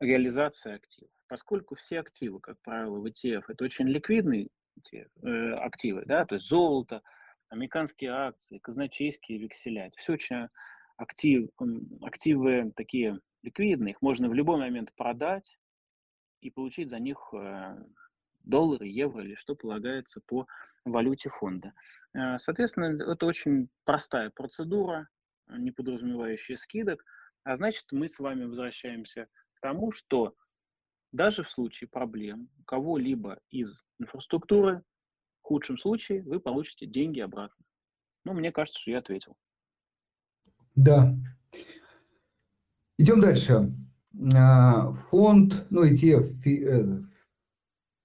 реализация 0.00 0.76
активов. 0.76 1.12
Поскольку 1.30 1.76
все 1.76 2.00
активы, 2.00 2.40
как 2.40 2.60
правило, 2.60 2.98
в 2.98 3.06
ETF, 3.06 3.44
это 3.46 3.64
очень 3.64 3.86
ликвидные 3.86 4.48
э, 4.92 5.52
активы, 5.52 6.02
да, 6.04 6.26
то 6.26 6.34
есть 6.34 6.48
золото, 6.48 7.02
американские 7.50 8.10
акции, 8.10 8.58
казначейские 8.58 9.38
векселя, 9.38 9.92
все 9.96 10.14
очень 10.14 10.48
актив, 10.96 11.48
активы 12.02 12.72
такие 12.74 13.20
ликвидные, 13.42 13.92
их 13.92 14.02
можно 14.02 14.28
в 14.28 14.34
любой 14.34 14.58
момент 14.58 14.92
продать 14.96 15.56
и 16.40 16.50
получить 16.50 16.90
за 16.90 16.98
них 16.98 17.32
э, 17.32 17.76
доллары, 18.40 18.88
евро 18.88 19.22
или 19.22 19.36
что 19.36 19.54
полагается 19.54 20.20
по 20.26 20.48
валюте 20.84 21.28
фонда. 21.28 21.74
Э, 22.12 22.38
соответственно, 22.38 23.12
это 23.12 23.24
очень 23.24 23.68
простая 23.84 24.30
процедура, 24.30 25.08
не 25.46 25.70
подразумевающая 25.70 26.56
скидок, 26.56 27.04
а 27.44 27.56
значит, 27.56 27.84
мы 27.92 28.08
с 28.08 28.18
вами 28.18 28.46
возвращаемся 28.46 29.28
к 29.54 29.60
тому, 29.60 29.92
что 29.92 30.34
даже 31.12 31.42
в 31.42 31.50
случае 31.50 31.88
проблем 31.88 32.48
кого-либо 32.66 33.40
из 33.50 33.82
инфраструктуры, 33.98 34.82
в 35.42 35.46
худшем 35.46 35.78
случае 35.78 36.22
вы 36.22 36.40
получите 36.40 36.86
деньги 36.86 37.20
обратно. 37.20 37.64
Ну, 38.24 38.34
мне 38.34 38.52
кажется, 38.52 38.80
что 38.80 38.90
я 38.90 38.98
ответил. 38.98 39.36
Да, 40.74 41.16
Идем 43.00 43.18
дальше. 43.18 43.72
А, 44.36 44.92
фонд, 45.08 45.64
ну, 45.70 45.90
ETF 45.90 46.34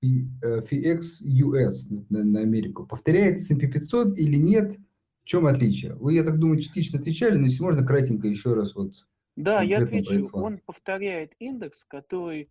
FX 0.01 1.01
US 1.21 1.73
на 2.09 2.39
Америку 2.39 2.87
повторяет 2.87 3.39
S&P 3.39 3.67
500 3.67 4.17
или 4.17 4.37
нет? 4.37 4.77
В 5.23 5.27
чем 5.27 5.47
отличие? 5.47 5.95
Вы, 5.95 6.13
я 6.13 6.23
так 6.23 6.39
думаю, 6.39 6.61
частично 6.61 6.97
отвечали, 6.97 7.35
но 7.35 7.47
если 7.47 7.61
можно, 7.61 7.85
кратенько 7.85 8.29
еще 8.29 8.53
раз 8.53 8.73
вот. 8.73 8.93
Да, 9.35 9.61
я 9.63 9.79
отвечу. 9.79 10.29
Он 10.31 10.59
повторяет 10.59 11.33
индекс, 11.39 11.83
который 11.83 12.43
э, 12.43 12.47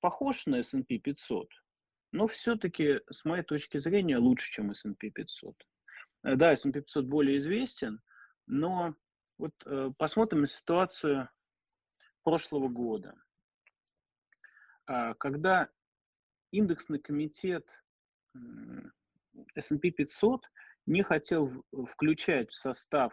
похож 0.00 0.46
на 0.46 0.56
S&P 0.60 0.98
500, 0.98 1.48
но 2.12 2.26
все-таки, 2.26 3.00
с 3.10 3.24
моей 3.24 3.42
точки 3.42 3.78
зрения, 3.78 4.18
лучше, 4.18 4.50
чем 4.50 4.70
S&P 4.70 5.10
500. 5.10 5.54
Э, 6.24 6.36
да, 6.36 6.52
S&P 6.52 6.80
500 6.80 7.04
более 7.06 7.36
известен, 7.36 8.00
но 8.46 8.94
вот 9.38 9.54
э, 9.66 9.90
посмотрим 9.98 10.42
на 10.42 10.46
ситуацию 10.46 11.28
прошлого 12.22 12.68
года, 12.68 13.14
а, 14.86 15.14
когда 15.14 15.68
индексный 16.50 16.98
комитет 16.98 17.66
S&P 19.54 19.90
500 19.90 20.50
не 20.86 21.02
хотел 21.02 21.64
включать 21.86 22.50
в 22.50 22.54
состав 22.54 23.12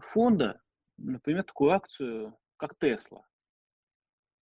фонда, 0.00 0.62
например, 0.96 1.44
такую 1.44 1.72
акцию, 1.72 2.38
как 2.56 2.74
Tesla. 2.82 3.22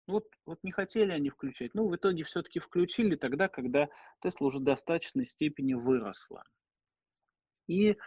Вот, 0.07 0.25
вот 0.45 0.59
не 0.63 0.71
хотели 0.71 1.11
они 1.11 1.29
включать. 1.29 1.73
Ну, 1.73 1.87
в 1.87 1.95
итоге 1.95 2.23
все-таки 2.23 2.59
включили 2.59 3.15
тогда, 3.15 3.49
когда 3.49 3.89
Tesla 4.23 4.45
уже 4.45 4.59
в 4.59 4.63
достаточной 4.63 5.25
степени 5.25 5.73
выросла. 5.73 6.43
И 7.67 7.97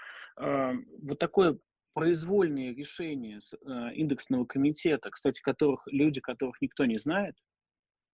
э, 0.40 0.72
вот 1.02 1.18
такое 1.18 1.58
произвольные 1.92 2.74
решения 2.74 3.38
э, 3.38 3.94
индексного 3.94 4.46
комитета, 4.46 5.10
кстати, 5.10 5.42
которых 5.42 5.82
люди, 5.86 6.20
которых 6.20 6.62
никто 6.62 6.86
не 6.86 6.98
знает, 6.98 7.36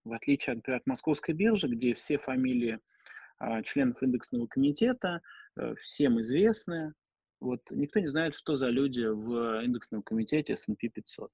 в 0.04 0.12
отличие, 0.12 0.56
например, 0.56 0.80
от 0.80 0.86
московской 0.86 1.34
биржи, 1.34 1.68
где 1.68 1.94
все 1.94 2.18
фамилии 2.18 2.80
а, 3.38 3.62
членов 3.62 4.02
индексного 4.02 4.46
комитета 4.46 5.20
э, 5.56 5.74
всем 5.82 6.20
известны, 6.20 6.94
вот 7.40 7.60
никто 7.70 8.00
не 8.00 8.06
знает, 8.06 8.34
что 8.34 8.56
за 8.56 8.68
люди 8.68 9.02
в 9.02 9.62
индексном 9.62 10.02
комитете 10.02 10.54
S&P 10.54 10.88
500. 10.88 11.30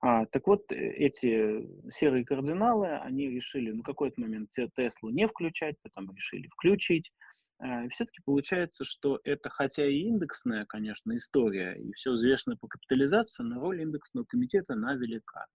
А, 0.00 0.26
так 0.26 0.46
вот, 0.46 0.70
э, 0.70 0.74
эти 0.76 1.66
серые 1.90 2.24
кардиналы, 2.24 2.88
они 2.98 3.28
решили 3.28 3.72
на 3.72 3.82
какой-то 3.82 4.20
момент 4.20 4.50
Теслу 4.50 5.10
не 5.10 5.26
включать, 5.28 5.76
потом 5.82 6.14
решили 6.14 6.48
включить. 6.48 7.12
Э, 7.58 7.88
все-таки 7.88 8.20
получается, 8.24 8.84
что 8.84 9.20
это 9.24 9.48
хотя 9.48 9.86
и 9.86 10.00
индексная, 10.00 10.66
конечно, 10.66 11.16
история, 11.16 11.74
и 11.74 11.92
все 11.92 12.12
взвешено 12.12 12.56
по 12.56 12.68
капитализации, 12.68 13.42
но 13.42 13.60
роль 13.60 13.82
индексного 13.82 14.24
комитета, 14.24 14.74
она 14.74 14.94
велика. 14.94 15.46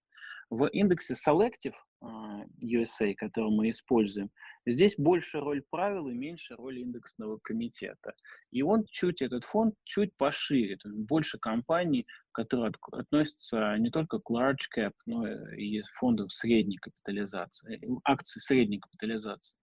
В 0.52 0.68
индексе 0.68 1.14
Selective 1.14 1.76
а, 2.02 2.44
USA, 2.62 3.14
который 3.16 3.52
мы 3.52 3.70
используем, 3.70 4.30
здесь 4.66 4.96
больше 4.98 5.40
роль 5.40 5.64
правил 5.70 6.10
и 6.10 6.14
меньше 6.14 6.56
роль 6.56 6.80
индексного 6.80 7.40
комитета. 7.42 8.14
И 8.52 8.62
он 8.62 8.84
чуть, 8.92 9.22
этот 9.22 9.46
фонд 9.46 9.76
чуть 9.86 10.14
пошире, 10.18 10.78
больше 10.84 11.40
компаний, 11.40 12.06
которые 12.34 12.74
относятся 12.92 13.78
не 13.78 13.92
только 13.92 14.20
к 14.20 14.30
large 14.30 14.68
cap, 14.78 14.92
но 15.06 15.26
и 15.54 15.82
фондов 15.94 16.34
средней 16.34 16.78
капитализации, 16.78 17.82
акций 18.04 18.42
средней 18.42 18.80
капитализации. 18.80 19.58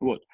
Вот. 0.00 0.24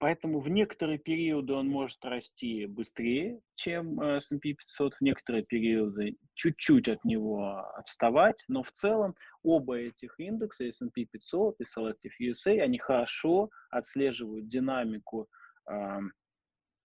Поэтому 0.00 0.38
в 0.38 0.48
некоторые 0.48 0.98
периоды 0.98 1.54
он 1.54 1.68
может 1.68 2.04
расти 2.04 2.66
быстрее, 2.66 3.40
чем 3.56 4.00
э, 4.00 4.16
S&P 4.18 4.52
500, 4.52 4.94
в 4.94 5.00
некоторые 5.00 5.44
периоды 5.44 6.16
чуть-чуть 6.34 6.88
от 6.88 7.04
него 7.04 7.58
отставать, 7.74 8.44
но 8.46 8.62
в 8.62 8.70
целом 8.70 9.16
оба 9.42 9.78
этих 9.78 10.20
индекса, 10.20 10.64
S&P 10.66 11.04
500 11.04 11.56
и 11.60 11.64
Selective 11.64 12.12
USA, 12.20 12.60
они 12.60 12.78
хорошо 12.78 13.50
отслеживают 13.70 14.46
динамику 14.46 15.28
э, 15.68 15.98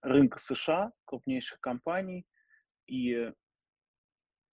рынка 0.02 0.40
США, 0.40 0.90
крупнейших 1.04 1.60
компаний, 1.60 2.26
и 2.88 3.30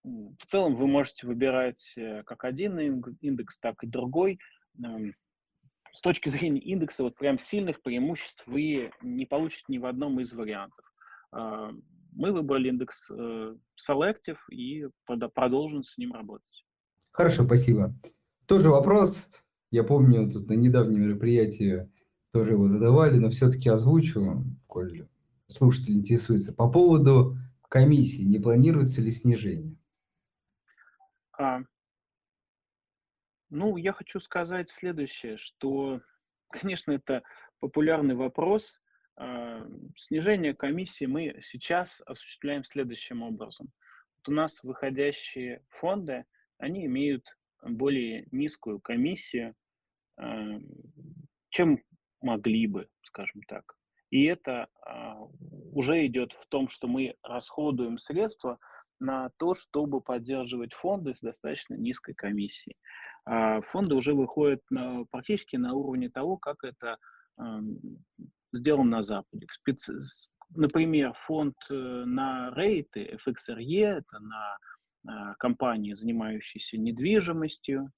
в 0.04 0.46
целом 0.48 0.76
вы 0.76 0.88
можете 0.88 1.26
выбирать 1.26 1.94
э, 1.98 2.22
как 2.24 2.44
один 2.44 2.80
индекс, 3.22 3.60
так 3.60 3.84
и 3.84 3.88
другой. 3.88 4.40
С 5.94 6.02
точки 6.02 6.30
зрения 6.30 6.62
индекса 6.62 7.04
вот 7.04 7.16
прям 7.16 7.38
сильных 7.38 7.82
преимуществ 7.82 8.44
вы 8.48 8.92
не 9.02 9.26
получите 9.26 9.66
ни 9.68 9.78
в 9.78 9.86
одном 9.86 10.20
из 10.20 10.34
вариантов. 10.34 10.86
А, 11.32 11.72
мы 12.14 12.32
выбрали 12.32 12.70
индекс 12.70 13.10
э, 13.10 13.56
Selective 13.78 14.38
и 14.50 14.88
продолжим 15.34 15.84
с 15.84 15.98
ним 15.98 16.14
работать. 16.14 16.66
Хорошо, 17.12 17.46
спасибо. 17.46 17.94
Тоже 18.46 18.70
вопрос. 18.70 19.18
Я 19.70 19.84
помню, 19.84 20.30
тут 20.30 20.48
на 20.50 20.54
недавнем 20.54 21.02
мероприятии 21.02 21.90
тоже 22.34 22.52
его 22.52 22.68
задавали, 22.68 23.18
но 23.18 23.30
все-таки 23.30 23.70
озвучу, 23.70 24.44
коль 24.68 25.08
слушатель 25.48 25.98
интересуется. 25.98 26.54
По 26.54 26.70
поводу 26.70 27.38
комиссии, 27.70 28.24
не 28.24 28.40
планируется 28.40 29.02
ли 29.02 29.12
снижение? 29.12 29.76
Ну, 33.52 33.76
я 33.76 33.92
хочу 33.92 34.22
сказать 34.22 34.70
следующее, 34.70 35.38
что, 35.38 36.02
конечно, 36.50 36.94
это 36.94 37.22
популярный 37.60 38.16
вопрос. 38.16 38.80
А, 39.18 39.68
снижение 39.98 40.56
комиссии 40.56 41.06
мы 41.06 41.38
сейчас 41.44 42.02
осуществляем 42.06 42.64
следующим 42.64 43.22
образом. 43.22 43.70
Вот 44.18 44.30
у 44.30 44.36
нас 44.36 44.64
выходящие 44.64 45.64
фонды, 45.68 46.26
они 46.60 46.86
имеют 46.86 47.26
более 47.62 48.26
низкую 48.32 48.80
комиссию, 48.80 49.54
а, 50.18 50.58
чем 51.50 51.84
могли 52.22 52.68
бы, 52.68 52.88
скажем 53.04 53.42
так. 53.50 53.76
И 54.12 54.24
это 54.26 54.70
а, 54.86 55.18
уже 55.74 56.06
идет 56.06 56.32
в 56.34 56.48
том, 56.48 56.70
что 56.70 56.88
мы 56.88 57.16
расходуем 57.22 57.98
средства 57.98 58.60
на 59.02 59.30
то, 59.38 59.54
чтобы 59.54 60.00
поддерживать 60.00 60.74
фонды 60.74 61.16
с 61.16 61.20
достаточно 61.20 61.76
низкой 61.76 62.14
комиссией. 62.14 62.78
А 63.26 63.62
фонды 63.62 63.96
уже 63.96 64.14
выходят 64.14 64.62
на, 64.70 65.06
практически 65.12 65.58
на 65.58 65.74
уровне 65.74 66.10
того, 66.10 66.38
как 66.38 66.64
это 66.64 66.98
сделано 68.54 68.98
на 68.98 69.04
Западе. 69.04 69.48
Например, 70.54 71.14
фонд 71.14 71.56
э, 71.70 71.74
на 71.74 72.52
рейты 72.54 73.18
FXRE, 73.26 73.84
это 73.86 74.20
на 74.20 74.58
э, 75.08 75.34
компании, 75.40 75.94
занимающиеся 75.94 76.78
недвижимостью, 76.78 77.90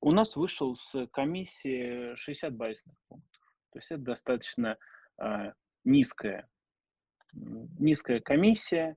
у 0.00 0.12
нас 0.12 0.36
вышел 0.36 0.76
с 0.76 1.06
комиссии 1.08 2.14
60 2.14 2.54
базисных 2.54 2.94
пунктов. 3.08 3.42
То 3.72 3.78
есть 3.80 3.90
это 3.90 4.02
достаточно 4.02 4.76
э, 5.20 5.52
низкая, 5.84 6.48
низкая 7.32 8.20
комиссия, 8.20 8.96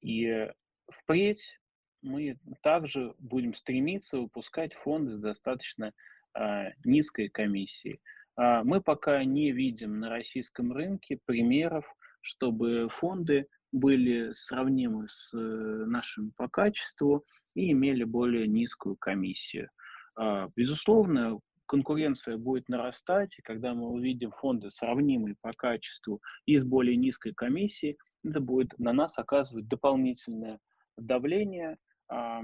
и 0.00 0.50
впредь 0.90 1.58
мы 2.02 2.36
также 2.62 3.14
будем 3.18 3.54
стремиться 3.54 4.18
выпускать 4.18 4.72
фонды 4.74 5.16
с 5.16 5.20
достаточно 5.20 5.92
э, 6.34 6.70
низкой 6.84 7.28
комиссией. 7.28 8.00
А, 8.36 8.62
мы 8.62 8.80
пока 8.80 9.24
не 9.24 9.50
видим 9.50 9.98
на 9.98 10.10
российском 10.10 10.72
рынке 10.72 11.18
примеров, 11.24 11.84
чтобы 12.20 12.88
фонды 12.90 13.48
были 13.72 14.32
сравнимы 14.32 15.08
с 15.08 15.32
э, 15.34 15.36
нашими 15.36 16.30
по 16.36 16.48
качеству 16.48 17.24
и 17.54 17.72
имели 17.72 18.04
более 18.04 18.46
низкую 18.46 18.96
комиссию. 18.96 19.68
А, 20.14 20.48
безусловно, 20.54 21.40
конкуренция 21.66 22.36
будет 22.38 22.68
нарастать, 22.68 23.38
и 23.38 23.42
когда 23.42 23.74
мы 23.74 23.88
увидим 23.88 24.30
фонды 24.30 24.70
сравнимые 24.70 25.34
по 25.40 25.52
качеству 25.52 26.22
и 26.46 26.56
с 26.56 26.64
более 26.64 26.96
низкой 26.96 27.34
комиссией, 27.34 27.98
это 28.24 28.40
будет 28.40 28.78
на 28.78 28.92
нас 28.92 29.18
оказывать 29.18 29.68
дополнительное 29.68 30.60
давление. 30.98 31.78
А, 32.08 32.42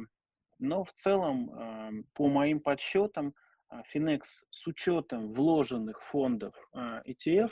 но 0.59 0.85
в 0.85 0.93
целом, 0.93 2.05
по 2.15 2.29
моим 2.29 2.61
подсчетам, 2.61 3.35
Finex 3.93 4.23
с 4.51 4.67
учетом 4.67 5.33
вложенных 5.33 6.03
фондов 6.03 6.55
ETF, 6.75 7.51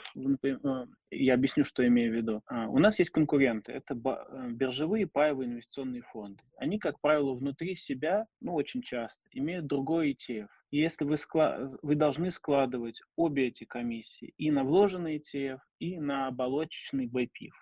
я 1.11 1.33
объясню, 1.33 1.63
что 1.63 1.85
имею 1.87 2.11
в 2.11 2.15
виду, 2.15 2.41
у 2.49 2.79
нас 2.79 2.99
есть 2.99 3.11
конкуренты, 3.11 3.71
это 3.71 3.93
э, 3.93 4.49
биржевые 4.51 5.07
паевые 5.07 5.49
инвестиционные 5.49 6.03
фонды. 6.03 6.43
Они, 6.57 6.79
как 6.79 6.99
правило, 7.01 7.33
внутри 7.33 7.75
себя, 7.75 8.25
ну, 8.39 8.53
очень 8.53 8.81
часто, 8.81 9.21
имеют 9.31 9.67
другой 9.67 10.13
ETF. 10.13 10.47
Если 10.71 11.05
вы, 11.05 11.17
склад... 11.17 11.73
вы 11.81 11.95
должны 11.95 12.31
складывать 12.31 13.01
обе 13.15 13.47
эти 13.47 13.63
комиссии 13.63 14.33
и 14.37 14.49
на 14.49 14.63
вложенный 14.63 15.17
ETF, 15.17 15.59
и 15.79 15.99
на 15.99 16.27
оболочечный 16.27 17.07
BPIF. 17.07 17.53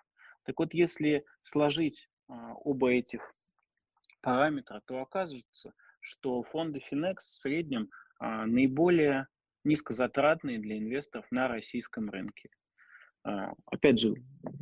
Так 0.46 0.60
вот, 0.60 0.74
если 0.74 1.26
сложить 1.42 2.08
оба 2.64 2.92
этих 2.92 3.34
параметра, 4.22 4.82
то 4.86 5.02
окажется, 5.02 5.74
что 6.00 6.42
фонды 6.44 6.82
Finex 6.92 7.18
в 7.18 7.40
среднем 7.40 7.90
а, 8.20 8.46
наиболее 8.46 9.28
низкозатратные 9.64 10.60
для 10.60 10.78
инвесторов 10.78 11.26
на 11.32 11.48
российском 11.48 12.10
рынке. 12.10 12.50
А, 13.24 13.54
опять 13.66 14.00
же, 14.00 14.14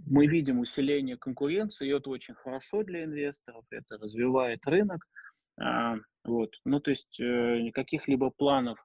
мы 0.05 0.27
видим 0.27 0.59
усиление 0.59 1.17
конкуренции, 1.17 1.87
и 1.87 1.93
это 1.93 2.09
очень 2.09 2.35
хорошо 2.35 2.83
для 2.83 3.03
инвесторов, 3.05 3.65
это 3.69 3.97
развивает 3.97 4.65
рынок. 4.65 5.05
А, 5.59 5.95
вот. 6.23 6.55
Ну, 6.65 6.79
то 6.79 6.91
есть 6.91 7.19
э, 7.19 7.71
каких-либо 7.73 8.29
планов 8.29 8.79
э, 8.79 8.83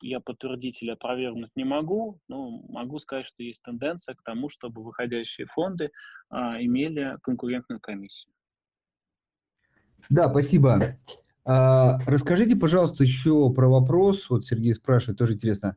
я 0.00 0.20
подтвердить 0.20 0.82
или 0.82 0.90
опровергнуть 0.90 1.50
не 1.56 1.64
могу, 1.64 2.20
но 2.28 2.62
могу 2.68 2.98
сказать, 2.98 3.26
что 3.26 3.42
есть 3.42 3.62
тенденция 3.62 4.14
к 4.14 4.22
тому, 4.22 4.48
чтобы 4.48 4.82
выходящие 4.82 5.46
фонды 5.46 5.90
имели 6.30 7.16
конкурентную 7.22 7.80
комиссию. 7.80 8.32
Да, 10.08 10.28
спасибо. 10.28 10.96
А, 11.44 11.98
расскажите, 12.06 12.54
пожалуйста, 12.54 13.02
еще 13.02 13.52
про 13.52 13.68
вопрос, 13.68 14.28
вот 14.28 14.44
Сергей 14.44 14.74
спрашивает, 14.74 15.18
тоже 15.18 15.34
интересно, 15.34 15.76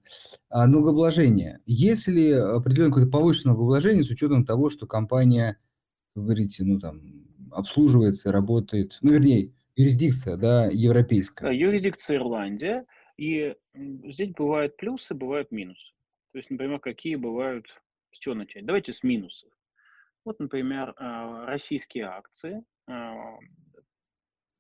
а, 0.50 0.68
налогообложение. 0.68 1.60
Есть 1.66 2.08
ли 2.08 2.32
определенное 2.32 2.90
какое-то 2.90 3.12
повышенное 3.12 3.54
налогообложение 3.54 4.04
с 4.04 4.10
учетом 4.10 4.46
того, 4.46 4.70
что 4.70 4.88
компания, 4.88 5.58
вы 6.16 6.24
говорите, 6.24 6.64
ну 6.64 6.80
там, 6.80 7.02
обслуживается, 7.52 8.32
работает, 8.32 8.98
ну, 9.02 9.14
вернее, 9.14 9.54
юрисдикция, 9.76 10.38
да, 10.38 10.68
европейская? 10.68 11.52
Юрисдикция 11.52 12.18
Ирландия, 12.18 12.86
и 13.18 13.56
здесь 13.76 14.32
бывают 14.32 14.78
плюсы, 14.78 15.14
бывают 15.14 15.52
минусы. 15.52 15.94
То 16.32 16.40
есть, 16.40 16.50
например, 16.50 16.80
какие 16.80 17.16
бывают, 17.16 17.68
с 18.12 18.18
чего 18.20 18.36
начать? 18.36 18.66
Давайте 18.66 18.94
с 18.94 19.04
минусов. 19.04 19.52
Вот, 20.26 20.40
например, 20.40 20.94
а, 20.98 21.46
российские 21.46 22.06
акции. 22.06 22.64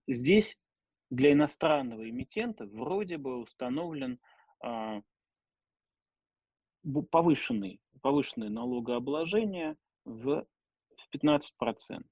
Здесь 0.07 0.57
для 1.09 1.31
иностранного 1.31 2.09
эмитента 2.09 2.65
вроде 2.65 3.17
бы 3.17 3.37
установлен 3.37 4.19
а, 4.61 5.01
повышенный, 7.11 7.79
повышенное 8.01 8.49
налогообложение 8.49 9.77
в, 10.05 10.45
в 10.95 11.15
15%. 11.15 12.03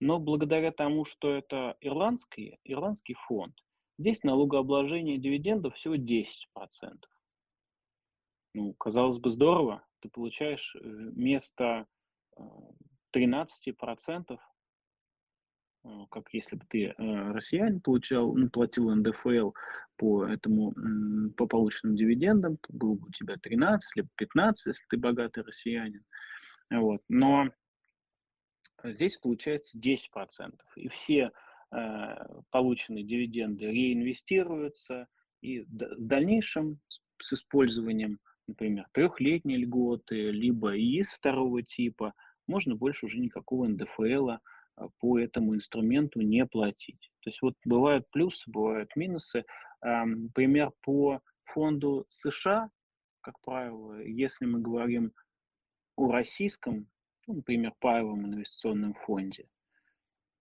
Но 0.00 0.18
благодаря 0.18 0.72
тому, 0.72 1.04
что 1.04 1.32
это 1.32 1.76
ирландский, 1.80 2.58
ирландский 2.64 3.14
фонд, 3.14 3.54
здесь 3.98 4.22
налогообложение 4.22 5.18
дивидендов 5.18 5.74
всего 5.74 5.96
10%. 5.96 6.26
Ну, 8.54 8.72
казалось 8.74 9.18
бы, 9.18 9.30
здорово. 9.30 9.84
Ты 10.00 10.08
получаешь 10.08 10.74
э, 10.76 10.80
вместо 10.80 11.86
13% 13.14 14.38
Э, 15.86 16.06
как 16.10 16.28
если 16.32 16.56
бы 16.56 16.64
ты 16.68 16.86
э, 16.86 16.94
россиянин 17.32 17.80
получал, 17.80 18.34
ну, 18.34 18.48
платил 18.50 18.90
НДФЛ 18.94 19.52
по 19.96 20.26
этому, 20.26 20.74
по 21.36 21.46
полученным 21.46 21.96
дивидендам, 21.96 22.58
было 22.68 22.94
бы 22.94 23.08
у 23.08 23.12
тебя 23.12 23.36
13, 23.36 23.96
либо 23.96 24.08
15, 24.16 24.66
если 24.66 24.84
ты 24.88 24.96
богатый 24.98 25.42
россиянин. 25.42 26.04
Вот. 26.70 27.00
Но 27.08 27.50
здесь 28.84 29.16
получается 29.16 29.78
10%. 29.78 30.58
И 30.76 30.88
все 30.88 31.14
э, 31.14 31.30
полученные 32.50 33.04
дивиденды 33.04 33.66
реинвестируются, 33.66 35.08
и 35.40 35.60
в 35.60 35.66
дальнейшем 35.98 36.80
с 37.20 37.32
использованием, 37.32 38.18
например, 38.46 38.86
трехлетней 38.92 39.56
льготы, 39.56 40.30
либо 40.30 40.76
ИИС 40.76 41.08
второго 41.12 41.62
типа, 41.62 42.14
можно 42.46 42.76
больше 42.76 43.06
уже 43.06 43.18
никакого 43.18 43.66
НДФЛа 43.66 44.40
а, 44.76 44.88
по 45.00 45.18
этому 45.18 45.54
инструменту 45.54 46.20
не 46.20 46.46
платить. 46.46 47.10
То 47.20 47.30
есть 47.30 47.42
вот 47.42 47.54
бывают 47.64 48.08
плюсы, 48.10 48.50
бывают 48.50 48.94
минусы. 48.96 49.44
Пример 49.80 50.72
по 50.80 51.20
фонду 51.44 52.06
США, 52.08 52.70
как 53.20 53.40
правило, 53.40 54.00
если 54.02 54.46
мы 54.46 54.60
говорим 54.60 55.12
о 55.96 56.10
российском, 56.10 56.88
ну, 57.26 57.34
например, 57.34 57.72
паевом 57.78 58.26
инвестиционном 58.26 58.94
фонде, 58.94 59.48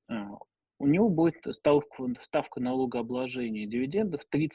а, 0.08 0.38
у 0.80 0.88
него 0.88 1.10
будет 1.10 1.36
ставка, 1.52 2.08
ставка 2.22 2.60
налогообложения 2.60 3.66
дивидендов 3.68 4.22
30%. 4.34 4.50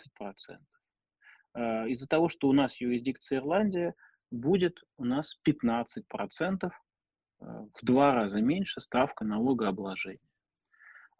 А, 1.54 1.86
из-за 1.88 2.06
того, 2.06 2.28
что 2.28 2.48
у 2.48 2.52
нас 2.52 2.80
юрисдикция 2.80 3.38
Ирландия, 3.38 3.94
будет 4.30 4.78
у 4.96 5.04
нас 5.04 5.36
15% 5.48 6.70
Э, 7.40 7.66
в 7.74 7.84
два 7.84 8.14
раза 8.14 8.40
меньше 8.40 8.80
ставка 8.80 9.24
налогообложения. 9.24 10.20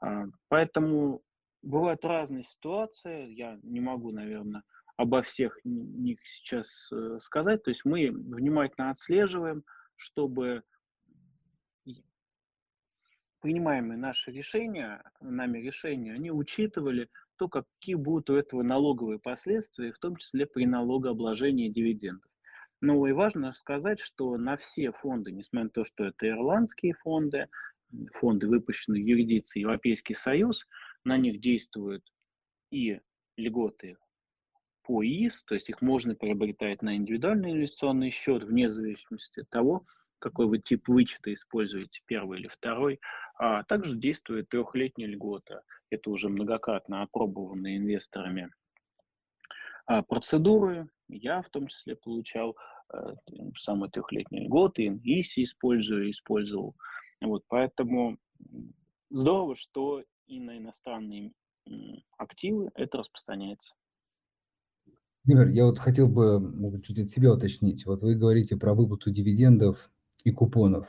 А, 0.01 0.25
поэтому 0.49 1.23
бывают 1.63 2.05
разные 2.05 2.45
ситуации, 2.45 3.29
я 3.31 3.59
не 3.63 3.81
могу, 3.81 4.13
наверное, 4.13 4.63
обо 4.97 5.23
всех 5.23 5.59
них 5.65 6.19
сейчас 6.25 6.91
э, 6.93 7.19
сказать. 7.21 7.63
То 7.63 7.71
есть 7.71 7.85
мы 7.85 8.11
внимательно 8.11 8.91
отслеживаем, 8.91 9.65
чтобы 9.97 10.63
принимаемые 13.41 13.99
наши 13.99 14.31
решения, 14.31 15.03
нами 15.21 15.59
решения, 15.59 16.15
они 16.15 16.31
учитывали 16.31 17.09
то, 17.37 17.49
какие 17.49 17.95
будут 17.95 18.31
у 18.31 18.35
этого 18.35 18.63
налоговые 18.63 19.19
последствия, 19.19 19.93
в 19.93 19.99
том 19.99 20.17
числе 20.17 20.47
при 20.47 20.67
налогообложении 20.67 21.69
дивидендов. 21.69 22.31
Ну 22.83 23.07
и 23.07 23.13
важно 23.13 23.53
сказать, 23.53 24.01
что 24.01 24.37
на 24.37 24.57
все 24.57 24.93
фонды, 24.93 25.33
несмотря 25.33 25.65
на 25.65 25.71
то, 25.71 25.85
что 25.85 26.05
это 26.05 26.29
ирландские 26.29 26.95
фонды, 26.95 27.49
фонды, 28.15 28.47
выпущенные 28.47 29.05
юрисдикцией 29.05 29.63
Европейский 29.63 30.15
Союз, 30.15 30.67
на 31.05 31.17
них 31.17 31.41
действуют 31.41 32.05
и 32.71 33.01
льготы 33.37 33.97
по 34.83 35.05
ИИС, 35.05 35.45
то 35.45 35.55
есть 35.55 35.69
их 35.69 35.83
можно 35.83 36.15
приобретать 36.15 36.83
на 36.83 36.97
индивидуальный 36.97 37.53
инвестиционный 37.53 38.11
счет 38.11 38.45
вне 38.45 38.71
зависимости 38.71 39.41
от 39.41 39.51
того, 39.51 39.85
какой 40.21 40.47
вы 40.47 40.59
тип 40.59 40.89
вычета 40.89 41.33
используете, 41.35 42.03
первый 42.07 42.39
или 42.39 42.49
второй. 42.49 43.01
А 43.39 43.65
также 43.65 43.97
действует 43.97 44.49
трехлетняя 44.49 45.09
льгота. 45.09 45.63
Это 45.91 46.11
уже 46.11 46.29
многократно 46.29 47.03
опробованные 47.03 47.79
инвесторами 47.79 48.51
а, 49.87 50.03
процедуры, 50.03 50.89
я 51.09 51.43
в 51.43 51.51
том 51.51 51.67
числе 51.67 51.97
получал 51.97 52.57
э, 52.93 53.15
самые 53.59 53.91
трехлетние 53.91 54.45
льготы, 54.45 55.01
ИСИ 55.03 55.43
использую, 55.43 56.11
использовал. 56.11 56.77
Вот, 57.21 57.45
поэтому 57.49 58.17
здорово, 59.11 59.57
что 59.57 60.05
и 60.29 60.39
на 60.39 60.59
иностранные 60.59 61.33
активы 62.17 62.71
это 62.75 62.99
распространяется. 62.99 63.75
Владимир, 65.25 65.49
я 65.49 65.67
вот 65.67 65.81
хотел 65.81 66.09
бы, 66.09 66.39
может, 66.39 66.85
чуть 66.85 66.99
от 67.01 67.11
себя 67.11 67.33
уточнить. 67.33 67.85
Вот 67.85 68.03
вы 68.03 68.15
говорите 68.15 68.57
про 68.57 68.75
выплату 68.75 69.11
дивидендов 69.11 69.91
и 70.25 70.31
купонов. 70.31 70.87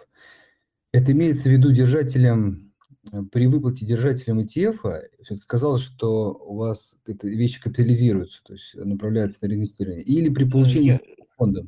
Это 0.91 1.11
имеется 1.11 1.43
в 1.43 1.51
виду 1.51 1.71
держателям 1.71 2.71
Э, 3.11 3.23
при 3.31 3.47
выплате 3.47 3.85
держателям 3.85 4.39
ETF 4.39 5.09
все-таки 5.23 5.47
казалось, 5.47 5.83
что 5.83 6.33
у 6.33 6.55
вас 6.55 6.95
это 7.05 7.27
вещи 7.27 7.61
капитализируются, 7.61 8.41
то 8.43 8.53
есть 8.53 8.75
направляются 8.75 9.39
на 9.41 9.49
реинвестирование, 9.49 10.03
или 10.03 10.29
при 10.29 10.49
получении 10.49 10.93
я, 10.93 11.25
фонда? 11.35 11.65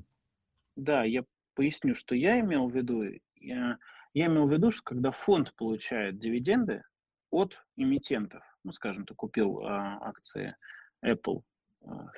Да, 0.76 1.04
я 1.04 1.24
поясню, 1.56 1.96
что 1.96 2.16
я 2.16 2.40
имел 2.40 2.68
в 2.68 2.76
виду. 2.76 3.04
Я, 3.36 3.78
я 4.14 4.26
имел 4.28 4.48
в 4.48 4.54
виду, 4.54 4.72
что 4.72 4.84
когда 4.84 5.12
фонд 5.12 5.54
получает 5.56 6.20
дивиденды 6.20 6.84
от 7.32 7.54
эмитентов, 7.76 8.44
ну, 8.64 8.72
скажем, 8.72 9.06
ты 9.06 9.16
купил 9.16 9.60
а, 9.64 9.98
акции 10.02 10.56
Apple 11.04 11.42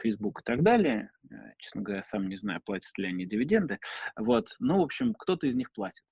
Facebook 0.01 0.41
и 0.41 0.43
так 0.43 0.63
далее. 0.63 1.11
Честно 1.57 1.81
говоря, 1.81 2.03
сам 2.03 2.27
не 2.27 2.35
знаю, 2.35 2.61
платят 2.61 2.97
ли 2.97 3.07
они 3.07 3.25
дивиденды. 3.25 3.79
Вот. 4.15 4.55
Ну, 4.59 4.79
в 4.79 4.83
общем, 4.83 5.13
кто-то 5.13 5.47
из 5.47 5.55
них 5.55 5.71
платит. 5.71 6.03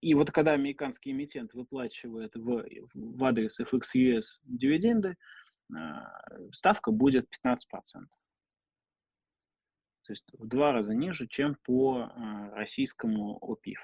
И 0.00 0.14
вот 0.14 0.30
когда 0.30 0.52
американский 0.52 1.12
эмитент 1.12 1.54
выплачивает 1.54 2.34
в, 2.34 2.64
в 2.94 3.24
адрес 3.24 3.60
FXUS 3.60 4.22
дивиденды, 4.44 5.16
ставка 6.52 6.90
будет 6.90 7.28
15%. 7.44 7.58
То 10.04 10.12
есть 10.12 10.24
в 10.32 10.48
два 10.48 10.72
раза 10.72 10.94
ниже, 10.94 11.28
чем 11.28 11.56
по 11.64 12.10
российскому 12.54 13.38
ОПИФ. 13.40 13.78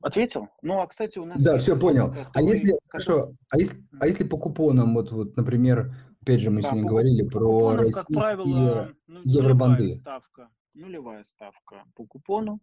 Ответил? 0.00 0.48
Ну, 0.62 0.80
а, 0.80 0.86
кстати, 0.86 1.18
у 1.18 1.26
нас... 1.26 1.42
Да, 1.42 1.58
все, 1.58 1.78
понял. 1.78 2.14
А 2.32 2.42
если, 2.42 2.78
хорошо, 2.88 3.34
а 3.50 3.58
если, 3.58 3.82
а 4.00 4.06
если 4.06 4.24
по 4.24 4.38
купонам, 4.38 4.94
вот, 4.94 5.12
вот 5.12 5.36
например, 5.36 5.94
опять 6.22 6.40
же, 6.40 6.50
мы 6.50 6.62
да, 6.62 6.68
сегодня 6.68 6.84
по, 6.84 6.88
говорили 6.88 7.22
по 7.22 7.30
про 7.32 7.40
купонам, 7.40 7.78
российские 7.78 8.18
как 8.18 8.24
правило, 8.24 8.92
ну, 9.06 9.20
евробанды. 9.24 9.82
Нулевая 9.82 10.00
ставка, 10.00 10.50
нулевая 10.74 11.24
ставка 11.24 11.84
по 11.94 12.06
купону. 12.06 12.60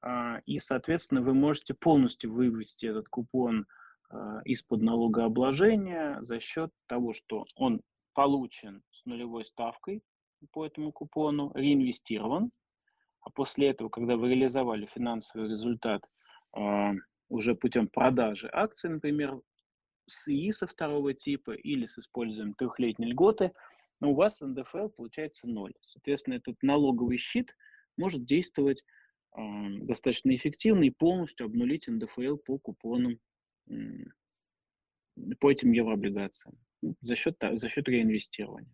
А, 0.00 0.40
и, 0.46 0.60
соответственно, 0.60 1.22
вы 1.22 1.34
можете 1.34 1.74
полностью 1.74 2.32
вывести 2.32 2.86
этот 2.86 3.08
купон 3.08 3.66
а, 4.10 4.40
из-под 4.44 4.82
налогообложения 4.82 6.20
за 6.22 6.38
счет 6.38 6.70
того, 6.86 7.14
что 7.14 7.46
он 7.56 7.80
получен 8.14 8.82
с 8.92 9.04
нулевой 9.06 9.44
ставкой 9.44 10.04
по 10.52 10.64
этому 10.64 10.92
купону, 10.92 11.50
реинвестирован, 11.54 12.52
а 13.22 13.30
после 13.30 13.70
этого, 13.70 13.88
когда 13.88 14.16
вы 14.16 14.28
реализовали 14.28 14.88
финансовый 14.94 15.48
результат 15.48 16.08
уже 17.28 17.54
путем 17.54 17.88
продажи 17.88 18.48
акций, 18.52 18.90
например, 18.90 19.40
с 20.06 20.28
ИИСа 20.28 20.66
второго 20.66 21.14
типа 21.14 21.52
или 21.52 21.86
с 21.86 21.98
использованием 21.98 22.54
трехлетней 22.54 23.10
льготы, 23.10 23.52
но 24.00 24.12
у 24.12 24.14
вас 24.14 24.40
НДФЛ 24.40 24.88
получается 24.88 25.46
ноль. 25.46 25.74
Соответственно, 25.80 26.34
этот 26.34 26.56
налоговый 26.62 27.18
щит 27.18 27.54
может 27.96 28.24
действовать 28.24 28.84
э, 29.36 29.40
достаточно 29.80 30.34
эффективно 30.34 30.84
и 30.84 30.90
полностью 30.90 31.46
обнулить 31.46 31.88
НДФЛ 31.88 32.36
по 32.36 32.58
купонам, 32.58 33.18
э, 33.68 33.74
по 35.40 35.50
этим 35.50 35.72
еврооблигациям 35.72 36.56
за 37.00 37.16
счет, 37.16 37.36
за 37.40 37.68
счет 37.68 37.88
реинвестирования. 37.88 38.72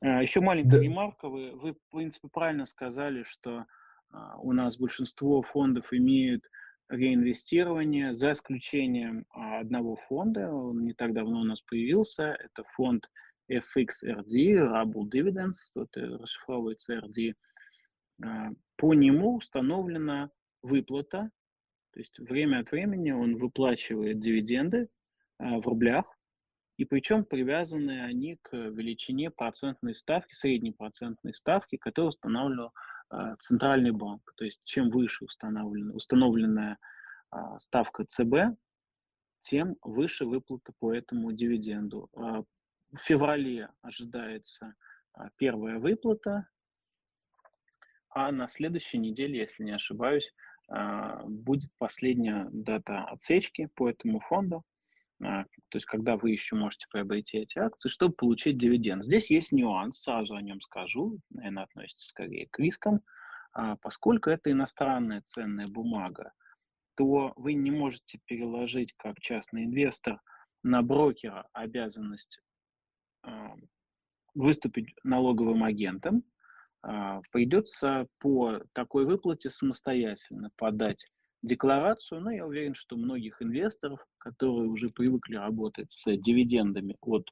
А, 0.00 0.22
Еще 0.22 0.40
маленькая 0.40 0.78
да. 0.78 0.82
ремарка. 0.82 1.28
Вы, 1.28 1.52
вы, 1.52 1.72
в 1.72 1.90
принципе, 1.90 2.28
правильно 2.28 2.66
сказали, 2.66 3.22
что 3.22 3.50
а, 3.60 3.66
у 4.40 4.52
нас 4.52 4.78
большинство 4.78 5.42
фондов 5.42 5.92
имеют 5.92 6.48
реинвестирование, 6.88 8.14
за 8.14 8.32
исключением 8.32 9.26
а, 9.30 9.60
одного 9.60 9.96
фонда. 9.96 10.50
Он 10.50 10.84
не 10.84 10.94
так 10.94 11.12
давно 11.12 11.40
у 11.40 11.44
нас 11.44 11.60
появился. 11.60 12.36
Это 12.38 12.64
фонд 12.64 13.10
FXRD, 13.50 14.56
Rubble 14.56 15.08
Dividends, 15.10 15.70
тут 15.74 15.94
расшифровывается 15.96 16.98
RD. 16.98 17.34
По 18.76 18.94
нему 18.94 19.36
установлена 19.36 20.30
выплата, 20.62 21.30
то 21.92 22.00
есть 22.00 22.18
время 22.18 22.60
от 22.60 22.70
времени 22.72 23.10
он 23.10 23.36
выплачивает 23.36 24.20
дивиденды 24.20 24.88
в 25.38 25.60
рублях, 25.60 26.04
и 26.78 26.84
причем 26.84 27.24
привязаны 27.24 28.04
они 28.04 28.38
к 28.40 28.56
величине 28.56 29.30
процентной 29.30 29.94
ставки, 29.94 30.32
средней 30.34 30.72
процентной 30.72 31.34
ставки, 31.34 31.76
которую 31.76 32.10
устанавливал 32.10 32.68
э, 32.68 32.70
Центральный 33.40 33.92
банк. 33.92 34.32
То 34.36 34.44
есть 34.44 34.60
чем 34.64 34.90
выше 34.90 35.24
установлена, 35.24 35.94
установленная 35.94 36.78
э, 37.32 37.36
ставка 37.58 38.04
ЦБ, 38.04 38.58
тем 39.40 39.76
выше 39.82 40.24
выплата 40.26 40.72
по 40.78 40.92
этому 40.92 41.32
дивиденду. 41.32 42.10
Э, 42.14 42.42
в 42.92 42.98
феврале 42.98 43.68
ожидается 43.82 44.74
первая 45.36 45.78
выплата, 45.78 46.48
а 48.10 48.32
на 48.32 48.48
следующей 48.48 48.98
неделе, 48.98 49.40
если 49.40 49.62
не 49.62 49.72
ошибаюсь, 49.72 50.32
будет 51.26 51.70
последняя 51.76 52.48
дата 52.50 53.04
отсечки 53.04 53.68
по 53.74 53.90
этому 53.90 54.20
фонду. 54.20 54.64
А, 55.20 55.44
то 55.44 55.76
есть 55.76 55.86
когда 55.86 56.16
вы 56.16 56.30
еще 56.30 56.54
можете 56.54 56.86
приобрести 56.90 57.38
эти 57.38 57.58
акции, 57.58 57.88
чтобы 57.88 58.14
получить 58.14 58.58
дивиденд. 58.58 59.04
Здесь 59.04 59.30
есть 59.30 59.52
нюанс, 59.52 60.00
сразу 60.02 60.34
о 60.34 60.42
нем 60.42 60.60
скажу, 60.60 61.18
наверное, 61.30 61.64
относится 61.64 62.06
скорее 62.08 62.46
к 62.50 62.58
рискам. 62.58 63.00
А, 63.52 63.76
поскольку 63.76 64.30
это 64.30 64.50
иностранная 64.50 65.22
ценная 65.22 65.66
бумага, 65.66 66.32
то 66.96 67.32
вы 67.36 67.54
не 67.54 67.70
можете 67.70 68.20
переложить 68.26 68.94
как 68.96 69.20
частный 69.20 69.64
инвестор 69.64 70.20
на 70.62 70.82
брокера 70.82 71.48
обязанность 71.52 72.40
а, 73.22 73.54
выступить 74.34 74.94
налоговым 75.02 75.64
агентом, 75.64 76.22
придется 77.32 78.06
по 78.20 78.60
такой 78.72 79.04
выплате 79.04 79.50
самостоятельно 79.50 80.50
подать 80.56 81.08
декларацию, 81.42 82.20
но 82.20 82.30
я 82.30 82.46
уверен, 82.46 82.74
что 82.74 82.96
многих 82.96 83.40
инвесторов, 83.42 84.04
которые 84.18 84.68
уже 84.68 84.88
привыкли 84.88 85.36
работать 85.36 85.92
с 85.92 86.04
дивидендами 86.16 86.96
от 87.00 87.28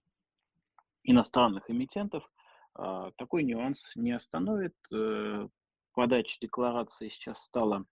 иностранных 1.05 1.71
эмитентов, 1.71 2.29
а, 2.75 3.11
такой 3.17 3.43
нюанс 3.43 3.93
не 3.97 4.13
остановит. 4.13 4.75
Э, 4.93 5.49
подача 5.95 6.37
декларации 6.41 7.09
сейчас 7.09 7.43
стала 7.43 7.87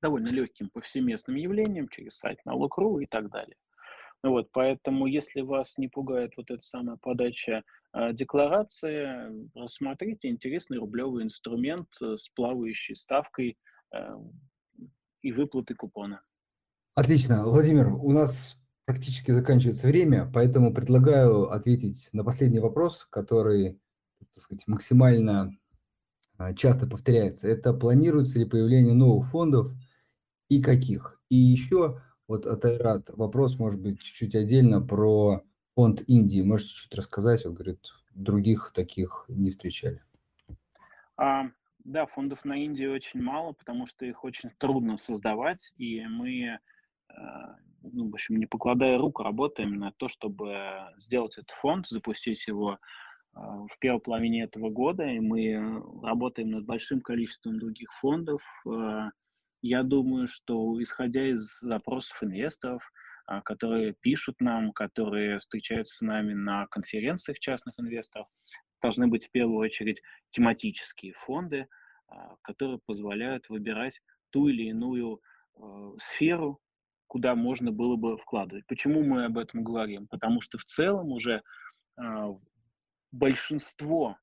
довольно 0.00 0.28
легким 0.28 0.70
повсеместным 0.70 1.36
явлением 1.36 1.88
через 1.88 2.16
сайт 2.16 2.38
налог.ру 2.44 2.98
и 3.00 3.06
так 3.06 3.30
далее. 3.30 3.56
Вот, 4.22 4.50
поэтому, 4.52 5.06
если 5.06 5.42
вас 5.42 5.76
не 5.76 5.88
пугает 5.88 6.32
вот 6.38 6.50
эта 6.50 6.62
самая 6.62 6.96
подача 6.96 7.62
э, 7.92 8.12
декларации, 8.14 9.50
рассмотрите 9.54 10.28
интересный 10.28 10.78
рублевый 10.78 11.24
инструмент 11.24 11.88
э, 12.00 12.16
с 12.16 12.30
плавающей 12.30 12.96
ставкой 12.96 13.58
э, 13.92 14.16
и 15.24 15.32
выплаты 15.32 15.74
купона. 15.74 16.20
Отлично. 16.94 17.44
Владимир, 17.44 17.88
у 17.88 18.12
нас 18.12 18.56
практически 18.84 19.30
заканчивается 19.30 19.86
время, 19.86 20.30
поэтому 20.32 20.72
предлагаю 20.72 21.50
ответить 21.50 22.10
на 22.12 22.22
последний 22.22 22.60
вопрос, 22.60 23.06
который 23.10 23.80
сказать, 24.38 24.68
максимально 24.68 25.56
а, 26.36 26.52
часто 26.52 26.86
повторяется. 26.86 27.48
Это 27.48 27.72
планируется 27.72 28.38
ли 28.38 28.44
появление 28.44 28.92
новых 28.92 29.30
фондов 29.30 29.72
и 30.50 30.62
каких? 30.62 31.20
И 31.30 31.36
еще 31.36 32.02
вот 32.28 32.46
от 32.46 32.64
Айрат 32.66 33.08
вопрос, 33.08 33.58
может 33.58 33.80
быть, 33.80 34.00
чуть-чуть 34.00 34.34
отдельно 34.34 34.82
про 34.82 35.42
фонд 35.74 36.02
Индии. 36.06 36.42
Можете 36.42 36.74
чуть 36.74 36.94
рассказать? 36.94 37.46
Он 37.46 37.54
говорит, 37.54 37.80
других 38.14 38.72
таких 38.74 39.24
не 39.28 39.50
встречали. 39.50 40.02
А, 41.84 41.88
да, 41.88 42.06
фондов 42.06 42.44
на 42.44 42.56
Индии 42.56 42.86
очень 42.86 43.22
мало, 43.22 43.52
потому 43.52 43.86
что 43.86 44.04
их 44.04 44.24
очень 44.24 44.50
трудно 44.58 44.96
создавать, 44.96 45.72
и 45.76 46.04
мы, 46.06 46.40
э, 46.40 46.58
ну, 47.82 48.10
в 48.10 48.14
общем, 48.14 48.36
не 48.36 48.46
покладая 48.46 48.98
рук, 48.98 49.20
работаем 49.20 49.78
на 49.78 49.92
то, 49.92 50.08
чтобы 50.08 50.56
сделать 50.98 51.36
этот 51.38 51.50
фонд, 51.50 51.86
запустить 51.88 52.46
его 52.46 52.74
э, 52.74 52.78
в 53.38 53.78
первой 53.80 54.00
половине 54.00 54.44
этого 54.44 54.70
года, 54.70 55.04
и 55.04 55.20
мы 55.20 55.82
работаем 56.02 56.50
над 56.50 56.64
большим 56.64 57.00
количеством 57.00 57.58
других 57.58 57.92
фондов. 58.00 58.42
Э, 58.66 59.10
я 59.62 59.82
думаю, 59.82 60.28
что 60.28 60.82
исходя 60.82 61.26
из 61.26 61.58
запросов 61.60 62.22
инвесторов, 62.22 62.82
которые 63.46 63.94
пишут 63.94 64.38
нам, 64.40 64.72
которые 64.72 65.38
встречаются 65.38 65.96
с 65.96 66.00
нами 66.02 66.34
на 66.34 66.66
конференциях 66.66 67.38
частных 67.38 67.74
инвесторов, 67.80 68.28
должны 68.84 69.06
быть 69.06 69.26
в 69.26 69.30
первую 69.30 69.58
очередь 69.60 70.02
тематические 70.28 71.14
фонды, 71.14 71.68
а, 72.06 72.36
которые 72.42 72.80
позволяют 72.84 73.48
выбирать 73.48 74.02
ту 74.28 74.48
или 74.48 74.64
иную 74.64 75.22
э, 75.56 75.92
сферу, 75.98 76.60
куда 77.06 77.34
можно 77.34 77.72
было 77.72 77.96
бы 77.96 78.18
вкладывать. 78.18 78.66
Почему 78.66 79.02
мы 79.02 79.24
об 79.24 79.38
этом 79.38 79.64
говорим? 79.64 80.06
Потому 80.08 80.42
что 80.42 80.58
в 80.58 80.64
целом 80.64 81.12
уже 81.12 81.42
а, 81.96 82.36
большинство 83.10 84.18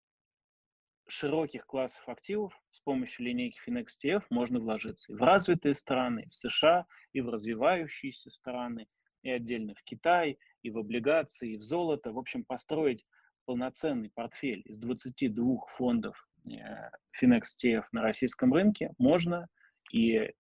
широких 1.08 1.66
классов 1.66 2.08
активов 2.08 2.54
с 2.70 2.82
помощью 2.82 3.26
линейки 3.26 3.60
FinXTF 3.68 4.26
можно 4.30 4.60
вложиться 4.60 5.12
и 5.12 5.16
в 5.16 5.24
развитые 5.24 5.74
страны, 5.74 6.28
в 6.30 6.36
США, 6.36 6.86
и 7.14 7.22
в 7.22 7.30
развивающиеся 7.30 8.30
страны, 8.30 8.86
и 9.24 9.32
отдельно 9.32 9.74
в 9.74 9.84
Китай, 9.84 10.38
и 10.62 10.70
в 10.70 10.78
облигации, 10.78 11.54
и 11.54 11.58
в 11.58 11.64
золото. 11.64 12.12
В 12.12 12.20
общем, 12.20 12.46
построить 12.46 13.06
полноценный 13.52 14.10
портфель 14.10 14.62
из 14.64 14.78
22 14.78 15.68
фондов 15.76 16.26
э, 16.50 16.90
Finex 17.22 17.42
TF 17.62 17.84
на 17.92 18.02
российском 18.02 18.54
рынке 18.54 18.94
можно. 18.98 19.50
И 19.92 20.32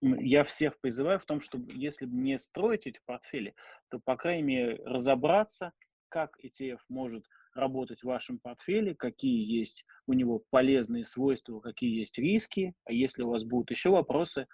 я 0.00 0.42
всех 0.44 0.80
призываю 0.80 1.18
в 1.18 1.26
том, 1.26 1.42
чтобы 1.42 1.70
если 1.74 2.06
не 2.06 2.38
строить 2.38 2.86
эти 2.86 2.98
портфели, 3.04 3.54
то, 3.90 4.00
по 4.02 4.16
крайней 4.16 4.42
мере, 4.42 4.80
разобраться, 4.86 5.72
как 6.08 6.42
ETF 6.42 6.78
может 6.88 7.26
работать 7.54 8.00
в 8.00 8.06
вашем 8.06 8.38
портфеле, 8.38 8.94
какие 8.94 9.44
есть 9.44 9.84
у 10.06 10.14
него 10.14 10.42
полезные 10.48 11.04
свойства, 11.04 11.60
какие 11.60 11.98
есть 11.98 12.16
риски. 12.16 12.72
А 12.86 12.92
если 12.92 13.22
у 13.22 13.28
вас 13.28 13.44
будут 13.44 13.70
еще 13.70 13.90
вопросы, 13.90 14.46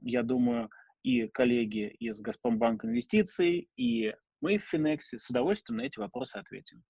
я 0.00 0.22
думаю, 0.22 0.70
и 1.02 1.26
коллеги 1.26 1.88
из 1.88 2.20
Газпромбанк 2.20 2.84
Инвестиций, 2.84 3.68
и 3.76 4.14
мы 4.40 4.58
в 4.58 4.64
Финексе 4.64 5.18
с 5.18 5.28
удовольствием 5.28 5.78
на 5.78 5.86
эти 5.86 5.98
вопросы 5.98 6.36
ответим. 6.36 6.84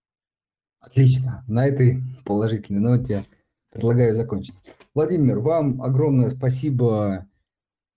Отлично. 0.81 1.45
На 1.47 1.66
этой 1.66 2.03
положительной 2.24 2.81
ноте 2.81 3.24
предлагаю 3.70 4.14
закончить. 4.14 4.57
Владимир, 4.95 5.39
вам 5.39 5.83
огромное 5.83 6.31
спасибо 6.31 7.28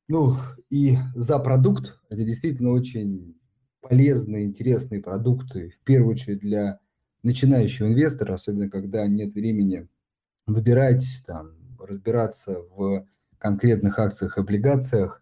ну, 0.07 0.36
и 0.69 0.97
за 1.15 1.39
продукт. 1.39 1.97
Это 2.09 2.23
действительно 2.23 2.71
очень 2.71 3.36
полезные, 3.81 4.45
интересные 4.45 5.01
продукты, 5.01 5.73
в 5.81 5.84
первую 5.86 6.11
очередь 6.11 6.39
для 6.39 6.79
начинающего 7.23 7.88
инвестора, 7.88 8.36
особенно 8.36 8.69
когда 8.69 9.07
нет 9.07 9.34
времени 9.34 9.88
выбирать, 10.45 11.05
там, 11.25 11.51
разбираться 11.79 12.59
в 12.75 13.07
конкретных 13.38 13.97
акциях 13.97 14.38
и 14.38 14.41
облигациях. 14.41 15.21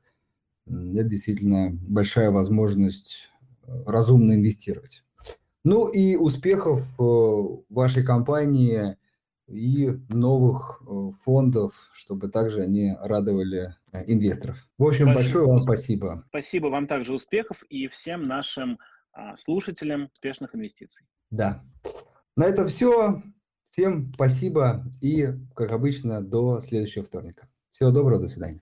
Это 0.65 1.03
действительно 1.03 1.69
большая 1.71 2.31
возможность 2.31 3.29
э, 3.63 3.83
разумно 3.85 4.33
инвестировать. 4.33 5.03
Ну 5.63 5.87
и 5.87 6.15
успехов 6.15 6.83
в 6.97 7.63
вашей 7.69 8.03
компании 8.03 8.97
и 9.47 9.91
новых 10.09 10.81
э, 10.81 11.11
фондов, 11.23 11.73
чтобы 11.93 12.29
также 12.29 12.61
они 12.61 12.95
радовали 12.99 13.75
э, 13.91 14.03
инвесторов. 14.07 14.67
В 14.77 14.85
общем, 14.85 15.07
большое, 15.07 15.25
большое 15.25 15.47
вам 15.47 15.63
спасибо. 15.63 16.23
Спасибо 16.29 16.67
вам 16.67 16.87
также 16.87 17.13
успехов 17.13 17.63
и 17.69 17.87
всем 17.87 18.23
нашим 18.23 18.79
а, 19.13 19.35
слушателям 19.35 20.09
успешных 20.13 20.55
инвестиций. 20.55 21.05
Да. 21.29 21.63
На 22.35 22.45
этом 22.45 22.67
все. 22.67 23.21
Всем 23.71 24.11
спасибо 24.13 24.83
и, 25.01 25.29
как 25.55 25.71
обычно, 25.71 26.21
до 26.21 26.59
следующего 26.59 27.05
вторника. 27.05 27.47
Всего 27.71 27.91
доброго, 27.91 28.21
до 28.21 28.27
свидания. 28.27 28.59